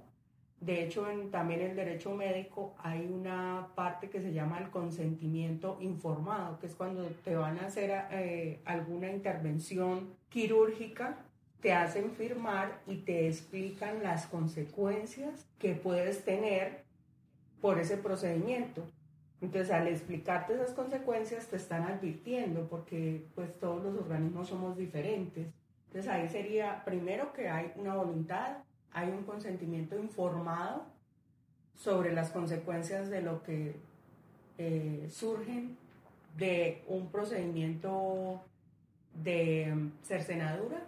de 0.59 0.83
hecho, 0.83 1.09
en, 1.09 1.29
también 1.29 1.61
el 1.61 1.75
derecho 1.75 2.15
médico 2.15 2.73
hay 2.79 3.05
una 3.05 3.67
parte 3.75 4.09
que 4.09 4.21
se 4.21 4.33
llama 4.33 4.57
el 4.57 4.69
consentimiento 4.69 5.77
informado, 5.81 6.59
que 6.59 6.65
es 6.65 6.73
cuando 6.73 7.05
te 7.23 7.35
van 7.35 7.59
a 7.59 7.67
hacer 7.67 8.05
eh, 8.11 8.59
alguna 8.65 9.11
intervención 9.11 10.15
quirúrgica, 10.29 11.17
te 11.61 11.73
hacen 11.73 12.11
firmar 12.11 12.81
y 12.87 12.97
te 12.97 13.27
explican 13.27 14.01
las 14.01 14.25
consecuencias 14.25 15.45
que 15.59 15.73
puedes 15.75 16.25
tener 16.25 16.83
por 17.61 17.79
ese 17.79 17.97
procedimiento. 17.97 18.83
Entonces, 19.41 19.71
al 19.71 19.87
explicarte 19.87 20.53
esas 20.53 20.71
consecuencias, 20.71 21.47
te 21.47 21.57
están 21.57 21.83
advirtiendo, 21.83 22.67
porque 22.67 23.27
pues 23.35 23.55
todos 23.59 23.83
los 23.83 23.95
organismos 23.95 24.47
somos 24.47 24.75
diferentes. 24.75 25.47
Entonces, 25.87 26.11
ahí 26.11 26.27
sería 26.29 26.83
primero 26.83 27.31
que 27.33 27.47
hay 27.47 27.71
una 27.75 27.93
voluntad 27.93 28.57
hay 28.93 29.09
un 29.09 29.23
consentimiento 29.23 29.97
informado 29.97 30.85
sobre 31.75 32.13
las 32.13 32.31
consecuencias 32.31 33.09
de 33.09 33.21
lo 33.21 33.43
que 33.43 33.75
eh, 34.57 35.07
surgen 35.09 35.77
de 36.37 36.83
un 36.87 37.09
procedimiento 37.11 38.41
de 39.13 39.73
mm, 39.73 39.91
cercenadura 40.03 40.81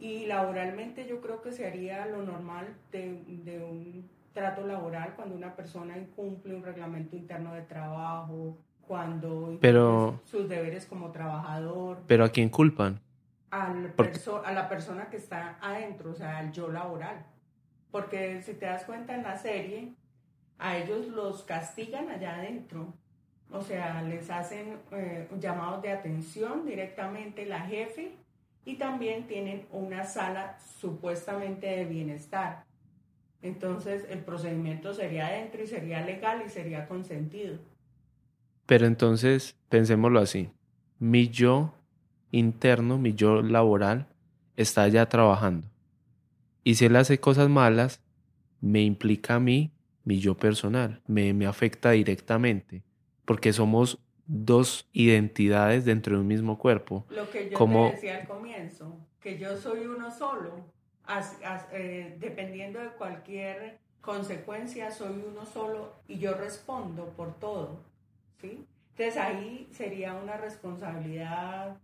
y 0.00 0.26
laboralmente 0.26 1.06
yo 1.06 1.20
creo 1.20 1.42
que 1.42 1.52
se 1.52 1.66
haría 1.66 2.06
lo 2.06 2.22
normal 2.22 2.68
de, 2.92 3.20
un 3.68 4.08
trato 4.32 4.66
laboral 4.66 5.14
cuando 5.16 5.34
una 5.34 5.56
persona 5.56 5.98
incumple 5.98 6.54
un 6.54 6.62
reglamento 6.62 7.16
interno 7.16 7.54
de 7.54 7.62
trabajo, 7.62 8.56
cuando 8.86 9.58
pero, 9.60 10.20
sus 10.24 10.48
deberes 10.48 10.86
como 10.86 11.10
trabajador. 11.10 11.98
Pero 12.06 12.24
¿a 12.24 12.28
quién 12.28 12.48
culpan? 12.48 13.00
Al 13.50 13.94
a 14.44 14.52
la 14.52 14.68
persona 14.68 15.08
que 15.10 15.16
está 15.16 15.58
adentro, 15.60 16.10
o 16.10 16.14
sea, 16.14 16.38
al 16.38 16.52
yo 16.52 16.68
laboral. 16.68 17.24
Porque 17.90 18.42
si 18.42 18.54
te 18.54 18.66
das 18.66 18.84
cuenta 18.84 19.14
en 19.14 19.22
la 19.22 19.38
serie, 19.38 19.94
a 20.58 20.76
ellos 20.76 21.08
los 21.08 21.42
castigan 21.42 22.10
allá 22.10 22.36
adentro. 22.36 22.92
O 23.50 23.62
sea, 23.62 24.02
les 24.02 24.28
hacen 24.30 24.78
eh, 24.92 25.28
llamados 25.40 25.82
de 25.82 25.92
atención 25.92 26.66
directamente 26.66 27.46
la 27.46 27.60
jefe 27.60 28.12
y 28.66 28.74
también 28.74 29.26
tienen 29.26 29.66
una 29.72 30.04
sala 30.04 30.58
supuestamente 30.80 31.66
de 31.66 31.86
bienestar. 31.86 32.64
Entonces 33.40 34.04
el 34.10 34.18
procedimiento 34.18 34.92
sería 34.92 35.28
adentro 35.28 35.62
y 35.62 35.66
sería 35.66 36.04
legal 36.04 36.42
y 36.44 36.50
sería 36.50 36.86
consentido. 36.86 37.58
Pero 38.66 38.86
entonces, 38.86 39.56
pensémoslo 39.70 40.20
así, 40.20 40.50
mi 40.98 41.28
yo 41.28 41.72
interno, 42.32 42.98
mi 42.98 43.14
yo 43.14 43.42
laboral, 43.42 44.08
está 44.56 44.88
ya 44.88 45.08
trabajando. 45.08 45.68
Y 46.64 46.74
si 46.74 46.86
él 46.86 46.96
hace 46.96 47.20
cosas 47.20 47.48
malas, 47.48 48.02
me 48.60 48.82
implica 48.82 49.36
a 49.36 49.40
mí, 49.40 49.72
mi 50.04 50.20
yo 50.20 50.36
personal, 50.36 51.02
me, 51.06 51.32
me 51.34 51.46
afecta 51.46 51.90
directamente, 51.92 52.84
porque 53.24 53.52
somos 53.52 54.00
dos 54.26 54.88
identidades 54.92 55.84
dentro 55.84 56.16
de 56.16 56.22
un 56.22 56.26
mismo 56.28 56.58
cuerpo. 56.58 57.06
Lo 57.08 57.28
que 57.30 57.50
yo 57.50 57.64
te 57.66 57.78
decía 57.82 58.16
al 58.20 58.26
comienzo, 58.28 59.08
que 59.20 59.38
yo 59.38 59.56
soy 59.56 59.86
uno 59.86 60.10
solo, 60.10 60.72
eh, 61.72 62.16
dependiendo 62.18 62.80
de 62.80 62.90
cualquier 62.92 63.80
consecuencia, 64.00 64.90
soy 64.90 65.22
uno 65.26 65.44
solo 65.46 66.02
y 66.06 66.18
yo 66.18 66.34
respondo 66.34 67.14
por 67.16 67.38
todo, 67.38 67.84
¿sí? 68.40 68.66
Entonces 68.96 69.16
ahí 69.16 69.68
sería 69.72 70.14
una 70.14 70.36
responsabilidad 70.36 71.76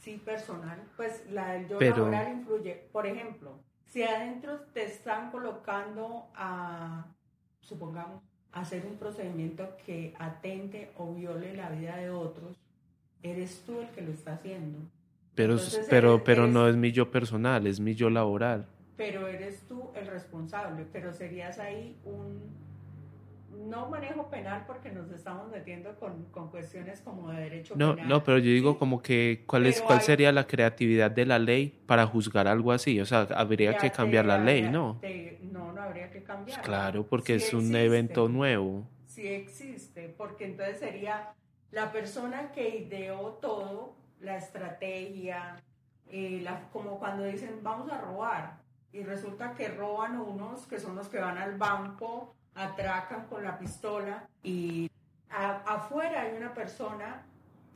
sí 0.00 0.20
personal, 0.24 0.82
pues 0.96 1.24
la 1.30 1.52
del 1.52 1.68
yo 1.68 1.80
laboral 1.80 2.32
influye. 2.32 2.88
Por 2.92 3.06
ejemplo, 3.06 3.60
si 3.86 4.02
adentro 4.02 4.60
te 4.72 4.84
están 4.84 5.30
colocando 5.30 6.30
a, 6.34 7.06
supongamos, 7.60 8.22
hacer 8.52 8.84
un 8.86 8.96
procedimiento 8.96 9.76
que 9.84 10.14
atente 10.18 10.90
o 10.96 11.14
viole 11.14 11.54
la 11.54 11.70
vida 11.70 11.96
de 11.96 12.10
otros, 12.10 12.56
eres 13.22 13.62
tú 13.64 13.80
el 13.80 13.88
que 13.90 14.02
lo 14.02 14.12
está 14.12 14.34
haciendo. 14.34 14.78
Pero, 15.34 15.56
pero, 15.88 16.24
pero 16.24 16.46
no 16.46 16.68
es 16.68 16.76
mi 16.76 16.92
yo 16.92 17.10
personal, 17.10 17.66
es 17.66 17.78
mi 17.78 17.94
yo 17.94 18.10
laboral. 18.10 18.66
Pero 18.96 19.28
eres 19.28 19.60
tú 19.68 19.90
el 19.94 20.06
responsable, 20.06 20.86
pero 20.92 21.12
serías 21.12 21.58
ahí 21.58 21.98
un, 22.04 22.40
no 23.68 23.88
manejo 23.88 24.28
penal 24.30 24.64
porque 24.66 24.90
nos 24.90 25.10
estamos 25.10 25.50
metiendo 25.50 25.94
con, 25.98 26.24
con 26.26 26.50
cuestiones 26.50 27.00
como 27.00 27.30
de 27.30 27.42
derecho 27.42 27.74
no, 27.76 27.94
penal. 27.94 28.08
No, 28.08 28.24
pero 28.24 28.38
yo 28.38 28.50
digo 28.50 28.78
como 28.78 29.02
que 29.02 29.44
cuál 29.46 29.66
es 29.66 29.82
cuál 29.82 30.00
sería 30.00 30.32
la 30.32 30.46
creatividad 30.46 31.10
de 31.10 31.26
la 31.26 31.38
ley 31.38 31.78
para 31.86 32.06
juzgar 32.06 32.48
algo 32.48 32.72
así, 32.72 33.00
o 33.00 33.06
sea, 33.06 33.22
habría 33.34 33.76
que 33.76 33.90
cambiar 33.90 34.26
la 34.26 34.38
ley, 34.38 34.68
¿no? 34.70 35.00
no, 35.42 35.72
no 35.72 35.82
habría 35.82 36.10
que 36.10 36.22
cambiar. 36.22 36.46
Pues 36.46 36.58
claro, 36.58 37.06
porque 37.06 37.34
es 37.34 37.52
un 37.52 37.74
evento 37.74 38.28
nuevo. 38.28 38.86
Sí 39.06 39.26
existe, 39.26 40.14
porque 40.16 40.46
entonces 40.46 40.78
sería 40.78 41.34
la 41.70 41.92
persona 41.92 42.52
que 42.52 42.76
ideó 42.78 43.38
todo, 43.40 43.96
la 44.20 44.36
estrategia, 44.36 45.56
eh, 46.08 46.40
la, 46.42 46.68
como 46.72 46.98
cuando 46.98 47.24
dicen 47.24 47.60
vamos 47.62 47.90
a 47.90 48.00
robar 48.00 48.58
y 48.92 49.02
resulta 49.02 49.54
que 49.54 49.68
roban 49.68 50.18
unos 50.18 50.66
que 50.66 50.78
son 50.78 50.96
los 50.96 51.08
que 51.08 51.20
van 51.20 51.38
al 51.38 51.56
banco 51.56 52.34
atracan 52.54 53.26
con 53.26 53.44
la 53.44 53.58
pistola 53.58 54.28
y 54.42 54.90
afuera 55.30 56.22
hay 56.22 56.36
una 56.36 56.52
persona 56.54 57.24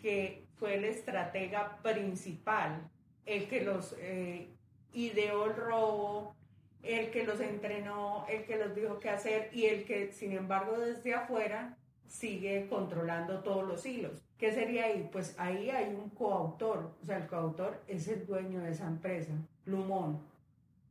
que 0.00 0.44
fue 0.56 0.74
el 0.74 0.84
estratega 0.84 1.78
principal, 1.82 2.90
el 3.26 3.48
que 3.48 3.62
los 3.62 3.94
eh, 3.98 4.48
ideó 4.92 5.46
el 5.46 5.56
robo, 5.56 6.34
el 6.82 7.10
que 7.10 7.24
los 7.24 7.40
entrenó, 7.40 8.26
el 8.28 8.44
que 8.44 8.56
los 8.56 8.74
dijo 8.74 8.98
qué 8.98 9.10
hacer 9.10 9.50
y 9.52 9.66
el 9.66 9.84
que, 9.84 10.12
sin 10.12 10.32
embargo, 10.32 10.78
desde 10.78 11.14
afuera 11.14 11.76
sigue 12.06 12.68
controlando 12.68 13.40
todos 13.42 13.66
los 13.66 13.86
hilos. 13.86 14.22
¿Qué 14.36 14.52
sería 14.52 14.86
ahí? 14.86 15.08
Pues 15.10 15.34
ahí 15.38 15.70
hay 15.70 15.94
un 15.94 16.10
coautor, 16.10 16.92
o 17.00 17.04
sea, 17.04 17.16
el 17.16 17.26
coautor 17.26 17.82
es 17.88 18.08
el 18.08 18.26
dueño 18.26 18.60
de 18.60 18.72
esa 18.72 18.86
empresa, 18.86 19.32
Lumón 19.64 20.33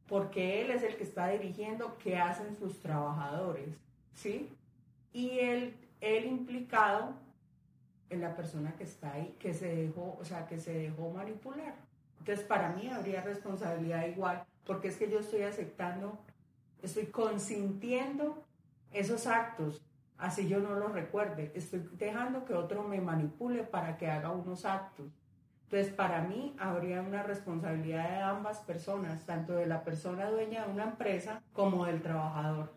porque 0.07 0.61
él 0.61 0.71
es 0.71 0.83
el 0.83 0.95
que 0.95 1.03
está 1.03 1.29
dirigiendo 1.29 1.97
qué 1.97 2.17
hacen 2.17 2.55
sus 2.57 2.79
trabajadores, 2.79 3.69
¿sí? 4.13 4.49
Y 5.11 5.39
él, 5.39 5.75
el 6.01 6.25
implicado 6.25 7.13
es 8.09 8.19
la 8.19 8.35
persona 8.35 8.73
que 8.77 8.83
está 8.83 9.13
ahí, 9.13 9.35
que 9.39 9.53
se 9.53 9.75
dejó, 9.75 10.17
o 10.19 10.25
sea, 10.25 10.45
que 10.45 10.59
se 10.59 10.73
dejó 10.73 11.09
manipular. 11.09 11.75
Entonces, 12.19 12.45
para 12.45 12.69
mí 12.69 12.89
habría 12.89 13.21
responsabilidad 13.21 14.05
igual, 14.05 14.43
porque 14.65 14.87
es 14.87 14.97
que 14.97 15.09
yo 15.09 15.19
estoy 15.19 15.41
aceptando, 15.43 16.19
estoy 16.81 17.07
consintiendo 17.07 18.43
esos 18.91 19.27
actos, 19.27 19.81
así 20.17 20.47
yo 20.47 20.59
no 20.59 20.75
los 20.75 20.93
recuerde, 20.93 21.51
estoy 21.55 21.87
dejando 21.93 22.45
que 22.45 22.53
otro 22.53 22.83
me 22.83 23.01
manipule 23.01 23.63
para 23.63 23.97
que 23.97 24.07
haga 24.07 24.31
unos 24.31 24.65
actos. 24.65 25.07
Entonces, 25.73 25.95
para 25.95 26.21
mí 26.21 26.53
habría 26.59 27.01
una 27.01 27.23
responsabilidad 27.23 28.07
de 28.07 28.21
ambas 28.21 28.59
personas, 28.59 29.25
tanto 29.25 29.53
de 29.53 29.65
la 29.65 29.83
persona 29.83 30.29
dueña 30.29 30.67
de 30.67 30.71
una 30.71 30.83
empresa 30.83 31.41
como 31.51 31.87
del 31.87 31.99
trabajador. 31.99 32.71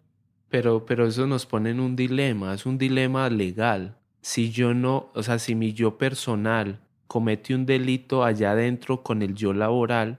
Pero, 0.49 0.86
pero 0.86 1.07
eso 1.07 1.26
nos 1.26 1.44
pone 1.44 1.72
en 1.72 1.80
un 1.80 1.94
dilema, 1.94 2.55
es 2.55 2.64
un 2.64 2.78
dilema 2.78 3.28
legal. 3.28 3.99
Si 4.22 4.51
yo 4.51 4.72
no, 4.72 5.11
o 5.14 5.22
sea, 5.22 5.38
si 5.38 5.55
mi 5.55 5.74
yo 5.74 5.99
personal 5.99 6.80
comete 7.07 7.55
un 7.55 7.66
delito 7.66 8.24
allá 8.24 8.53
adentro 8.53 9.03
con 9.03 9.20
el 9.20 9.34
yo 9.34 9.53
laboral, 9.53 10.18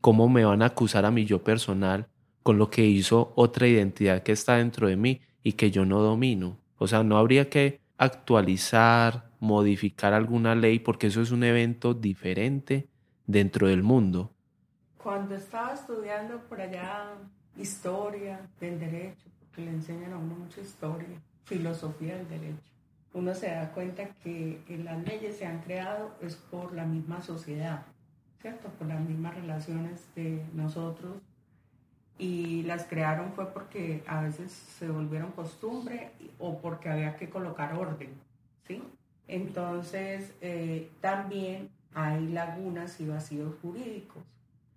¿cómo 0.00 0.28
me 0.28 0.44
van 0.44 0.62
a 0.62 0.66
acusar 0.66 1.06
a 1.06 1.10
mi 1.10 1.24
yo 1.24 1.42
personal 1.42 2.06
con 2.44 2.56
lo 2.56 2.70
que 2.70 2.86
hizo 2.86 3.32
otra 3.34 3.66
identidad 3.66 4.22
que 4.22 4.30
está 4.30 4.58
dentro 4.58 4.86
de 4.86 4.96
mí 4.96 5.22
y 5.42 5.54
que 5.54 5.72
yo 5.72 5.84
no 5.84 6.00
domino? 6.02 6.56
O 6.78 6.86
sea, 6.86 7.02
no 7.02 7.18
habría 7.18 7.50
que 7.50 7.80
actualizar, 7.98 9.25
modificar 9.40 10.12
alguna 10.12 10.54
ley 10.54 10.78
porque 10.78 11.08
eso 11.08 11.22
es 11.22 11.30
un 11.30 11.44
evento 11.44 11.94
diferente 11.94 12.88
dentro 13.26 13.68
del 13.68 13.82
mundo. 13.82 14.30
Cuando 15.02 15.34
estaba 15.34 15.72
estudiando 15.72 16.38
por 16.48 16.60
allá 16.60 17.12
historia 17.56 18.40
del 18.60 18.78
derecho, 18.78 19.24
porque 19.40 19.62
le 19.62 19.70
enseñan 19.70 20.12
a 20.12 20.18
uno 20.18 20.34
mucha 20.34 20.60
historia, 20.60 21.20
filosofía 21.44 22.16
del 22.16 22.28
derecho, 22.28 22.70
uno 23.14 23.34
se 23.34 23.50
da 23.50 23.72
cuenta 23.72 24.08
que 24.22 24.60
las 24.84 25.02
leyes 25.04 25.38
se 25.38 25.46
han 25.46 25.60
creado 25.60 26.14
es 26.20 26.36
por 26.36 26.74
la 26.74 26.84
misma 26.84 27.22
sociedad, 27.22 27.82
¿cierto? 28.42 28.68
Por 28.78 28.88
las 28.88 29.00
mismas 29.00 29.34
relaciones 29.34 30.04
de 30.14 30.44
nosotros 30.52 31.14
y 32.18 32.62
las 32.62 32.84
crearon 32.84 33.32
fue 33.32 33.46
porque 33.52 34.02
a 34.06 34.22
veces 34.22 34.52
se 34.52 34.88
volvieron 34.88 35.32
costumbre 35.32 36.10
o 36.38 36.58
porque 36.58 36.88
había 36.88 37.16
que 37.16 37.28
colocar 37.28 37.74
orden, 37.74 38.10
¿sí? 38.66 38.82
Entonces, 39.28 40.32
eh, 40.40 40.90
también 41.00 41.70
hay 41.94 42.28
lagunas 42.28 43.00
y 43.00 43.06
vacíos 43.06 43.54
jurídicos. 43.60 44.22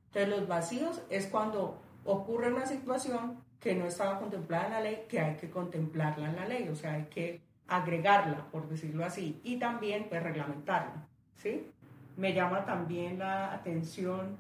Entonces, 0.08 0.30
los 0.30 0.48
vacíos 0.48 1.02
es 1.10 1.28
cuando 1.28 1.78
ocurre 2.06 2.52
una 2.52 2.66
situación 2.66 3.38
que 3.60 3.76
no 3.76 3.86
estaba 3.86 4.20
contemplada 4.20 4.68
en 4.68 4.74
la 4.74 4.82
ley, 4.82 5.06
que 5.08 5.20
hay 5.20 5.36
que 5.36 5.50
contemplarla 5.50 6.30
en 6.30 6.36
la 6.36 6.48
ley, 6.48 6.70
o 6.70 6.76
sea, 6.76 6.94
hay 6.94 7.06
que 7.06 7.42
agregarla, 7.68 8.46
por 8.52 8.68
decirlo 8.68 9.06
así, 9.06 9.40
y 9.44 9.58
también 9.58 10.08
pues, 10.10 10.24
reglamentarla, 10.24 11.06
¿sí? 11.36 11.70
Me 12.18 12.34
llama 12.34 12.66
también 12.66 13.20
la 13.20 13.54
atención 13.54 14.38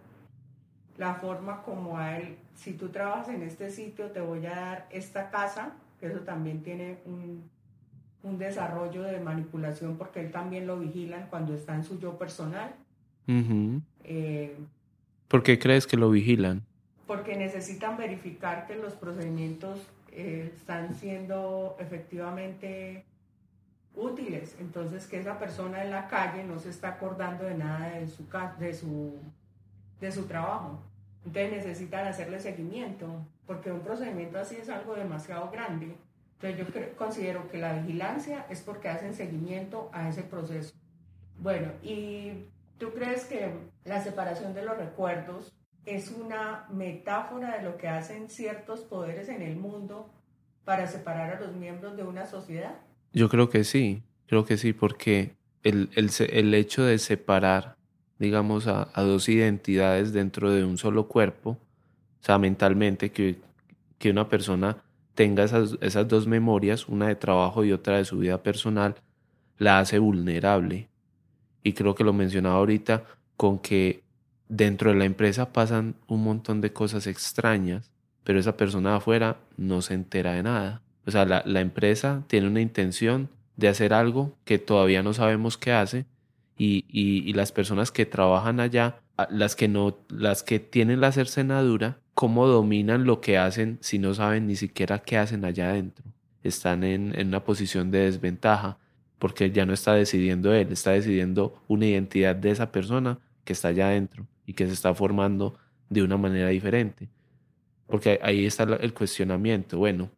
la 0.98 1.16
forma 1.16 1.62
como 1.64 1.98
a 1.98 2.18
él, 2.18 2.38
si 2.56 2.74
tú 2.74 2.90
trabajas 2.90 3.30
en 3.30 3.42
este 3.44 3.70
sitio, 3.70 4.12
te 4.12 4.20
voy 4.20 4.46
a 4.46 4.56
dar 4.56 4.88
esta 4.90 5.30
casa, 5.30 5.74
que 6.00 6.08
eso 6.08 6.20
también 6.22 6.62
tiene 6.62 7.00
un, 7.06 7.50
un 8.24 8.38
desarrollo 8.38 9.04
de 9.04 9.20
manipulación 9.20 9.98
porque 9.98 10.22
él 10.22 10.32
también 10.32 10.68
lo 10.68 10.78
vigilan 10.78 11.28
cuando 11.30 11.54
está 11.54 11.76
en 11.76 11.84
su 11.84 12.00
yo 12.00 12.18
personal. 12.18 12.76
Eh, 14.04 14.58
¿Por 15.28 15.44
qué 15.44 15.60
crees 15.60 15.86
que 15.86 15.98
lo 15.98 16.10
vigilan? 16.10 16.64
Porque 17.06 17.36
necesitan 17.36 17.98
verificar 17.98 18.68
que 18.68 18.76
los 18.76 18.94
procedimientos 18.94 19.80
eh, 20.12 20.52
están 20.56 20.96
siendo 20.96 21.78
efectivamente 21.80 23.06
útiles. 23.96 24.56
Entonces, 24.60 25.08
que 25.08 25.20
esa 25.20 25.38
persona 25.38 25.84
en 25.84 25.92
la 25.92 26.08
calle 26.08 26.44
no 26.44 26.60
se 26.60 26.70
está 26.70 26.90
acordando 26.90 27.44
de 27.44 27.56
nada 27.56 28.00
de 28.00 28.08
su, 28.08 28.26
de 28.60 28.74
su, 28.74 29.14
de 30.02 30.12
su 30.12 30.24
trabajo. 30.26 30.82
Entonces 31.26 31.52
necesitan 31.52 32.08
hacerle 32.08 32.40
seguimiento, 32.40 33.08
porque 33.46 33.72
un 33.72 33.82
procedimiento 33.82 34.40
así 34.40 34.56
es 34.56 34.70
algo 34.70 34.96
demasiado 34.96 35.52
grande 35.52 35.96
entonces 36.42 36.74
yo 36.74 36.96
considero 36.98 37.50
que 37.50 37.58
la 37.58 37.74
vigilancia 37.74 38.46
es 38.50 38.62
porque 38.62 38.88
hacen 38.88 39.14
seguimiento 39.14 39.90
a 39.92 40.08
ese 40.08 40.24
proceso. 40.24 40.74
Bueno, 41.38 41.72
¿y 41.84 42.46
tú 42.78 42.92
crees 42.94 43.26
que 43.26 43.52
la 43.84 44.02
separación 44.02 44.54
de 44.54 44.64
los 44.64 44.78
recuerdos 44.78 45.52
es 45.86 46.12
una 46.12 46.66
metáfora 46.72 47.58
de 47.58 47.64
lo 47.64 47.78
que 47.78 47.90
hacen 47.90 48.30
ciertos 48.30 48.82
poderes 48.82 49.28
en 49.28 49.42
el 49.42 49.58
mundo 49.58 50.10
para 50.64 50.88
separar 50.88 51.36
a 51.36 51.40
los 51.42 51.54
miembros 51.56 51.98
de 51.98 52.04
una 52.04 52.26
sociedad? 52.26 52.76
Yo 53.12 53.28
creo 53.28 53.50
que 53.50 53.64
sí, 53.66 54.04
creo 54.28 54.46
que 54.46 54.58
sí, 54.58 54.72
porque 54.72 55.36
el, 55.64 55.90
el, 55.96 56.10
el 56.30 56.54
hecho 56.54 56.84
de 56.84 57.00
separar, 57.00 57.76
digamos, 58.18 58.68
a, 58.68 58.90
a, 58.94 59.02
dos 59.02 59.28
identidades 59.28 60.14
dentro 60.14 60.52
de 60.52 60.64
un 60.64 60.78
solo 60.78 61.08
cuerpo, 61.08 61.52
o 62.22 62.24
sea, 62.24 62.38
mentalmente, 62.38 63.12
que, 63.12 63.38
que 63.98 64.12
una 64.12 64.30
persona 64.30 64.78
tenga 65.20 65.44
esas, 65.44 65.78
esas 65.82 66.08
dos 66.08 66.28
memorias, 66.28 66.88
una 66.88 67.10
de 67.10 67.16
trabajo 67.18 67.66
y 67.66 67.74
otra 67.74 67.98
de 67.98 68.06
su 68.06 68.20
vida 68.20 68.42
personal, 68.42 68.96
la 69.58 69.80
hace 69.80 70.00
vulnerable. 70.00 70.88
Y 71.62 71.74
creo 71.74 71.94
que 71.94 72.06
lo 72.06 72.14
mencionaba 72.14 72.56
ahorita 72.56 73.04
con 73.36 73.60
que 73.60 74.02
dentro 74.48 74.92
de 74.92 74.96
la 74.96 75.04
empresa 75.04 75.52
pasan 75.52 75.96
un 76.08 76.24
montón 76.24 76.62
de 76.62 76.72
cosas 76.72 77.06
extrañas, 77.06 77.92
pero 78.24 78.40
esa 78.40 78.56
persona 78.56 78.96
afuera 78.96 79.36
no 79.58 79.82
se 79.82 79.94
entera 79.94 80.32
de 80.32 80.44
nada. 80.44 80.84
O 81.06 81.12
sea, 81.12 81.26
la, 81.26 81.44
la 81.46 81.60
empresa 81.60 82.24
tiene 82.28 82.48
una 82.48 82.62
intención 82.62 83.28
de 83.58 83.68
hacer 83.68 83.92
algo 83.92 84.38
que 84.46 84.58
todavía 84.58 85.04
no 85.04 85.14
sabemos 85.14 85.58
qué 85.58 85.74
hace 85.74 86.06
y, 86.58 86.86
y 86.88 87.34
las 87.34 87.52
personas 87.52 87.92
que 87.92 88.06
trabajan 88.06 88.62
allá, 88.62 89.02
las 89.30 89.56
que 89.56 89.68
no, 89.68 89.98
las 90.10 90.44
que 90.44 90.60
tienen 90.60 91.02
la 91.02 91.12
cercenadura, 91.12 92.00
cómo 92.14 92.48
dominan 92.48 93.06
lo 93.06 93.22
que 93.22 93.38
hacen 93.38 93.78
si 93.82 94.00
no 94.00 94.14
saben 94.14 94.48
ni 94.48 94.56
siquiera 94.56 95.00
qué 95.00 95.18
hacen 95.18 95.46
allá 95.46 95.70
adentro. 95.70 96.06
Están 96.44 96.84
en, 96.84 97.16
una 97.28 97.44
posición 97.44 97.92
de 97.92 98.00
desventaja 98.00 98.78
porque 99.18 99.52
ya 99.52 99.66
no 99.66 99.74
está 99.74 99.94
decidiendo 99.94 100.54
él, 100.54 100.72
está 100.72 100.92
decidiendo 100.92 101.62
una 101.68 101.86
identidad 101.86 102.36
de 102.36 102.52
esa 102.52 102.72
persona 102.72 103.20
que 103.44 103.54
está 103.54 103.70
allá 103.70 103.88
adentro 103.88 104.28
y 104.46 104.54
que 104.54 104.68
se 104.68 104.74
está 104.74 104.94
formando 104.94 105.58
de 105.90 106.04
una 106.04 106.18
manera 106.18 106.50
diferente. 106.50 107.10
Porque 107.88 108.20
ahí 108.22 108.46
está 108.46 108.64
el 108.64 108.94
cuestionamiento. 108.94 109.78
Bueno, 109.78 110.12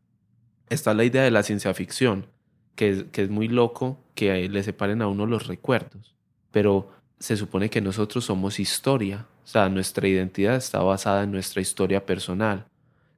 está 0.70 0.93
la 0.93 1.04
idea 1.04 1.24
de 1.24 1.32
la 1.32 1.43
ciencia 1.43 1.74
ficción, 1.74 2.28
que 2.76 2.89
es, 2.89 3.04
que 3.12 3.24
es 3.24 3.30
muy 3.30 3.47
loco 3.47 4.04
que 4.16 4.47
le 4.49 4.64
separen 4.64 5.02
a 5.02 5.08
uno 5.08 5.26
los 5.26 5.47
recuerdos, 5.47 6.16
pero 6.52 6.91
se 7.22 7.38
supone 7.38 7.69
que 7.69 7.82
nosotros 7.82 8.26
somos 8.26 8.59
historia, 8.59 9.28
o 9.43 9.47
sea, 9.47 9.69
nuestra 9.69 10.07
identidad 10.07 10.55
está 10.55 10.80
basada 10.80 11.24
en 11.24 11.32
nuestra 11.32 11.61
historia 11.61 12.03
personal. 12.03 12.65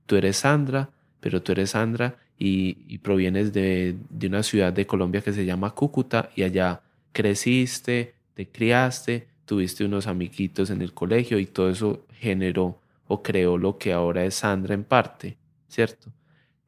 Tú 0.06 0.18
eres 0.18 0.38
Sandra, 0.38 0.90
pero 1.22 1.42
tú 1.42 1.54
eres 1.54 1.70
Sandra 1.72 2.18
y, 2.38 2.98
provienes 2.98 3.54
de, 3.54 3.96
de, 4.10 4.28
una 4.28 4.44
ciudad 4.44 4.74
de 4.74 4.86
Colombia 4.86 5.22
que 5.22 5.32
se 5.32 5.46
llama 5.46 5.72
Cúcuta 5.72 6.30
y 6.36 6.44
allá 6.44 6.82
creciste, 7.14 8.14
te 8.34 8.50
criaste, 8.50 9.28
tuviste 9.46 9.86
unos 9.86 10.08
amiguitos 10.08 10.70
en 10.70 10.82
el 10.82 10.94
colegio 10.94 11.40
y 11.40 11.46
todo 11.46 11.70
eso 11.70 12.06
generó 12.20 12.82
o 13.08 13.24
creó 13.24 13.58
lo 13.58 13.78
que 13.78 13.94
ahora 13.94 14.26
es 14.26 14.36
Sandra 14.36 14.74
en 14.74 14.84
parte, 14.84 15.38
¿cierto? 15.70 16.12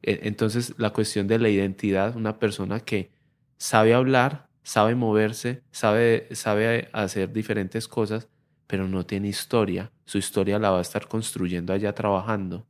E, 0.02 0.20
entonces, 0.22 0.72
la 0.78 0.90
cuestión 0.90 1.26
de 1.26 1.38
la 1.38 1.50
identidad, 1.50 2.16
una 2.16 2.38
persona 2.38 2.80
que 2.80 3.10
sabe 3.58 3.92
hablar, 3.92 4.45
sabe 4.66 4.96
moverse, 4.96 5.62
sabe, 5.70 6.26
sabe 6.32 6.88
hacer 6.92 7.32
diferentes 7.32 7.86
cosas, 7.86 8.26
pero 8.66 8.88
no 8.88 9.06
tiene 9.06 9.28
historia. 9.28 9.92
Su 10.06 10.18
historia 10.18 10.58
la 10.58 10.72
va 10.72 10.78
a 10.78 10.80
estar 10.80 11.06
construyendo 11.06 11.72
allá 11.72 11.94
trabajando. 11.94 12.66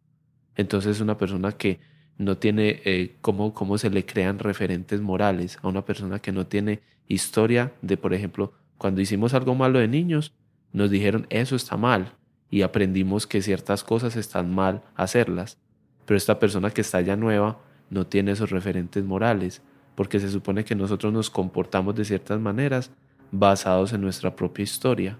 Entonces, 0.56 1.00
una 1.00 1.16
persona 1.16 1.52
que 1.52 1.80
no 2.18 2.36
tiene 2.36 2.82
eh, 2.84 3.16
cómo, 3.22 3.54
cómo 3.54 3.78
se 3.78 3.88
le 3.88 4.04
crean 4.04 4.38
referentes 4.38 5.00
morales 5.00 5.58
a 5.62 5.68
una 5.68 5.86
persona 5.86 6.18
que 6.18 6.32
no 6.32 6.46
tiene 6.46 6.82
historia 7.08 7.72
de, 7.80 7.96
por 7.96 8.12
ejemplo, 8.12 8.52
cuando 8.76 9.00
hicimos 9.00 9.32
algo 9.32 9.54
malo 9.54 9.78
de 9.78 9.88
niños, 9.88 10.34
nos 10.74 10.90
dijeron 10.90 11.26
eso 11.30 11.56
está 11.56 11.78
mal 11.78 12.12
y 12.50 12.60
aprendimos 12.60 13.26
que 13.26 13.40
ciertas 13.40 13.82
cosas 13.82 14.16
están 14.16 14.54
mal 14.54 14.82
hacerlas. 14.96 15.56
Pero 16.04 16.18
esta 16.18 16.38
persona 16.38 16.70
que 16.72 16.82
está 16.82 16.98
allá 16.98 17.16
nueva 17.16 17.58
no 17.88 18.06
tiene 18.06 18.32
esos 18.32 18.50
referentes 18.50 19.02
morales, 19.02 19.62
porque 19.96 20.20
se 20.20 20.30
supone 20.30 20.64
que 20.64 20.76
nosotros 20.76 21.12
nos 21.12 21.30
comportamos 21.30 21.96
de 21.96 22.04
ciertas 22.04 22.38
maneras 22.38 22.92
basados 23.32 23.92
en 23.92 24.02
nuestra 24.02 24.36
propia 24.36 24.62
historia, 24.62 25.18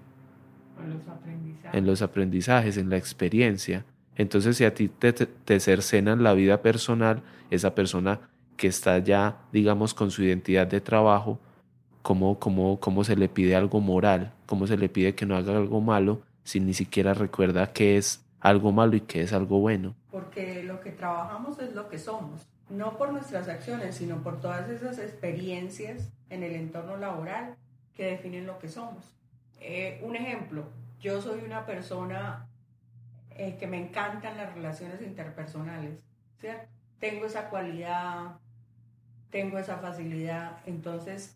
En 0.81 0.93
los 0.93 1.07
aprendizajes. 1.09 1.73
en 1.73 1.85
los 1.85 2.01
aprendizajes, 2.01 2.77
en 2.77 2.89
la 2.89 2.97
experiencia. 2.97 3.83
Entonces, 4.15 4.55
si 4.55 4.63
a 4.63 4.73
ti 4.73 4.87
te, 4.87 5.11
te, 5.11 5.25
te 5.25 5.59
cercenan 5.59 6.23
la 6.23 6.33
vida 6.33 6.61
personal, 6.61 7.21
esa 7.51 7.75
persona 7.75 8.21
que 8.55 8.67
está 8.67 8.97
ya, 8.99 9.37
digamos, 9.51 9.93
con 9.93 10.09
su 10.09 10.23
identidad 10.23 10.67
de 10.67 10.79
trabajo, 10.81 11.39
¿cómo, 12.01 12.39
cómo, 12.39 12.79
cómo 12.79 13.03
se 13.03 13.15
le 13.15 13.27
pide 13.29 13.55
algo 13.55 13.81
moral? 13.81 14.33
¿Cómo 14.45 14.65
se 14.65 14.77
le 14.77 14.89
pide 14.89 15.13
que 15.13 15.25
no 15.25 15.35
haga 15.35 15.57
algo 15.57 15.81
malo 15.81 16.21
si 16.43 16.59
ni 16.59 16.73
siquiera 16.73 17.13
recuerda 17.13 17.73
qué 17.73 17.97
es 17.97 18.23
algo 18.39 18.71
malo 18.71 18.95
y 18.95 19.01
qué 19.01 19.21
es 19.21 19.33
algo 19.33 19.59
bueno? 19.59 19.93
Porque 20.09 20.63
lo 20.63 20.79
que 20.81 20.91
trabajamos 20.91 21.59
es 21.59 21.75
lo 21.75 21.89
que 21.89 21.99
somos, 21.99 22.47
no 22.69 22.97
por 22.97 23.11
nuestras 23.11 23.47
acciones, 23.47 23.95
sino 23.95 24.23
por 24.23 24.41
todas 24.41 24.69
esas 24.69 24.99
experiencias 24.99 26.09
en 26.29 26.43
el 26.43 26.53
entorno 26.55 26.97
laboral 26.97 27.55
que 27.95 28.11
definen 28.11 28.45
lo 28.45 28.59
que 28.59 28.69
somos. 28.69 29.15
Eh, 29.59 30.01
un 30.03 30.15
ejemplo, 30.15 30.65
yo 30.99 31.21
soy 31.21 31.41
una 31.43 31.65
persona 31.65 32.47
eh, 33.31 33.55
que 33.59 33.67
me 33.67 33.77
encantan 33.77 34.37
las 34.37 34.53
relaciones 34.53 35.01
interpersonales. 35.01 36.03
Tengo 36.99 37.25
esa 37.25 37.49
cualidad, 37.49 38.37
tengo 39.29 39.57
esa 39.59 39.77
facilidad, 39.77 40.57
entonces 40.65 41.35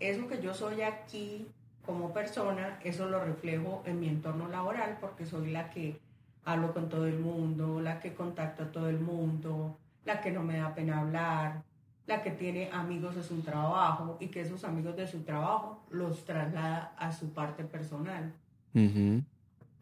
eso 0.00 0.26
que 0.26 0.40
yo 0.40 0.54
soy 0.54 0.82
aquí 0.82 1.46
como 1.84 2.12
persona, 2.12 2.78
eso 2.84 3.08
lo 3.08 3.24
reflejo 3.24 3.82
en 3.86 4.00
mi 4.00 4.08
entorno 4.08 4.48
laboral 4.48 4.98
porque 5.00 5.26
soy 5.26 5.50
la 5.50 5.70
que 5.70 5.98
hablo 6.44 6.72
con 6.72 6.88
todo 6.88 7.06
el 7.06 7.18
mundo, 7.18 7.80
la 7.80 8.00
que 8.00 8.14
contacto 8.14 8.64
a 8.64 8.72
todo 8.72 8.88
el 8.88 9.00
mundo, 9.00 9.78
la 10.04 10.20
que 10.20 10.30
no 10.30 10.42
me 10.42 10.56
da 10.58 10.74
pena 10.74 11.00
hablar, 11.00 11.62
la 12.06 12.22
que 12.22 12.30
tiene 12.32 12.68
amigos 12.72 13.14
de 13.16 13.22
su 13.22 13.42
trabajo 13.42 14.16
y 14.20 14.28
que 14.28 14.40
esos 14.40 14.64
amigos 14.64 14.96
de 14.96 15.06
su 15.06 15.22
trabajo 15.22 15.86
los 15.90 16.24
traslada 16.24 16.94
a 16.98 17.12
su 17.12 17.32
parte 17.32 17.64
personal. 17.64 18.34
Ujú. 18.74 19.22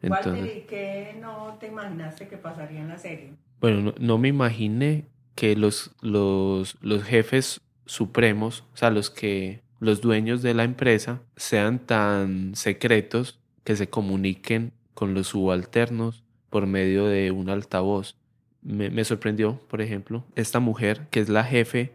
Walter, 0.03 0.33
Entonces, 0.33 0.55
¿y 0.55 0.61
qué 0.61 1.17
no 1.19 1.57
te 1.59 1.67
imaginaste 1.67 2.27
que 2.27 2.37
pasaría 2.37 2.81
en 2.81 2.89
la 2.89 2.97
serie? 2.97 3.35
bueno, 3.59 3.81
no, 3.81 3.93
no 3.99 4.17
me 4.17 4.27
imaginé 4.29 5.05
que 5.35 5.55
los, 5.55 5.91
los, 6.01 6.77
los 6.81 7.03
jefes 7.03 7.61
supremos, 7.85 8.61
o 8.73 8.77
sea, 8.77 8.89
los 8.89 9.09
que 9.09 9.63
los 9.79 10.01
dueños 10.01 10.41
de 10.41 10.53
la 10.53 10.63
empresa 10.63 11.21
sean 11.35 11.79
tan 11.79 12.55
secretos 12.55 13.39
que 13.63 13.75
se 13.75 13.89
comuniquen 13.89 14.73
con 14.93 15.13
los 15.13 15.27
subalternos 15.27 16.23
por 16.49 16.65
medio 16.67 17.05
de 17.05 17.31
un 17.31 17.49
altavoz. 17.49 18.15
Me, 18.63 19.03
sorprendió, 19.03 19.59
por 19.67 19.81
ejemplo, 19.81 20.23
esta 20.35 20.59
mujer 20.59 21.07
que 21.09 21.19
es 21.19 21.29
la 21.29 21.43
jefe 21.43 21.91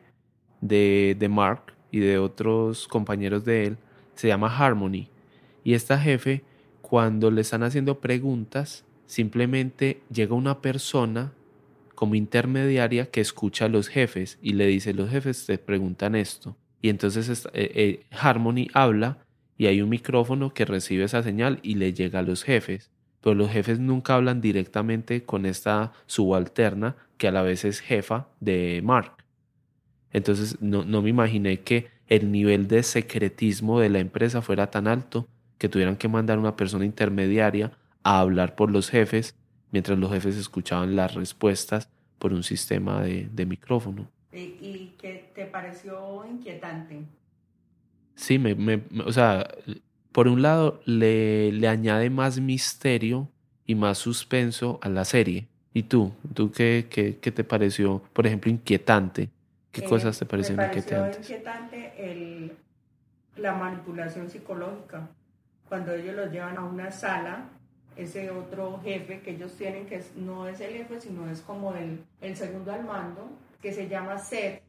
de, 0.61 1.17
de 1.19 1.29
Mark 1.29 1.75
y 1.91 2.01
de 2.01 2.19
otros 2.19 2.89
compañeros 2.89 3.45
de 3.45 3.67
él, 3.67 3.79
se 4.14 4.29
llama 4.29 4.55
Harmony. 4.57 5.09
Y 5.62 5.75
esta 5.75 5.99
jefe, 5.99 6.43
cuando 6.83 7.31
le 7.31 7.43
están 7.43 7.62
haciendo 7.62 8.01
preguntas, 8.01 8.85
simplemente 9.07 10.03
llega 10.11 10.35
una 10.35 10.61
persona 10.61 11.33
como 11.95 12.14
intermediaria 12.14 13.11
que 13.11 13.21
escucha 13.21 13.64
a 13.64 13.69
los 13.69 13.89
jefes 13.89 14.39
y 14.43 14.53
le 14.53 14.67
dice, 14.67 14.95
los 14.95 15.11
jefes 15.11 15.47
te 15.47 15.59
preguntan 15.59 16.14
esto. 16.14 16.57
Y 16.83 16.91
entonces 16.91 17.47
eh, 17.53 17.73
eh, 17.75 18.07
Harmony 18.11 18.69
habla 18.75 19.19
y 19.59 19.67
hay 19.67 19.81
un 19.81 19.89
micrófono 19.89 20.53
que 20.53 20.67
recibe 20.67 21.05
esa 21.05 21.23
señal 21.23 21.59
y 21.62 21.77
le 21.77 21.95
llega 21.95 22.21
a 22.21 22.23
los 22.23 22.45
jefes. 22.45 22.91
Pero 23.27 23.35
los 23.35 23.51
jefes 23.51 23.81
nunca 23.81 24.14
hablan 24.14 24.41
directamente 24.41 25.24
con 25.24 25.47
esta 25.47 25.91
subalterna 26.07 26.95
que 27.18 27.27
a 27.27 27.33
la 27.33 27.43
vez 27.43 27.64
es 27.64 27.81
jefa 27.81 28.29
de 28.39 28.81
Mark. 28.85 29.16
Entonces 30.12 30.62
no, 30.62 30.85
no 30.85 31.03
me 31.03 31.11
imaginé 31.11 31.61
que 31.62 31.89
el 32.07 32.31
nivel 32.31 32.68
de 32.68 32.85
secretismo 32.85 33.81
de 33.81 33.89
la 33.89 33.99
empresa 33.99 34.43
fuera 34.43 34.70
tan 34.70 34.87
alto 34.87 35.27
que 35.59 35.68
tuvieran 35.68 35.97
que 35.97 36.09
mandar 36.09 36.39
una 36.39 36.55
persona 36.55 36.85
intermediaria 36.85 37.72
a 38.05 38.20
hablar 38.20 38.55
por 38.55 38.70
los 38.70 38.91
jefes 38.91 39.35
mientras 39.72 39.99
los 39.99 40.12
jefes 40.12 40.37
escuchaban 40.37 40.95
las 40.95 41.14
respuestas 41.14 41.91
por 42.20 42.33
un 42.33 42.45
sistema 42.45 43.03
de, 43.03 43.29
de 43.33 43.47
micrófono. 43.47 44.09
¿Y, 44.33 44.95
qué 44.99 45.33
te 45.35 45.47
pareció 45.47 46.24
inquietante? 46.24 47.07
Sí, 48.14 48.39
me, 48.39 48.55
me- 48.55 48.83
me- 48.91 49.05
o 49.05 49.12
sea, 49.12 49.47
por 50.17 50.29
un 50.29 50.41
lado 50.41 50.81
le, 50.87 51.53
le 51.53 51.69
añade 51.69 52.09
más 52.09 52.41
misterio 52.41 53.29
y 53.67 53.75
más 53.75 53.99
suspenso 53.99 54.79
a 54.81 54.89
la 54.89 55.05
serie. 55.05 55.47
¿Y 55.75 55.83
tú? 55.83 56.11
¿Tú 56.33 56.51
qué, 56.51 56.87
qué, 56.89 57.19
qué 57.19 57.31
te 57.31 57.45
pareció, 57.45 58.03
por 58.14 58.27
ejemplo, 58.27 58.51
inquietante? 58.51 59.29
¿Qué 59.73 59.83
Eh, 59.83 59.85
cosas 59.85 60.19
te 60.19 60.25
parecieron 60.25 60.61
Me 60.61 60.69
inquietantes? 60.69 61.19
inquietante 61.19 61.93
el, 61.99 62.57
la 63.37 63.53
manipulación 63.53 64.31
psicológica. 64.31 65.07
Cuando 65.69 65.93
ellos 65.93 66.14
los 66.17 66.33
llevan 66.33 66.57
a 66.57 66.64
una 66.64 66.91
sala, 66.91 67.51
ese 67.95 68.31
otro 68.31 68.81
jefe 68.83 69.21
que 69.21 69.33
ellos 69.33 69.53
tienen, 69.53 69.85
que 69.85 70.03
no 70.17 70.49
es 70.49 70.59
el 70.62 70.73
jefe, 70.79 70.99
sino 70.99 71.29
es 71.31 71.43
como 71.43 71.75
el, 71.75 72.03
el 72.23 72.35
segundo 72.37 72.73
al 72.73 72.85
mando, 72.87 73.29
que 73.61 73.71
se 73.71 73.87
llama 73.87 74.17
Seth. 74.17 74.62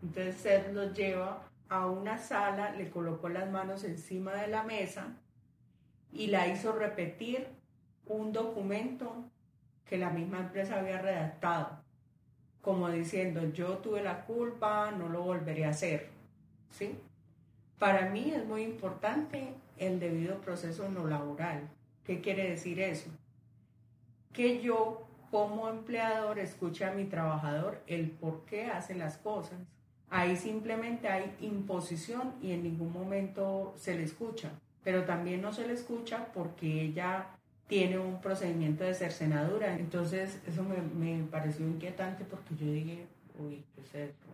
Entonces 0.00 0.36
Seth 0.36 0.72
los 0.72 0.96
lleva 0.96 1.42
a 1.68 1.86
una 1.86 2.18
sala, 2.18 2.70
le 2.72 2.90
colocó 2.90 3.28
las 3.28 3.50
manos 3.50 3.84
encima 3.84 4.34
de 4.34 4.48
la 4.48 4.62
mesa 4.62 5.16
y 6.12 6.28
la 6.28 6.46
hizo 6.46 6.72
repetir 6.72 7.48
un 8.06 8.32
documento 8.32 9.24
que 9.84 9.98
la 9.98 10.10
misma 10.10 10.38
empresa 10.38 10.78
había 10.78 11.00
redactado 11.00 11.86
como 12.66 12.90
diciendo, 12.90 13.52
yo 13.52 13.78
tuve 13.78 14.02
la 14.02 14.24
culpa, 14.24 14.90
no 14.90 15.08
lo 15.08 15.22
volveré 15.22 15.66
a 15.66 15.70
hacer. 15.70 16.08
¿Sí? 16.68 16.98
Para 17.78 18.10
mí 18.10 18.32
es 18.34 18.44
muy 18.44 18.64
importante 18.64 19.54
el 19.78 20.00
debido 20.00 20.40
proceso 20.40 20.84
en 20.84 20.94
lo 20.94 21.06
laboral. 21.06 21.68
¿Qué 22.02 22.20
quiere 22.20 22.50
decir 22.50 22.80
eso? 22.80 23.08
Que 24.32 24.60
yo 24.60 25.06
como 25.30 25.68
empleador 25.68 26.40
escuche 26.40 26.84
a 26.84 26.90
mi 26.90 27.04
trabajador 27.04 27.84
el 27.86 28.10
por 28.10 28.44
qué 28.46 28.66
hace 28.66 28.96
las 28.96 29.16
cosas. 29.16 29.60
Ahí 30.10 30.36
simplemente 30.36 31.08
hay 31.08 31.34
imposición 31.40 32.34
y 32.42 32.52
en 32.52 32.62
ningún 32.62 32.92
momento 32.92 33.74
se 33.76 33.96
le 33.96 34.04
escucha. 34.04 34.52
Pero 34.84 35.04
también 35.04 35.42
no 35.42 35.52
se 35.52 35.66
le 35.66 35.74
escucha 35.74 36.28
porque 36.32 36.82
ella 36.82 37.26
tiene 37.66 37.98
un 37.98 38.20
procedimiento 38.20 38.84
de 38.84 38.94
cercenadura. 38.94 39.76
Entonces 39.76 40.40
eso 40.46 40.62
me, 40.62 40.76
me 40.76 41.24
pareció 41.24 41.66
inquietante 41.66 42.24
porque 42.24 42.54
yo 42.54 42.70
dije, 42.70 43.06
uy, 43.38 43.64
¿qué 43.74 43.80
es 43.80 44.08
esto? 44.10 44.26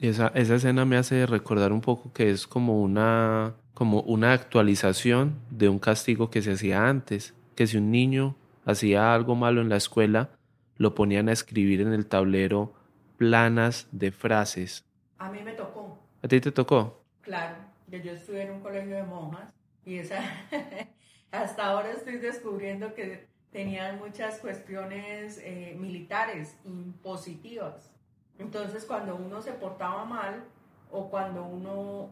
Esa, 0.00 0.28
esa 0.34 0.54
escena 0.56 0.84
me 0.84 0.96
hace 0.96 1.26
recordar 1.26 1.72
un 1.72 1.80
poco 1.80 2.12
que 2.12 2.30
es 2.30 2.46
como 2.46 2.80
una, 2.82 3.54
como 3.74 4.00
una 4.00 4.32
actualización 4.32 5.34
de 5.50 5.68
un 5.68 5.78
castigo 5.78 6.30
que 6.30 6.42
se 6.42 6.52
hacía 6.52 6.88
antes, 6.88 7.34
que 7.54 7.66
si 7.66 7.76
un 7.76 7.90
niño 7.90 8.34
hacía 8.64 9.14
algo 9.14 9.34
malo 9.34 9.60
en 9.60 9.68
la 9.68 9.76
escuela, 9.76 10.30
lo 10.76 10.94
ponían 10.94 11.28
a 11.28 11.32
escribir 11.32 11.82
en 11.82 11.92
el 11.92 12.06
tablero 12.06 12.72
planas 13.18 13.86
de 13.92 14.10
frases. 14.10 14.84
A 15.20 15.28
mí 15.30 15.40
me 15.42 15.52
tocó, 15.52 15.98
¿A 16.22 16.28
ti 16.28 16.40
te 16.40 16.50
tocó? 16.50 17.04
claro, 17.20 17.56
yo 17.88 18.12
estuve 18.12 18.42
en 18.42 18.52
un 18.52 18.60
colegio 18.60 18.96
de 18.96 19.02
monjas 19.02 19.52
y 19.84 19.98
esa, 19.98 20.18
hasta 21.30 21.66
ahora 21.66 21.90
estoy 21.90 22.16
descubriendo 22.16 22.94
que 22.94 23.28
tenían 23.52 23.98
muchas 23.98 24.38
cuestiones 24.38 25.38
eh, 25.44 25.76
militares 25.78 26.56
impositivas. 26.64 27.92
Entonces 28.38 28.84
cuando 28.86 29.14
uno 29.16 29.42
se 29.42 29.52
portaba 29.52 30.04
mal 30.04 30.44
o 30.90 31.10
cuando 31.10 31.44
uno 31.44 32.08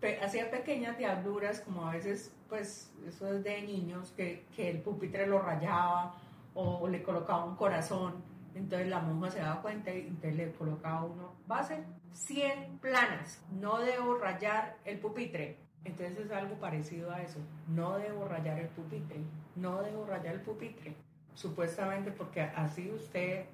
pe- 0.00 0.18
hacía 0.22 0.50
pequeñas 0.50 0.96
diabluras, 0.96 1.60
como 1.60 1.86
a 1.86 1.92
veces, 1.92 2.32
pues 2.48 2.90
eso 3.06 3.32
es 3.34 3.44
de 3.44 3.60
niños, 3.62 4.12
que, 4.16 4.46
que 4.56 4.70
el 4.70 4.80
pupitre 4.80 5.26
lo 5.26 5.40
rayaba 5.42 6.14
o 6.54 6.88
le 6.88 7.02
colocaba 7.02 7.44
un 7.44 7.56
corazón, 7.56 8.14
entonces 8.58 8.88
la 8.88 9.00
monja 9.00 9.30
se 9.30 9.38
daba 9.38 9.62
cuenta 9.62 9.94
y 9.94 10.00
entonces 10.00 10.36
le 10.36 10.52
colocaba 10.52 11.04
uno, 11.04 11.34
va 11.50 11.60
a 11.60 11.64
ser 11.64 11.84
100 12.12 12.78
planas, 12.78 13.40
no 13.60 13.78
debo 13.78 14.18
rayar 14.18 14.76
el 14.84 14.98
pupitre. 14.98 15.56
Entonces 15.84 16.18
es 16.26 16.32
algo 16.32 16.56
parecido 16.56 17.10
a 17.12 17.22
eso, 17.22 17.38
no 17.68 17.98
debo 17.98 18.26
rayar 18.26 18.58
el 18.58 18.66
pupitre, 18.68 19.20
no 19.54 19.80
debo 19.82 20.04
rayar 20.06 20.34
el 20.34 20.40
pupitre, 20.40 20.94
supuestamente 21.34 22.10
porque 22.10 22.42
así 22.42 22.90
usted 22.90 23.44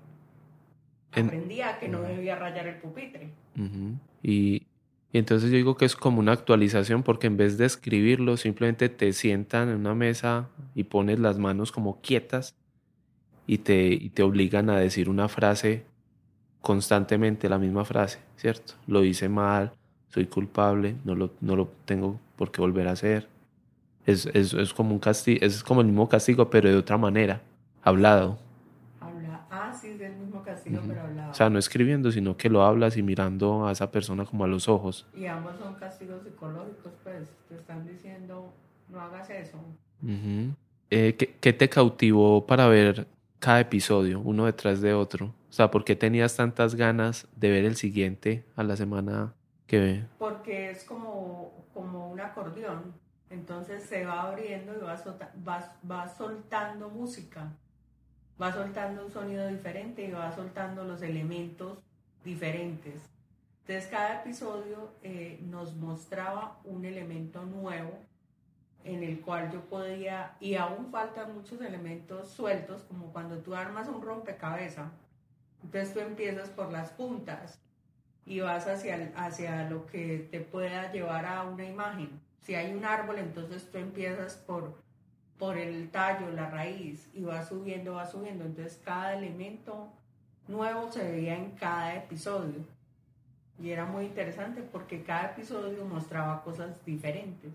aprendía 1.12 1.78
que 1.78 1.88
no 1.88 2.00
debía 2.00 2.34
rayar 2.36 2.66
el 2.66 2.76
pupitre. 2.76 3.30
y, 4.22 4.66
entonces 5.12 5.50
yo 5.50 5.56
digo 5.56 5.76
que 5.76 5.84
es 5.84 5.94
como 5.94 6.18
una 6.18 6.32
actualización 6.32 7.04
porque 7.04 7.28
en 7.28 7.36
vez 7.36 7.56
de 7.56 7.66
escribirlo, 7.66 8.36
simplemente 8.36 8.88
te 8.88 9.12
sientan 9.12 9.68
en 9.68 9.76
una 9.76 9.94
mesa 9.94 10.48
y 10.74 10.84
pones 10.84 11.20
las 11.20 11.38
manos 11.38 11.70
como 11.70 12.00
quietas 12.00 12.56
y 13.46 13.58
te, 13.58 13.86
y 13.92 14.10
te 14.10 14.22
obligan 14.22 14.70
a 14.70 14.78
decir 14.78 15.08
una 15.08 15.28
frase 15.28 15.84
constantemente, 16.60 17.48
la 17.48 17.58
misma 17.58 17.84
frase, 17.84 18.20
¿cierto? 18.36 18.74
Lo 18.86 19.04
hice 19.04 19.28
mal, 19.28 19.72
soy 20.08 20.26
culpable, 20.26 20.96
no 21.04 21.14
lo, 21.14 21.32
no 21.40 21.56
lo 21.56 21.68
tengo 21.84 22.20
por 22.36 22.50
qué 22.52 22.60
volver 22.60 22.88
a 22.88 22.92
hacer. 22.92 23.28
Es, 24.06 24.26
es, 24.26 24.54
es 24.54 24.74
como 24.74 24.92
un 24.92 24.98
castigo, 25.00 25.38
es 25.44 25.62
como 25.64 25.80
el 25.80 25.86
mismo 25.88 26.08
castigo, 26.08 26.50
pero 26.50 26.68
de 26.70 26.76
otra 26.76 26.98
manera, 26.98 27.42
hablado. 27.82 28.38
Ah, 29.50 29.78
sí, 29.80 29.88
es 29.88 30.00
el 30.00 30.14
mismo 30.16 30.42
castigo, 30.42 30.80
pero 30.82 31.00
hablado. 31.00 31.22
O 31.30 31.34
sea, 31.34 31.50
no 31.50 31.58
escribiendo, 31.58 32.10
sino 32.12 32.36
que 32.36 32.48
lo 32.50 32.62
hablas 32.62 32.96
y 32.96 33.02
mirando 33.02 33.66
a 33.66 33.72
esa 33.72 33.90
persona 33.90 34.24
como 34.24 34.44
a 34.44 34.48
los 34.48 34.68
ojos. 34.68 35.06
Y 35.14 35.26
ambos 35.26 35.56
son 35.56 35.74
castigos 35.76 36.22
psicológicos, 36.24 36.94
pues, 37.02 37.28
te 37.48 37.56
están 37.56 37.86
diciendo, 37.86 38.54
no 38.88 39.00
hagas 39.00 39.30
eso. 39.30 39.58
Eh, 40.90 41.16
¿qué, 41.18 41.36
¿Qué 41.40 41.52
te 41.52 41.68
cautivó 41.68 42.46
para 42.46 42.68
ver 42.68 43.06
cada 43.44 43.60
episodio, 43.60 44.20
uno 44.20 44.46
detrás 44.46 44.80
de 44.80 44.94
otro? 44.94 45.34
O 45.50 45.52
sea, 45.52 45.70
¿por 45.70 45.84
qué 45.84 45.94
tenías 45.94 46.34
tantas 46.34 46.74
ganas 46.74 47.28
de 47.36 47.50
ver 47.50 47.66
el 47.66 47.76
siguiente 47.76 48.44
a 48.56 48.62
la 48.62 48.74
semana 48.74 49.34
que 49.66 49.78
ve? 49.78 50.04
Porque 50.18 50.70
es 50.70 50.84
como, 50.84 51.66
como 51.74 52.10
un 52.10 52.20
acordeón 52.20 52.94
entonces 53.34 53.82
se 53.82 54.04
va 54.06 54.22
abriendo 54.22 54.74
y 54.74 54.80
va, 54.80 55.76
va, 55.90 56.08
soltando 56.08 56.88
música, 56.88 57.52
va 58.40 58.52
soltando 58.52 59.04
un 59.04 59.10
sonido 59.10 59.48
diferente 59.48 60.04
y 60.04 60.12
va 60.12 60.32
soltando 60.34 60.84
los 60.84 61.02
elementos 61.02 61.78
diferentes. 62.24 63.02
Entonces 63.62 63.90
cada 63.90 64.20
episodio 64.20 64.92
eh, 65.02 65.40
nos 65.42 65.74
mostraba 65.74 66.60
un 66.64 66.84
elemento 66.84 67.44
nuevo 67.44 67.98
en 68.84 69.02
el 69.02 69.20
cual 69.20 69.50
yo 69.50 69.62
podía, 69.62 70.36
y 70.40 70.54
aún 70.54 70.90
faltan 70.90 71.34
muchos 71.34 71.60
elementos 71.60 72.28
sueltos, 72.28 72.82
como 72.82 73.12
cuando 73.12 73.38
tú 73.38 73.54
armas 73.54 73.88
un 73.88 74.02
rompecabezas, 74.02 74.92
entonces 75.62 75.94
tú 75.94 76.00
empiezas 76.00 76.50
por 76.50 76.70
las 76.70 76.90
puntas 76.90 77.58
y 78.26 78.40
vas 78.40 78.66
hacia, 78.66 79.12
hacia 79.16 79.68
lo 79.68 79.86
que 79.86 80.28
te 80.30 80.40
pueda 80.40 80.92
llevar 80.92 81.24
a 81.24 81.42
una 81.44 81.64
imagen. 81.64 82.20
Si 82.42 82.54
hay 82.54 82.74
un 82.74 82.84
árbol, 82.84 83.18
entonces 83.18 83.70
tú 83.70 83.78
empiezas 83.78 84.36
por, 84.36 84.74
por 85.38 85.56
el 85.56 85.90
tallo, 85.90 86.30
la 86.30 86.50
raíz, 86.50 87.08
y 87.14 87.22
vas 87.22 87.48
subiendo, 87.48 87.94
vas 87.94 88.12
subiendo. 88.12 88.44
Entonces 88.44 88.80
cada 88.84 89.14
elemento 89.14 89.88
nuevo 90.46 90.92
se 90.92 91.10
veía 91.10 91.36
en 91.36 91.52
cada 91.52 91.96
episodio. 91.96 92.66
Y 93.58 93.70
era 93.70 93.86
muy 93.86 94.06
interesante 94.06 94.62
porque 94.62 95.02
cada 95.02 95.30
episodio 95.30 95.84
mostraba 95.86 96.42
cosas 96.42 96.84
diferentes. 96.84 97.52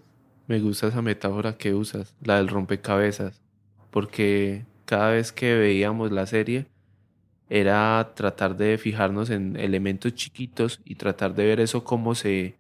Me 0.50 0.60
gusta 0.60 0.88
esa 0.88 1.02
metáfora 1.02 1.56
que 1.56 1.74
usas, 1.74 2.14
la 2.22 2.36
del 2.36 2.50
rompecabezas, 2.50 3.42
porque 3.90 4.66
cada 4.84 5.12
vez 5.12 5.32
que 5.32 5.56
veíamos 5.56 6.12
la 6.12 6.26
serie 6.26 6.66
era 7.50 8.12
tratar 8.16 8.58
de 8.58 8.78
fijarnos 8.78 9.30
en 9.30 9.56
elementos 9.56 10.14
chiquitos 10.14 10.82
y 10.84 10.96
tratar 10.96 11.34
de 11.36 11.46
ver 11.46 11.62
eso 11.62 11.86
cómo 11.86 12.16
se 12.16 12.60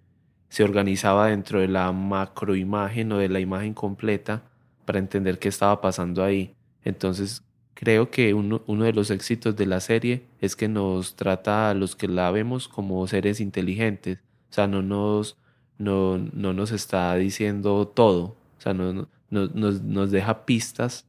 se 0.49 0.63
organizaba 0.63 1.27
dentro 1.27 1.59
de 1.59 1.67
la 1.67 1.91
macroimagen 1.91 3.11
o 3.11 3.17
de 3.19 3.29
la 3.29 3.39
imagen 3.39 3.73
completa 3.73 4.43
para 4.85 4.99
entender 4.99 5.39
qué 5.39 5.47
estaba 5.47 5.79
pasando 5.79 6.23
ahí. 6.23 6.55
Entonces, 6.83 7.43
creo 7.75 8.09
que 8.09 8.33
uno, 8.33 8.63
uno, 8.65 8.85
de 8.85 8.93
los 8.93 9.11
éxitos 9.11 9.55
de 9.55 9.67
la 9.67 9.79
serie 9.79 10.23
es 10.41 10.55
que 10.55 10.67
nos 10.67 11.15
trata 11.15 11.69
a 11.69 11.73
los 11.75 11.95
que 11.95 12.07
la 12.07 12.31
vemos 12.31 12.67
como 12.67 13.05
seres 13.07 13.39
inteligentes. 13.39 14.19
O 14.49 14.53
sea, 14.53 14.67
no 14.67 14.81
nos, 14.81 15.37
no, 15.79 16.17
no 16.17 16.53
nos 16.53 16.71
está 16.71 17.15
diciendo 17.15 17.87
todo. 17.87 18.35
O 18.57 18.61
sea, 18.61 18.73
no, 18.75 19.07
nos, 19.31 19.81
nos 19.81 20.11
deja 20.11 20.45
pistas 20.45 21.07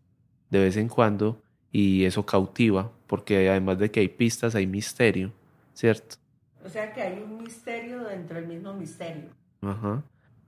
de 0.49 0.61
vez 0.61 0.77
en 0.77 0.89
cuando 0.89 1.43
y 1.73 2.05
eso 2.05 2.25
cautiva, 2.25 2.91
porque 3.07 3.51
además 3.51 3.79
de 3.79 3.91
que 3.91 4.01
hay 4.01 4.09
pistas, 4.09 4.55
hay 4.55 4.67
misterio, 4.67 5.33
¿cierto? 5.75 6.17
O 6.65 6.69
sea 6.69 6.93
que 6.93 7.03
hay 7.03 7.23
un 7.23 7.43
misterio 7.43 8.05
dentro 8.05 8.37
del 8.37 8.47
mismo 8.47 8.73
misterio. 8.73 9.29
Ajá. 9.61 10.03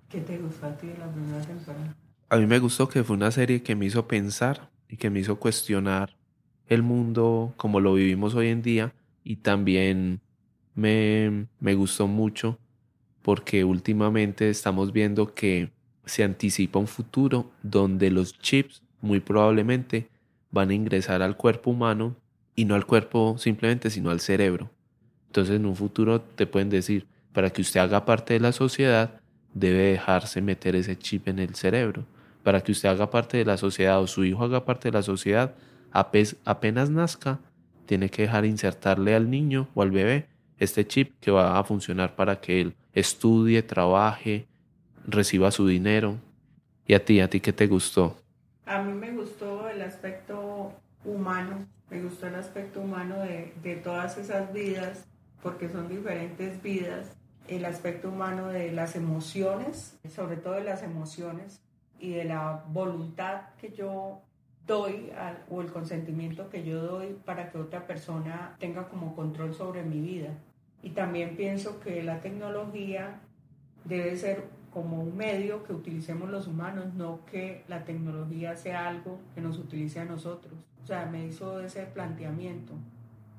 ¿Qué 0.08 0.20
te 0.20 0.38
gustó 0.38 0.66
a 0.66 0.76
ti 0.76 0.88
de 0.88 0.98
la 0.98 1.10
primera 1.10 1.40
temporada? 1.40 1.96
A 2.28 2.36
mí 2.36 2.46
me 2.46 2.58
gustó 2.58 2.88
que 2.88 3.04
fue 3.04 3.16
una 3.16 3.30
serie 3.30 3.62
que 3.62 3.74
me 3.74 3.86
hizo 3.86 4.06
pensar 4.06 4.70
y 4.88 4.96
que 4.96 5.10
me 5.10 5.20
hizo 5.20 5.36
cuestionar 5.36 6.16
el 6.68 6.82
mundo 6.82 7.52
como 7.56 7.80
lo 7.80 7.94
vivimos 7.94 8.34
hoy 8.34 8.48
en 8.48 8.62
día 8.62 8.94
y 9.24 9.36
también 9.36 10.20
me, 10.74 11.46
me 11.60 11.74
gustó 11.74 12.06
mucho 12.06 12.58
porque 13.22 13.64
últimamente 13.64 14.50
estamos 14.50 14.92
viendo 14.92 15.34
que 15.34 15.70
se 16.04 16.24
anticipa 16.24 16.78
un 16.78 16.88
futuro 16.88 17.50
donde 17.62 18.10
los 18.10 18.38
chips 18.38 18.82
muy 19.00 19.20
probablemente 19.20 20.08
van 20.50 20.70
a 20.70 20.74
ingresar 20.74 21.22
al 21.22 21.36
cuerpo 21.36 21.70
humano 21.70 22.16
y 22.54 22.64
no 22.64 22.74
al 22.74 22.86
cuerpo 22.86 23.36
simplemente, 23.38 23.90
sino 23.90 24.10
al 24.10 24.20
cerebro. 24.20 24.70
Entonces 25.28 25.56
en 25.56 25.66
un 25.66 25.76
futuro 25.76 26.20
te 26.20 26.46
pueden 26.46 26.68
decir, 26.68 27.06
para 27.32 27.50
que 27.50 27.62
usted 27.62 27.80
haga 27.80 28.04
parte 28.04 28.34
de 28.34 28.40
la 28.40 28.52
sociedad, 28.52 29.20
debe 29.54 29.92
dejarse 29.92 30.42
meter 30.42 30.76
ese 30.76 30.98
chip 30.98 31.28
en 31.28 31.38
el 31.38 31.54
cerebro. 31.54 32.04
Para 32.42 32.60
que 32.60 32.72
usted 32.72 32.88
haga 32.88 33.10
parte 33.10 33.38
de 33.38 33.44
la 33.44 33.56
sociedad 33.56 34.00
o 34.00 34.06
su 34.06 34.24
hijo 34.24 34.44
haga 34.44 34.64
parte 34.64 34.88
de 34.88 34.92
la 34.92 35.02
sociedad, 35.02 35.54
apenas 35.92 36.90
nazca, 36.90 37.40
tiene 37.86 38.10
que 38.10 38.22
dejar 38.22 38.44
insertarle 38.44 39.14
al 39.14 39.30
niño 39.30 39.68
o 39.74 39.82
al 39.82 39.90
bebé 39.90 40.26
este 40.62 40.86
chip 40.86 41.12
que 41.20 41.30
va 41.30 41.58
a 41.58 41.64
funcionar 41.64 42.14
para 42.14 42.40
que 42.40 42.60
él 42.60 42.74
estudie, 42.92 43.62
trabaje, 43.62 44.46
reciba 45.06 45.50
su 45.50 45.66
dinero. 45.66 46.16
¿Y 46.86 46.94
a 46.94 47.04
ti, 47.04 47.20
a 47.20 47.28
ti 47.28 47.40
qué 47.40 47.52
te 47.52 47.66
gustó? 47.66 48.16
A 48.66 48.82
mí 48.82 48.92
me 48.92 49.12
gustó 49.12 49.68
el 49.68 49.82
aspecto 49.82 50.72
humano, 51.04 51.66
me 51.90 52.02
gustó 52.02 52.26
el 52.26 52.36
aspecto 52.36 52.80
humano 52.80 53.20
de, 53.20 53.52
de 53.62 53.76
todas 53.76 54.18
esas 54.18 54.52
vidas 54.52 55.04
porque 55.42 55.68
son 55.68 55.88
diferentes 55.88 56.62
vidas, 56.62 57.16
el 57.48 57.64
aspecto 57.64 58.08
humano 58.08 58.48
de 58.48 58.70
las 58.70 58.94
emociones, 58.94 59.98
sobre 60.14 60.36
todo 60.36 60.54
de 60.54 60.64
las 60.64 60.82
emociones 60.82 61.60
y 61.98 62.12
de 62.12 62.24
la 62.24 62.64
voluntad 62.68 63.42
que 63.60 63.72
yo 63.72 64.20
doy 64.66 65.10
o 65.50 65.60
el 65.60 65.72
consentimiento 65.72 66.48
que 66.48 66.64
yo 66.64 66.80
doy 66.80 67.16
para 67.24 67.50
que 67.50 67.58
otra 67.58 67.86
persona 67.86 68.56
tenga 68.60 68.88
como 68.88 69.14
control 69.16 69.54
sobre 69.54 69.82
mi 69.82 70.00
vida. 70.00 70.30
Y 70.82 70.90
también 70.90 71.36
pienso 71.36 71.80
que 71.80 72.02
la 72.02 72.20
tecnología 72.20 73.20
debe 73.84 74.16
ser 74.16 74.44
como 74.72 75.00
un 75.02 75.16
medio 75.16 75.62
que 75.64 75.72
utilicemos 75.72 76.30
los 76.30 76.46
humanos, 76.46 76.94
no 76.94 77.24
que 77.26 77.64
la 77.68 77.84
tecnología 77.84 78.56
sea 78.56 78.88
algo 78.88 79.20
que 79.34 79.40
nos 79.40 79.58
utilice 79.58 80.00
a 80.00 80.04
nosotros. 80.04 80.54
O 80.82 80.86
sea, 80.86 81.06
me 81.06 81.26
hizo 81.26 81.60
ese 81.60 81.82
planteamiento. 81.82 82.72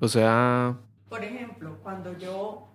O 0.00 0.08
sea, 0.08 0.76
por 1.08 1.22
ejemplo, 1.22 1.78
cuando 1.82 2.16
yo 2.16 2.68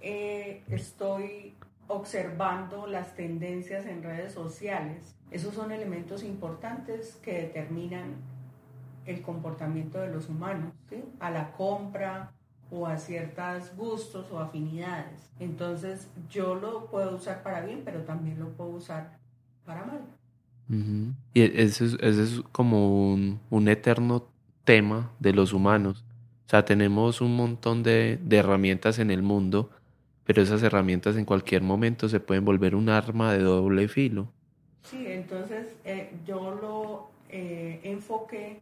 eh, 0.00 0.62
estoy 0.70 1.54
observando 1.88 2.86
las 2.86 3.14
tendencias 3.14 3.86
en 3.86 4.02
redes 4.02 4.32
sociales, 4.32 5.14
esos 5.30 5.54
son 5.54 5.72
elementos 5.72 6.22
importantes 6.22 7.16
que 7.22 7.32
determinan 7.32 8.14
el 9.04 9.22
comportamiento 9.22 9.98
de 9.98 10.08
los 10.08 10.28
humanos, 10.28 10.72
a 11.20 11.30
la 11.30 11.52
compra 11.52 12.32
o 12.70 12.86
a 12.86 12.96
ciertos 12.96 13.74
gustos 13.76 14.26
o 14.30 14.38
afinidades. 14.38 15.30
Entonces 15.38 16.08
yo 16.30 16.54
lo 16.54 16.86
puedo 16.86 17.16
usar 17.16 17.42
para 17.42 17.60
bien, 17.60 17.82
pero 17.84 18.00
también 18.02 18.38
lo 18.38 18.48
puedo 18.50 18.70
usar 18.70 19.18
para 19.64 19.84
mal. 19.84 20.00
Y 21.34 21.42
ese 21.42 21.96
es, 22.00 22.42
como 22.50 23.12
un, 23.12 23.68
eterno 23.68 24.28
tema 24.64 25.12
de 25.20 25.32
los 25.32 25.52
humanos, 25.52 26.04
o 26.46 26.48
sea, 26.48 26.64
tenemos 26.64 27.20
un 27.20 27.36
montón 27.36 27.82
de, 27.82 28.18
herramientas 28.30 28.98
en 28.98 29.10
el 29.10 29.22
mundo, 29.22 29.70
pero 30.24 30.42
esas 30.42 30.62
herramientas 30.62 31.16
en 31.16 31.24
cualquier 31.24 31.62
momento 31.62 32.08
se 32.08 32.18
pueden 32.18 32.44
volver 32.44 32.74
un 32.74 32.88
arma 32.88 33.32
de 33.32 33.40
doble 33.40 33.86
filo. 33.86 34.28
Sí, 34.82 35.04
entonces 35.06 35.66
eh, 35.84 36.12
yo 36.26 36.58
lo 36.60 37.10
eh, 37.28 37.80
enfoqué, 37.84 38.60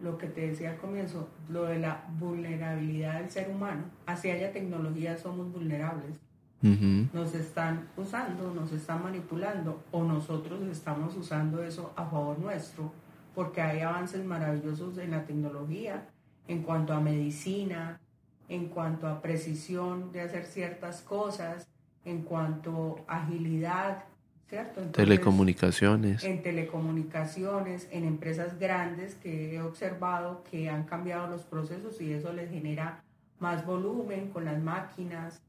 lo 0.00 0.16
que 0.18 0.28
te 0.28 0.48
decía 0.48 0.70
al 0.70 0.78
comienzo, 0.78 1.28
lo 1.48 1.64
de 1.64 1.78
la 1.78 2.04
vulnerabilidad 2.18 3.20
del 3.20 3.30
ser 3.30 3.50
humano. 3.50 3.84
Así 4.06 4.30
haya 4.30 4.52
tecnología, 4.52 5.16
somos 5.18 5.52
vulnerables. 5.52 6.18
Nos 6.60 7.34
están 7.34 7.88
usando, 7.96 8.52
nos 8.52 8.72
están 8.72 9.04
manipulando 9.04 9.84
o 9.92 10.02
nosotros 10.02 10.60
estamos 10.62 11.16
usando 11.16 11.62
eso 11.62 11.92
a 11.94 12.04
favor 12.04 12.38
nuestro, 12.40 12.90
porque 13.34 13.60
hay 13.60 13.80
avances 13.80 14.24
maravillosos 14.24 14.98
en 14.98 15.12
la 15.12 15.24
tecnología 15.24 16.08
en 16.48 16.62
cuanto 16.62 16.94
a 16.94 17.00
medicina, 17.00 18.00
en 18.48 18.68
cuanto 18.68 19.06
a 19.06 19.22
precisión 19.22 20.10
de 20.10 20.22
hacer 20.22 20.46
ciertas 20.46 21.02
cosas, 21.02 21.68
en 22.04 22.22
cuanto 22.22 23.04
a 23.06 23.22
agilidad, 23.22 24.04
¿cierto? 24.48 24.80
telecomunicaciones. 24.92 26.24
En 26.24 26.42
telecomunicaciones, 26.42 27.88
en 27.90 28.04
empresas 28.04 28.58
grandes 28.58 29.14
que 29.16 29.54
he 29.54 29.62
observado 29.62 30.42
que 30.50 30.70
han 30.70 30.84
cambiado 30.84 31.28
los 31.28 31.42
procesos 31.42 32.00
y 32.00 32.12
eso 32.12 32.32
les 32.32 32.50
genera 32.50 33.02
más 33.38 33.64
volumen 33.64 34.30
con 34.30 34.44
las 34.44 34.60
máquinas, 34.60 35.40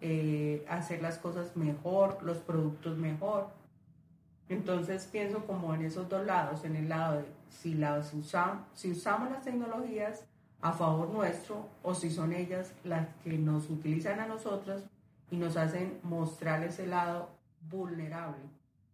eh, 0.00 0.64
hacer 0.68 1.00
las 1.00 1.18
cosas 1.18 1.56
mejor, 1.56 2.18
los 2.22 2.38
productos 2.38 2.98
mejor. 2.98 3.48
Entonces 4.48 5.08
pienso 5.10 5.46
como 5.46 5.74
en 5.74 5.84
esos 5.84 6.08
dos 6.08 6.26
lados, 6.26 6.64
en 6.64 6.74
el 6.74 6.88
lado 6.88 7.18
de 7.18 7.24
si, 7.48 7.74
las 7.74 8.12
usamos, 8.14 8.64
si 8.74 8.90
usamos 8.90 9.30
las 9.30 9.44
tecnologías 9.44 10.24
a 10.60 10.72
favor 10.72 11.08
nuestro 11.08 11.66
o 11.82 11.94
si 11.94 12.10
son 12.10 12.32
ellas 12.32 12.72
las 12.84 13.08
que 13.22 13.38
nos 13.38 13.70
utilizan 13.70 14.20
a 14.20 14.26
nosotros 14.26 14.82
y 15.30 15.36
nos 15.36 15.56
hacen 15.56 15.98
mostrar 16.02 16.62
ese 16.64 16.86
lado 16.86 17.30
vulnerable. 17.60 18.42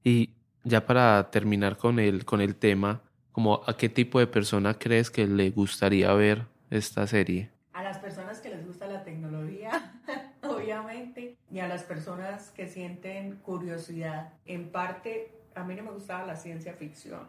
Y 0.05 0.31
ya 0.65 0.87
para 0.87 1.31
terminar 1.31 1.77
con 1.77 1.99
el, 1.99 2.25
con 2.25 2.41
el 2.41 2.57
tema, 2.57 3.03
como 3.33 3.63
¿a 3.67 3.77
qué 3.77 3.89
tipo 3.89 4.19
de 4.19 4.27
persona 4.27 4.79
crees 4.79 5.11
que 5.11 5.27
le 5.27 5.51
gustaría 5.51 6.13
ver 6.15 6.47
esta 6.71 7.07
serie? 7.07 7.51
A 7.73 7.83
las 7.83 7.99
personas 7.99 8.41
que 8.41 8.49
les 8.49 8.67
gusta 8.67 8.87
la 8.87 9.05
tecnología, 9.05 10.01
obviamente, 10.43 11.37
y 11.51 11.59
a 11.59 11.69
las 11.69 11.83
personas 11.83 12.51
que 12.51 12.67
sienten 12.67 13.37
curiosidad. 13.37 14.33
En 14.47 14.71
parte, 14.71 15.33
a 15.55 15.65
mí 15.65 15.75
no 15.75 15.83
me 15.83 15.91
gustaba 15.91 16.27
la 16.27 16.37
ciencia 16.37 16.73
ficción, 16.75 17.27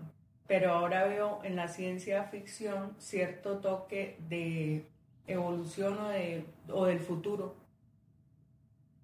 pero 0.48 0.72
ahora 0.72 1.06
veo 1.06 1.42
en 1.44 1.56
la 1.56 1.68
ciencia 1.68 2.24
ficción 2.24 2.96
cierto 2.98 3.58
toque 3.58 4.18
de 4.30 4.86
evolución 5.28 5.98
o, 6.00 6.08
de, 6.08 6.46
o 6.70 6.86
del 6.86 7.00
futuro. 7.00 7.56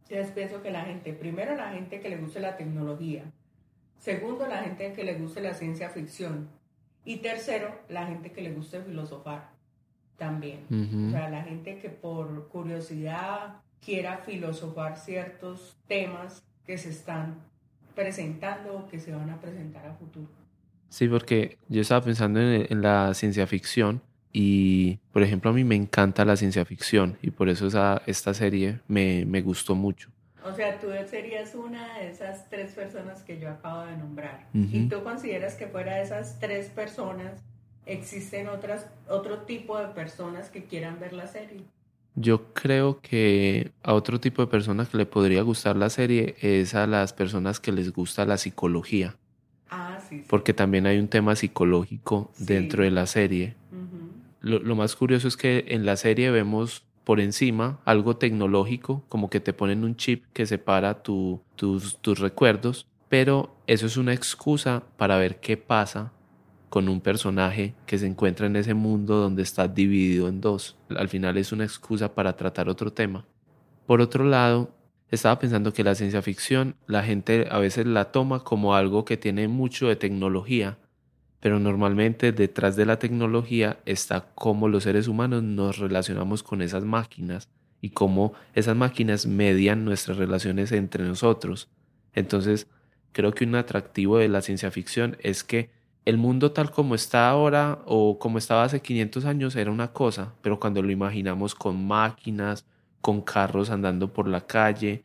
Entonces 0.09 0.31
pienso 0.33 0.61
que 0.61 0.71
la 0.71 0.85
gente, 0.85 1.13
primero 1.13 1.55
la 1.55 1.71
gente 1.71 1.99
que 1.99 2.09
le 2.09 2.17
guste 2.17 2.39
la 2.39 2.57
tecnología, 2.57 3.23
segundo 3.97 4.47
la 4.47 4.63
gente 4.63 4.93
que 4.93 5.03
le 5.03 5.15
guste 5.15 5.41
la 5.41 5.53
ciencia 5.53 5.89
ficción 5.89 6.49
y 7.05 7.17
tercero 7.17 7.69
la 7.89 8.05
gente 8.07 8.31
que 8.31 8.41
le 8.41 8.51
guste 8.51 8.81
filosofar 8.81 9.49
también. 10.17 10.61
O 11.07 11.11
sea, 11.11 11.29
la 11.29 11.43
gente 11.43 11.79
que 11.79 11.89
por 11.89 12.47
curiosidad 12.49 13.55
quiera 13.83 14.17
filosofar 14.17 14.97
ciertos 14.97 15.75
temas 15.87 16.43
que 16.65 16.77
se 16.77 16.89
están 16.89 17.41
presentando 17.95 18.77
o 18.77 18.87
que 18.87 18.99
se 18.99 19.13
van 19.13 19.29
a 19.29 19.39
presentar 19.39 19.85
a 19.85 19.93
futuro. 19.93 20.29
Sí, 20.89 21.07
porque 21.07 21.57
yo 21.69 21.81
estaba 21.81 22.03
pensando 22.03 22.39
en, 22.39 22.81
la 22.81 23.13
ciencia 23.13 23.47
ficción 23.47 24.01
y, 24.33 24.97
por 25.11 25.21
ejemplo, 25.21 25.51
a 25.51 25.53
mí 25.53 25.63
me 25.63 25.75
encanta 25.75 26.25
la 26.25 26.35
ciencia 26.35 26.65
ficción 26.65 27.17
y 27.21 27.29
por 27.29 27.49
eso 27.49 27.67
esa, 27.67 28.01
esta 28.07 28.33
serie 28.33 28.79
me, 28.87 29.25
me 29.25 29.41
gustó 29.41 29.75
mucho. 29.75 30.09
O 30.43 30.53
sea, 30.53 30.79
tú 30.79 30.87
serías 31.09 31.55
una 31.55 31.99
de 31.99 32.09
esas 32.09 32.49
tres 32.49 32.71
personas 32.73 33.21
que 33.21 33.39
yo 33.39 33.49
acabo 33.49 33.85
de 33.85 33.95
nombrar. 33.95 34.45
¿Y 34.53 34.89
tú 34.89 35.03
consideras 35.03 35.55
que 35.55 35.67
fuera 35.67 35.95
de 35.95 36.03
esas 36.03 36.39
tres 36.39 36.67
personas 36.69 37.41
existen 37.85 38.49
otras, 38.49 38.87
otro 39.07 39.43
tipo 39.43 39.79
de 39.79 39.87
personas 39.89 40.49
que 40.49 40.65
quieran 40.65 40.99
ver 40.99 41.13
la 41.13 41.27
serie? 41.27 41.61
Yo 42.15 42.53
creo 42.53 42.99
que 43.01 43.71
a 43.83 43.93
otro 43.93 44.19
tipo 44.19 44.41
de 44.41 44.47
personas 44.47 44.89
que 44.89 44.97
le 44.97 45.05
podría 45.05 45.43
gustar 45.43 45.75
la 45.75 45.89
serie 45.89 46.35
es 46.41 46.75
a 46.75 46.87
las 46.87 47.13
personas 47.13 47.59
que 47.59 47.71
les 47.71 47.93
gusta 47.93 48.25
la 48.25 48.37
psicología. 48.37 49.15
Ah, 49.69 49.97
sí. 50.07 50.23
Porque 50.27 50.53
también 50.53 50.85
hay 50.85 50.99
un 50.99 51.07
tema 51.07 51.35
psicológico 51.35 52.31
dentro 52.37 52.83
de 52.83 52.91
la 52.91 53.07
serie. 53.07 53.55
Lo, 54.43 54.75
más 54.75 54.95
curioso 54.95 55.27
es 55.27 55.37
que 55.37 55.65
en 55.69 55.85
la 55.85 55.95
serie 55.95 56.29
vemos 56.29 56.83
por 57.03 57.19
encima 57.19 57.79
algo 57.85 58.17
tecnológico, 58.17 59.03
como 59.09 59.29
que 59.29 59.39
te 59.39 59.53
ponen 59.53 59.83
un 59.83 59.95
chip 59.95 60.25
que 60.33 60.45
separa 60.45 61.01
tus, 61.01 61.39
tus 61.55 62.19
recuerdos, 62.19 62.87
pero 63.09 63.55
eso 63.67 63.85
es 63.85 63.97
una 63.97 64.13
excusa 64.13 64.83
para 64.97 65.17
ver 65.17 65.39
qué 65.39 65.57
pasa 65.57 66.11
con 66.69 66.89
un 66.89 67.01
personaje 67.01 67.73
que 67.85 67.97
se 67.97 68.07
encuentra 68.07 68.47
en 68.47 68.55
ese 68.55 68.73
mundo 68.73 69.17
donde 69.17 69.43
está 69.43 69.67
dividido 69.67 70.27
en 70.27 70.41
dos. 70.41 70.75
Al 70.89 71.07
final 71.07 71.37
es 71.37 71.51
una 71.51 71.63
excusa 71.63 72.13
para 72.15 72.35
tratar 72.35 72.67
otro 72.67 72.91
tema. 72.91 73.25
Por 73.85 74.01
otro 74.01 74.25
lado, 74.25 74.71
estaba 75.11 75.37
pensando 75.37 75.71
que 75.71 75.83
la 75.83 75.95
ciencia 75.95 76.21
ficción 76.21 76.75
la 76.87 77.03
gente 77.03 77.47
a 77.51 77.59
veces 77.59 77.85
la 77.85 78.11
toma 78.11 78.43
como 78.43 78.75
algo 78.75 79.05
que 79.05 79.17
tiene 79.17 79.47
mucho 79.47 79.87
de 79.87 79.95
tecnología, 79.95 80.79
pero 81.43 81.59
normalmente 81.59 82.31
detrás 82.31 82.77
de 82.77 82.85
la 82.85 82.99
tecnología 82.99 83.77
está 83.85 84.29
cómo 84.33 84.69
los 84.69 84.83
seres 84.83 85.09
humanos 85.09 85.43
nos 85.43 85.77
relacionamos 85.77 86.41
con 86.41 86.61
esas 86.61 86.85
máquinas 86.85 87.49
y 87.81 87.89
cómo 87.89 88.31
esas 88.55 88.77
máquinas 88.77 89.25
median 89.25 89.83
nuestras 89.83 90.15
relaciones 90.15 90.71
entre 90.71 91.03
nosotros. 91.03 91.67
Entonces, 92.13 92.67
creo 93.11 93.33
que 93.33 93.43
un 93.43 93.55
atractivo 93.55 94.19
de 94.19 94.29
la 94.29 94.41
ciencia 94.41 94.71
ficción 94.71 95.17
es 95.19 95.43
que 95.43 95.69
el 96.05 96.17
mundo 96.17 96.53
tal 96.53 96.71
como 96.71 96.95
está 96.95 97.27
ahora 97.27 97.79
o 97.87 98.19
como 98.19 98.37
estaba 98.37 98.63
hace 98.63 98.81
500 98.81 99.25
años 99.25 99.57
era 99.57 99.69
una 99.69 99.91
cosa, 99.91 100.35
pero 100.41 100.61
cuando 100.61 100.81
lo 100.81 100.91
imaginamos 100.91 101.55
con 101.55 101.85
máquinas, 101.85 102.65
con 103.01 103.19
carros 103.21 103.69
andando 103.69 104.13
por 104.13 104.29
la 104.29 104.47
calle, 104.47 105.03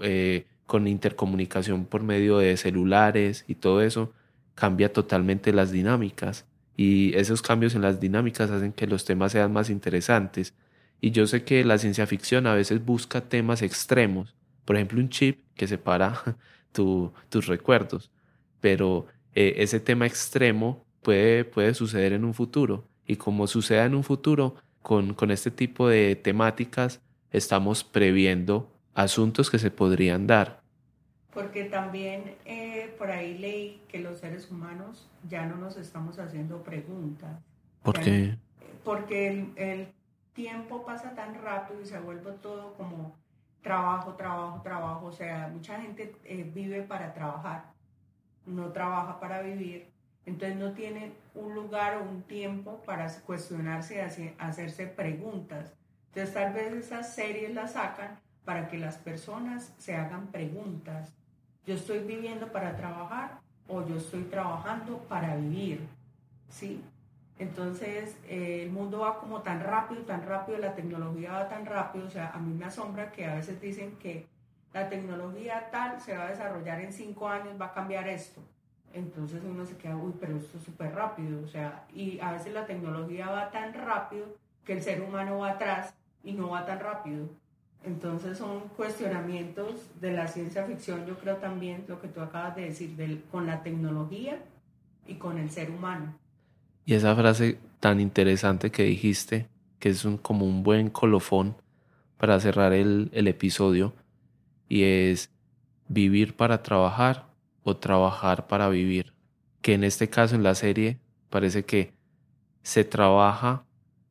eh, 0.00 0.46
con 0.64 0.88
intercomunicación 0.88 1.84
por 1.84 2.02
medio 2.04 2.38
de 2.38 2.56
celulares 2.56 3.44
y 3.46 3.56
todo 3.56 3.82
eso, 3.82 4.14
cambia 4.58 4.92
totalmente 4.92 5.52
las 5.52 5.70
dinámicas. 5.70 6.46
Y 6.76 7.14
esos 7.16 7.42
cambios 7.42 7.74
en 7.74 7.82
las 7.82 8.00
dinámicas 8.00 8.50
hacen 8.50 8.72
que 8.72 8.86
los 8.86 9.04
temas 9.04 9.32
sean 9.32 9.52
más 9.52 9.70
interesantes. 9.70 10.54
Y 11.00 11.12
yo 11.12 11.26
sé 11.26 11.44
que 11.44 11.64
la 11.64 11.78
ciencia 11.78 12.06
ficción 12.06 12.46
a 12.46 12.54
veces 12.54 12.84
busca 12.84 13.20
temas 13.20 13.62
extremos, 13.62 14.34
por 14.64 14.76
ejemplo 14.76 14.98
un 14.98 15.08
chip 15.10 15.40
que 15.54 15.68
separa 15.68 16.20
tus 16.72 17.46
recuerdos, 17.46 18.10
pero 18.60 19.06
eh, 19.34 19.54
ese 19.58 19.78
tema 19.78 20.06
extremo 20.06 20.84
puede, 21.02 21.44
puede 21.44 21.74
suceder 21.74 22.12
en 22.12 22.24
un 22.24 22.34
futuro. 22.34 22.88
Y 23.06 23.16
como 23.16 23.46
suceda 23.46 23.84
en 23.84 23.94
un 23.94 24.04
futuro, 24.04 24.56
con, 24.82 25.14
con 25.14 25.30
este 25.30 25.50
tipo 25.50 25.88
de 25.88 26.16
temáticas 26.16 27.00
estamos 27.30 27.84
previendo 27.84 28.72
asuntos 28.94 29.50
que 29.50 29.58
se 29.58 29.70
podrían 29.70 30.26
dar. 30.26 30.62
Porque 31.32 31.64
también 31.64 32.36
eh, 32.44 32.94
por 32.98 33.10
ahí 33.10 33.36
leí 33.36 33.82
que 33.88 34.00
los 34.00 34.18
seres 34.18 34.50
humanos 34.50 35.08
ya 35.28 35.46
no 35.46 35.56
nos 35.56 35.76
estamos 35.76 36.18
haciendo 36.18 36.62
preguntas. 36.62 37.38
¿Por 37.82 38.00
qué? 38.00 38.36
Porque 38.84 39.28
el, 39.28 39.52
el, 39.56 39.88
tiempo 40.32 40.84
pasa 40.84 41.16
tan 41.16 41.34
rápido 41.42 41.80
y 41.80 41.86
se 41.86 41.98
vuelve 41.98 42.30
todo 42.40 42.74
como 42.74 43.12
trabajo, 43.60 44.14
trabajo, 44.14 44.62
trabajo. 44.62 45.06
O 45.06 45.12
sea, 45.12 45.50
mucha 45.52 45.80
gente 45.80 46.14
eh, 46.24 46.48
vive 46.54 46.82
para 46.82 47.12
trabajar 47.12 47.64
no 48.48 48.72
trabaja 48.72 49.20
para 49.20 49.42
vivir, 49.42 49.88
entonces 50.26 50.58
no 50.58 50.72
tiene 50.72 51.12
un 51.34 51.54
lugar 51.54 51.98
o 51.98 52.02
un 52.02 52.22
tiempo 52.22 52.82
para 52.84 53.08
cuestionarse 53.20 53.96
y 53.96 54.34
hacerse 54.38 54.86
preguntas. 54.86 55.72
Entonces 56.08 56.34
tal 56.34 56.52
vez 56.52 56.72
esas 56.72 57.14
series 57.14 57.54
las 57.54 57.72
sacan 57.72 58.18
para 58.48 58.66
que 58.66 58.78
las 58.78 58.96
personas 58.96 59.74
se 59.76 59.94
hagan 59.94 60.28
preguntas. 60.28 61.12
Yo 61.66 61.74
estoy 61.74 61.98
viviendo 61.98 62.50
para 62.50 62.74
trabajar 62.78 63.40
o 63.68 63.86
yo 63.86 63.96
estoy 63.96 64.22
trabajando 64.22 65.00
para 65.00 65.36
vivir, 65.36 65.86
¿sí? 66.48 66.82
Entonces 67.38 68.16
eh, 68.26 68.62
el 68.62 68.70
mundo 68.70 69.00
va 69.00 69.20
como 69.20 69.42
tan 69.42 69.60
rápido, 69.60 70.00
tan 70.00 70.26
rápido, 70.26 70.56
la 70.56 70.74
tecnología 70.74 71.32
va 71.32 71.48
tan 71.50 71.66
rápido, 71.66 72.06
o 72.06 72.10
sea, 72.10 72.30
a 72.30 72.38
mí 72.38 72.54
me 72.54 72.64
asombra 72.64 73.12
que 73.12 73.26
a 73.26 73.34
veces 73.34 73.60
dicen 73.60 73.98
que 74.00 74.26
la 74.72 74.88
tecnología 74.88 75.68
tal 75.70 76.00
se 76.00 76.16
va 76.16 76.24
a 76.24 76.30
desarrollar 76.30 76.80
en 76.80 76.94
cinco 76.94 77.28
años, 77.28 77.60
va 77.60 77.66
a 77.66 77.74
cambiar 77.74 78.08
esto. 78.08 78.40
Entonces 78.94 79.42
uno 79.44 79.66
se 79.66 79.76
queda, 79.76 79.94
uy, 79.94 80.14
pero 80.18 80.38
esto 80.38 80.56
es 80.56 80.64
súper 80.64 80.94
rápido, 80.94 81.44
o 81.44 81.48
sea, 81.48 81.84
y 81.92 82.18
a 82.20 82.32
veces 82.32 82.54
la 82.54 82.64
tecnología 82.64 83.28
va 83.28 83.50
tan 83.50 83.74
rápido 83.74 84.24
que 84.64 84.72
el 84.72 84.82
ser 84.82 85.02
humano 85.02 85.40
va 85.40 85.50
atrás 85.50 85.92
y 86.24 86.32
no 86.32 86.48
va 86.48 86.64
tan 86.64 86.80
rápido. 86.80 87.28
Entonces 87.84 88.38
son 88.38 88.60
cuestionamientos 88.76 89.70
de 90.00 90.12
la 90.12 90.26
ciencia 90.26 90.64
ficción, 90.64 91.06
yo 91.06 91.18
creo 91.18 91.36
también 91.36 91.84
lo 91.88 92.00
que 92.00 92.08
tú 92.08 92.20
acabas 92.20 92.56
de 92.56 92.62
decir, 92.62 93.22
con 93.30 93.46
la 93.46 93.62
tecnología 93.62 94.42
y 95.06 95.14
con 95.14 95.38
el 95.38 95.50
ser 95.50 95.70
humano. 95.70 96.18
Y 96.84 96.94
esa 96.94 97.14
frase 97.14 97.58
tan 97.80 98.00
interesante 98.00 98.70
que 98.70 98.82
dijiste, 98.82 99.48
que 99.78 99.90
es 99.90 100.04
un, 100.04 100.18
como 100.18 100.44
un 100.44 100.62
buen 100.62 100.90
colofón 100.90 101.56
para 102.16 102.40
cerrar 102.40 102.72
el, 102.72 103.10
el 103.12 103.28
episodio, 103.28 103.94
y 104.68 104.82
es 104.82 105.30
vivir 105.88 106.36
para 106.36 106.62
trabajar 106.62 107.26
o 107.62 107.76
trabajar 107.76 108.46
para 108.46 108.68
vivir. 108.68 109.14
Que 109.62 109.74
en 109.74 109.84
este 109.84 110.08
caso 110.08 110.34
en 110.34 110.42
la 110.42 110.54
serie 110.54 110.98
parece 111.30 111.64
que 111.64 111.92
se 112.62 112.84
trabaja, 112.84 113.64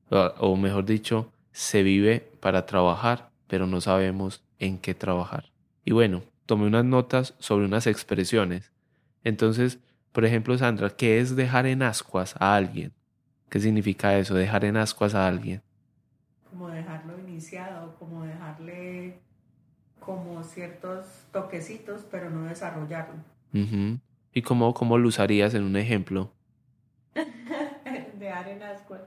o 0.10 0.56
mejor 0.56 0.86
dicho, 0.86 1.32
se 1.52 1.84
vive 1.84 2.32
para 2.40 2.66
trabajar, 2.66 3.27
pero 3.48 3.68
no 3.68 3.82
sabemos 3.82 4.44
en 4.60 4.78
qué 4.80 4.94
trabajar. 4.96 5.52
Y 5.86 5.92
bueno, 5.92 6.24
tomé 6.46 6.68
unas 6.68 6.86
notas 6.86 7.36
sobre 7.40 7.66
unas 7.66 7.88
expresiones. 7.88 8.72
Entonces, 9.24 9.80
por 10.12 10.26
ejemplo, 10.26 10.58
Sandra, 10.58 10.90
¿qué 10.90 11.20
es 11.20 11.36
dejar 11.36 11.66
en 11.68 11.84
ascuas 11.84 12.36
a 12.40 12.56
alguien? 12.56 12.94
¿Qué 13.50 13.60
significa 13.60 14.18
eso, 14.18 14.36
dejar 14.36 14.66
en 14.66 14.78
ascuas 14.78 15.16
a 15.16 15.28
alguien? 15.28 15.62
Como 16.50 16.70
dejarlo 16.70 17.20
iniciado, 17.20 17.96
como 18.00 18.24
dejarle 18.24 19.22
como 20.00 20.44
ciertos 20.44 21.26
toquecitos, 21.32 22.06
pero 22.10 22.30
no 22.30 22.46
desarrollarlo. 22.46 23.16
¿Y 24.34 24.42
cómo, 24.42 24.74
cómo 24.74 24.98
lo 24.98 25.08
usarías 25.08 25.54
en 25.54 25.64
un 25.64 25.76
ejemplo? 25.76 26.32
Dejar 28.20 28.48
en 28.48 28.62
ascuas. 28.64 29.02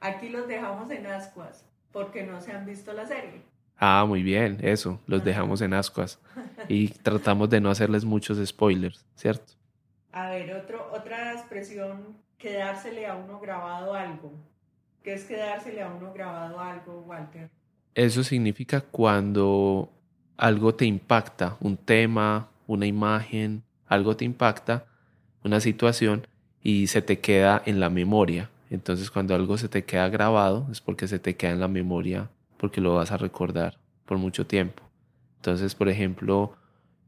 Aquí 0.00 0.28
los 0.28 0.48
dejamos 0.48 0.90
en 0.90 1.06
ascuas. 1.06 1.69
Porque 1.92 2.22
no 2.24 2.40
se 2.40 2.52
han 2.52 2.66
visto 2.66 2.92
la 2.92 3.06
serie. 3.06 3.42
Ah, 3.76 4.04
muy 4.06 4.22
bien, 4.22 4.58
eso, 4.62 5.00
los 5.06 5.22
dejamos 5.24 5.60
en 5.62 5.72
ascuas 5.74 6.18
y 6.68 6.88
tratamos 7.02 7.48
de 7.50 7.60
no 7.60 7.70
hacerles 7.70 8.04
muchos 8.04 8.38
spoilers, 8.46 9.04
¿cierto? 9.14 9.54
A 10.12 10.30
ver, 10.30 10.52
otro, 10.52 10.90
otra 10.92 11.32
expresión, 11.32 12.16
quedársele 12.38 13.06
a 13.06 13.14
uno 13.14 13.40
grabado 13.40 13.94
algo. 13.94 14.32
¿Qué 15.02 15.14
es 15.14 15.24
quedársele 15.24 15.80
a 15.82 15.88
uno 15.88 16.12
grabado 16.12 16.60
algo, 16.60 17.00
Walter? 17.06 17.48
Eso 17.94 18.22
significa 18.22 18.80
cuando 18.80 19.90
algo 20.36 20.74
te 20.74 20.84
impacta, 20.84 21.56
un 21.60 21.76
tema, 21.76 22.48
una 22.66 22.86
imagen, 22.86 23.62
algo 23.86 24.16
te 24.16 24.24
impacta, 24.24 24.86
una 25.44 25.60
situación 25.60 26.26
y 26.62 26.86
se 26.88 27.02
te 27.02 27.18
queda 27.20 27.62
en 27.66 27.80
la 27.80 27.90
memoria. 27.90 28.50
Entonces 28.70 29.10
cuando 29.10 29.34
algo 29.34 29.58
se 29.58 29.68
te 29.68 29.84
queda 29.84 30.08
grabado 30.08 30.66
es 30.70 30.80
porque 30.80 31.08
se 31.08 31.18
te 31.18 31.36
queda 31.36 31.50
en 31.50 31.60
la 31.60 31.68
memoria 31.68 32.30
porque 32.56 32.80
lo 32.80 32.94
vas 32.94 33.10
a 33.10 33.16
recordar 33.16 33.78
por 34.06 34.18
mucho 34.18 34.46
tiempo. 34.46 34.82
Entonces, 35.36 35.74
por 35.74 35.88
ejemplo, 35.88 36.54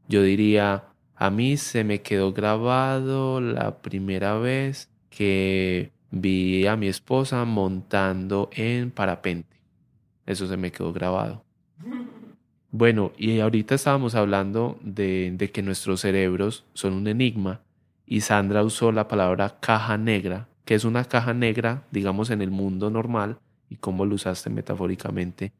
yo 0.07 0.23
diría, 0.23 0.85
a 1.15 1.29
mí 1.29 1.57
se 1.57 1.83
me 1.83 2.01
quedó 2.01 2.33
grabado 2.33 3.39
la 3.39 3.81
primera 3.81 4.37
vez 4.37 4.89
que 5.11 5.91
vi 6.09 6.65
a 6.65 6.75
mi 6.75 6.87
esposa 6.87 7.45
montando 7.45 8.49
en 8.51 8.89
parapente. 8.89 9.57
Eso 10.25 10.47
se 10.47 10.57
me 10.57 10.71
quedó 10.71 10.91
grabado. 10.91 11.43
Bueno, 12.75 13.11
y 13.19 13.39
ahorita 13.39 13.75
estábamos 13.75 14.15
hablando 14.15 14.79
de, 14.81 15.31
de, 15.37 15.51
que 15.51 15.61
nuestros 15.61 16.01
cerebros 16.01 16.65
son 16.73 16.93
un 16.93 17.07
enigma 17.07 17.61
y 18.07 18.21
Sandra 18.21 18.63
usó 18.63 18.91
la 18.91 19.07
palabra 19.07 19.59
caja 19.59 19.95
negra, 19.95 20.47
que 20.65 20.75
es 20.75 20.85
una 20.85 21.03
caja 21.05 21.33
negra, 21.33 21.83
digamos, 21.91 22.29
en 22.29 22.41
el 22.41 22.51
mundo 22.51 22.89
normal, 22.89 23.37
y 23.69 23.77
cómo 23.77 24.05
lo 24.05 24.15
usaste 24.15 24.49
metafóricamente 24.49 25.51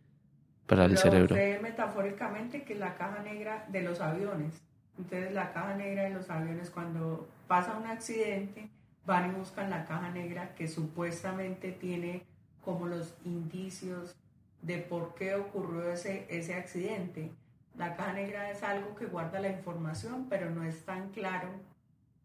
para 0.68 0.86
el 0.86 0.98
cerebro. 0.98 1.36
Usé 1.36 1.60
metafóricamente 1.62 2.64
que 2.64 2.76
la 2.76 2.96
caja 2.96 3.22
negra 3.24 3.66
de 3.70 3.82
los 3.82 4.00
aviones. 4.02 4.62
Entonces 4.98 5.34
la 5.34 5.52
caja 5.52 5.76
negra 5.76 6.04
de 6.04 6.12
los 6.12 6.30
aviones 6.30 6.70
cuando 6.70 7.28
pasa 7.48 7.76
un 7.76 7.88
accidente 7.88 8.70
van 9.06 9.32
y 9.32 9.34
buscan 9.34 9.70
la 9.70 9.86
caja 9.86 10.12
negra 10.12 10.54
que 10.56 10.68
supuestamente 10.68 11.72
tiene 11.72 12.24
como 12.64 12.88
los 12.88 13.16
indicios 13.26 14.16
de 14.62 14.78
por 14.78 15.16
qué 15.16 15.36
ocurrió 15.36 15.92
ese, 15.92 16.26
ese 16.30 16.54
accidente. 16.54 17.32
La 17.78 17.96
caja 17.96 18.14
negra 18.14 18.52
es 18.52 18.64
algo 18.64 18.96
que 18.96 19.08
guarda 19.08 19.40
la 19.40 19.50
información, 19.50 20.28
pero 20.30 20.50
no 20.52 20.64
es 20.64 20.86
tan 20.86 21.10
claro 21.10 21.50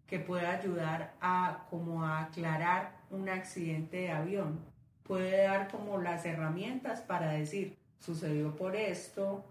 que 0.08 0.18
pueda 0.18 0.58
ayudar 0.58 1.12
a 1.20 1.66
como 1.70 2.02
a 2.02 2.22
aclarar 2.22 2.96
un 3.10 3.28
accidente 3.28 3.98
de 3.98 4.10
avión. 4.10 4.58
Puede 5.04 5.44
dar 5.44 5.70
como 5.70 5.98
las 5.98 6.24
herramientas 6.24 7.00
para 7.02 7.30
decir, 7.32 7.76
sucedió 8.00 8.56
por 8.56 8.74
esto, 8.74 9.44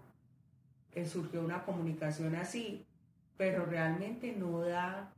que 0.92 1.06
surgió 1.06 1.42
una 1.42 1.62
comunicación 1.62 2.34
así, 2.34 2.84
pero 3.36 3.66
realmente 3.66 4.34
no 4.36 4.60
da, 4.60 5.12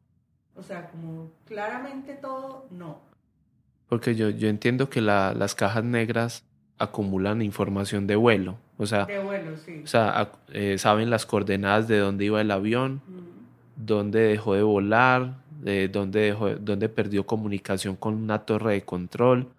o 0.55 0.62
sea, 0.62 0.91
como 0.91 1.30
claramente 1.47 2.14
todo, 2.14 2.66
no. 2.70 3.01
Porque 3.88 4.14
yo, 4.14 4.28
yo 4.28 4.49
entiendo 4.49 4.91
que 4.91 5.01
la, 5.01 5.32
las 5.34 5.55
cajas 5.55 5.84
negras 5.84 6.45
acumulan 6.78 7.43
información 7.43 8.07
de 8.07 8.16
vuelo, 8.16 8.57
o 8.78 8.86
sea, 8.86 9.07
de 9.07 9.18
vuelo, 9.18 9.57
sí. 9.57 9.82
o 9.84 9.86
sea 9.86 10.32
eh, 10.53 10.78
saben 10.78 11.11
las 11.11 11.26
coordenadas 11.26 11.88
de 11.88 11.99
dónde 11.99 12.24
iba 12.24 12.41
el 12.41 12.51
avión, 12.51 13.03
dónde 13.87 14.20
dejó 14.20 14.55
de 14.55 14.62
volar, 14.62 15.45
de 15.51 15.89
dónde, 15.89 16.20
dejó, 16.20 16.51
dónde 16.57 16.89
perdió 16.89 17.26
comunicación 17.26 17.97
con 17.97 18.14
una 18.14 18.45
torre 18.45 18.74
de 18.74 18.83
control. 18.85 19.53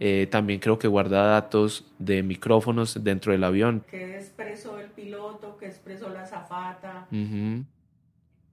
Eh, 0.00 0.26
también 0.30 0.60
creo 0.60 0.78
que 0.78 0.88
guarda 0.88 1.22
datos 1.24 1.94
de 1.98 2.22
micrófonos 2.22 3.02
dentro 3.04 3.32
del 3.32 3.44
avión. 3.44 3.84
¿Qué 3.90 4.16
expresó 4.16 4.78
el 4.78 4.86
piloto? 4.88 5.56
¿Qué 5.58 5.66
expresó 5.66 6.10
la 6.10 6.26
zafata? 6.26 7.08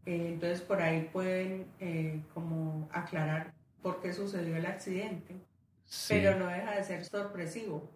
eh, 0.06 0.32
entonces 0.34 0.62
por 0.62 0.82
ahí 0.82 1.10
pueden 1.12 1.68
eh, 1.80 2.22
como 2.34 2.90
aclarar 2.92 3.54
por 3.82 4.02
qué 4.02 4.14
sucedió 4.14 4.56
el 4.58 4.66
accidente. 4.66 5.36
Sí. 5.86 6.16
Pero 6.16 6.36
no 6.38 6.48
deja 6.48 6.76
de 6.76 6.84
ser 6.84 7.06
sorpresivo. 7.06 7.90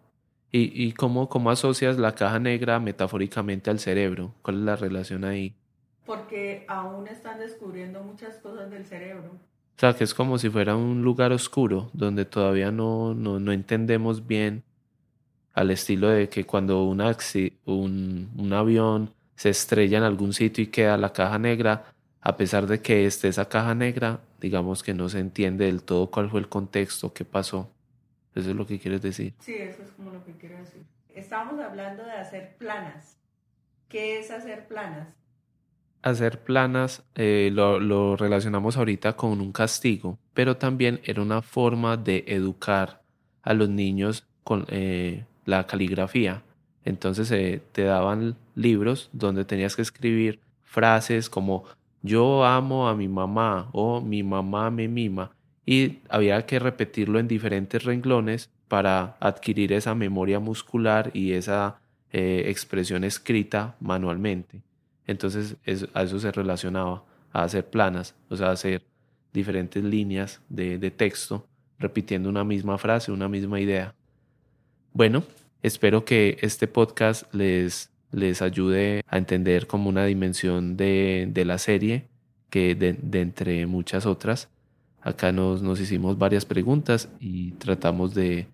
¿Y, 0.50 0.86
y 0.88 0.92
cómo, 0.92 1.28
cómo 1.28 1.50
asocias 1.50 1.98
la 1.98 2.14
caja 2.14 2.38
negra 2.40 2.80
metafóricamente 2.80 3.70
al 3.70 3.78
cerebro? 3.78 4.34
¿Cuál 4.42 4.56
es 4.58 4.62
la 4.62 4.76
relación 4.76 5.24
ahí? 5.24 5.54
Porque 6.06 6.64
aún 6.68 7.08
están 7.08 7.38
descubriendo 7.38 8.02
muchas 8.02 8.36
cosas 8.36 8.70
del 8.70 8.86
cerebro. 8.86 9.32
O 9.32 9.78
sea, 9.78 9.94
que 9.94 10.04
es 10.04 10.14
como 10.14 10.38
si 10.38 10.48
fuera 10.48 10.76
un 10.76 11.02
lugar 11.02 11.32
oscuro 11.32 11.90
donde 11.92 12.24
todavía 12.24 12.70
no, 12.70 13.12
no, 13.12 13.38
no 13.38 13.52
entendemos 13.52 14.26
bien 14.26 14.62
al 15.52 15.70
estilo 15.70 16.08
de 16.08 16.28
que 16.28 16.44
cuando 16.44 16.84
un, 16.84 17.02
un, 17.66 18.30
un 18.36 18.52
avión 18.52 19.10
se 19.34 19.50
estrella 19.50 19.98
en 19.98 20.04
algún 20.04 20.32
sitio 20.32 20.64
y 20.64 20.68
queda 20.68 20.96
la 20.96 21.12
caja 21.12 21.38
negra, 21.38 21.92
a 22.20 22.36
pesar 22.36 22.66
de 22.66 22.80
que 22.80 23.06
esté 23.06 23.28
esa 23.28 23.48
caja 23.48 23.74
negra, 23.74 24.20
digamos 24.40 24.82
que 24.82 24.94
no 24.94 25.08
se 25.08 25.18
entiende 25.18 25.66
del 25.66 25.82
todo 25.82 26.10
cuál 26.10 26.30
fue 26.30 26.40
el 26.40 26.48
contexto, 26.48 27.12
qué 27.12 27.24
pasó. 27.24 27.70
Eso 28.34 28.50
es 28.50 28.56
lo 28.56 28.66
que 28.66 28.78
quieres 28.78 29.00
decir. 29.02 29.34
Sí, 29.40 29.54
eso 29.54 29.82
es 29.82 29.90
como 29.92 30.10
lo 30.10 30.24
que 30.24 30.32
quiero 30.32 30.58
decir. 30.58 30.84
Estamos 31.14 31.58
hablando 31.58 32.04
de 32.04 32.12
hacer 32.12 32.56
planas. 32.58 33.16
¿Qué 33.88 34.18
es 34.18 34.30
hacer 34.30 34.66
planas? 34.68 35.08
Hacer 36.06 36.38
planas 36.38 37.02
eh, 37.16 37.50
lo, 37.52 38.14
relacionamos 38.16 38.76
ahorita 38.76 39.14
con 39.16 39.40
un 39.40 39.50
castigo, 39.50 40.18
pero 40.34 40.56
también 40.56 41.00
era 41.02 41.20
una 41.20 41.42
forma 41.42 41.96
de 41.96 42.24
educar 42.28 43.02
a 43.42 43.54
los 43.54 43.68
niños 43.68 44.24
con 44.44 44.66
eh, 44.68 45.24
la 45.46 45.66
caligrafía. 45.66 46.44
Entonces 46.84 47.28
eh, 47.32 47.60
te 47.72 47.82
daban 47.82 48.36
libros 48.54 49.10
donde 49.12 49.44
tenías 49.44 49.74
que 49.74 49.82
escribir 49.82 50.38
frases 50.62 51.28
como 51.28 51.64
yo 52.02 52.44
amo 52.44 52.88
a 52.88 52.94
mi 52.94 53.08
mamá 53.08 53.68
o 53.72 54.00
mi 54.00 54.22
mamá 54.22 54.70
me 54.70 54.86
mima 54.86 55.32
y 55.64 55.98
había 56.08 56.46
que 56.46 56.60
repetirlo 56.60 57.18
en 57.18 57.26
diferentes 57.26 57.82
renglones 57.82 58.48
para 58.68 59.16
adquirir 59.18 59.72
esa 59.72 59.96
memoria 59.96 60.38
muscular 60.38 61.10
y 61.14 61.32
esa 61.32 61.80
expresión 62.12 63.04
escrita 63.04 63.74
manualmente. 63.80 64.62
Entonces 65.06 65.56
a 65.94 66.02
eso 66.02 66.18
se 66.18 66.32
relacionaba, 66.32 67.04
a 67.32 67.42
hacer 67.42 67.68
planas, 67.68 68.14
o 68.28 68.36
sea, 68.36 68.50
hacer 68.50 68.82
diferentes 69.32 69.84
líneas 69.84 70.40
de, 70.48 70.90
texto 70.90 71.46
repitiendo 71.78 72.28
una 72.30 72.44
misma 72.44 72.78
frase, 72.78 73.12
una 73.12 73.28
misma 73.28 73.60
idea. 73.60 73.94
Bueno, 74.94 75.22
espero 75.62 76.04
que 76.04 76.38
este 76.40 76.66
podcast 76.66 77.32
les, 77.34 77.90
les 78.10 78.40
ayude 78.40 79.02
a 79.06 79.18
entender 79.18 79.66
como 79.66 79.90
una 79.90 80.06
dimensión 80.06 80.76
de, 80.76 81.28
de 81.30 81.44
la 81.44 81.58
serie, 81.58 82.06
que 82.48 82.74
de, 82.74 82.96
entre 83.20 83.66
muchas 83.66 84.06
otras. 84.06 84.48
Acá 85.02 85.30
nos, 85.30 85.62
nos 85.62 85.78
hicimos 85.78 86.16
varias 86.16 86.46
preguntas 86.46 87.10
y 87.20 87.52
tratamos 87.52 88.14
de, 88.14 88.46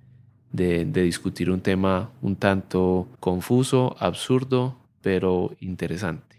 de 0.50 0.84
discutir 0.84 1.50
un 1.50 1.60
tema 1.60 2.10
un 2.20 2.34
tanto 2.34 3.06
confuso, 3.20 3.94
absurdo, 4.00 4.76
pero 5.00 5.54
interesante. 5.60 6.31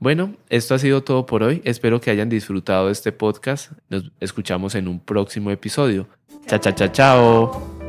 Bueno, 0.00 0.34
esto 0.48 0.74
ha 0.74 0.78
sido 0.78 1.04
todo 1.04 1.26
por 1.26 1.42
hoy. 1.42 1.60
Espero 1.62 2.00
que 2.00 2.10
hayan 2.10 2.30
disfrutado 2.30 2.86
de 2.86 2.92
este 2.92 3.12
podcast. 3.12 3.72
Nos 3.90 4.10
escuchamos 4.18 4.74
en 4.74 4.88
un 4.88 4.98
próximo 4.98 5.50
episodio. 5.50 6.08
Chao, 6.46 6.58
chao, 6.58 6.72
chao, 6.72 6.88
chao. 6.88 7.79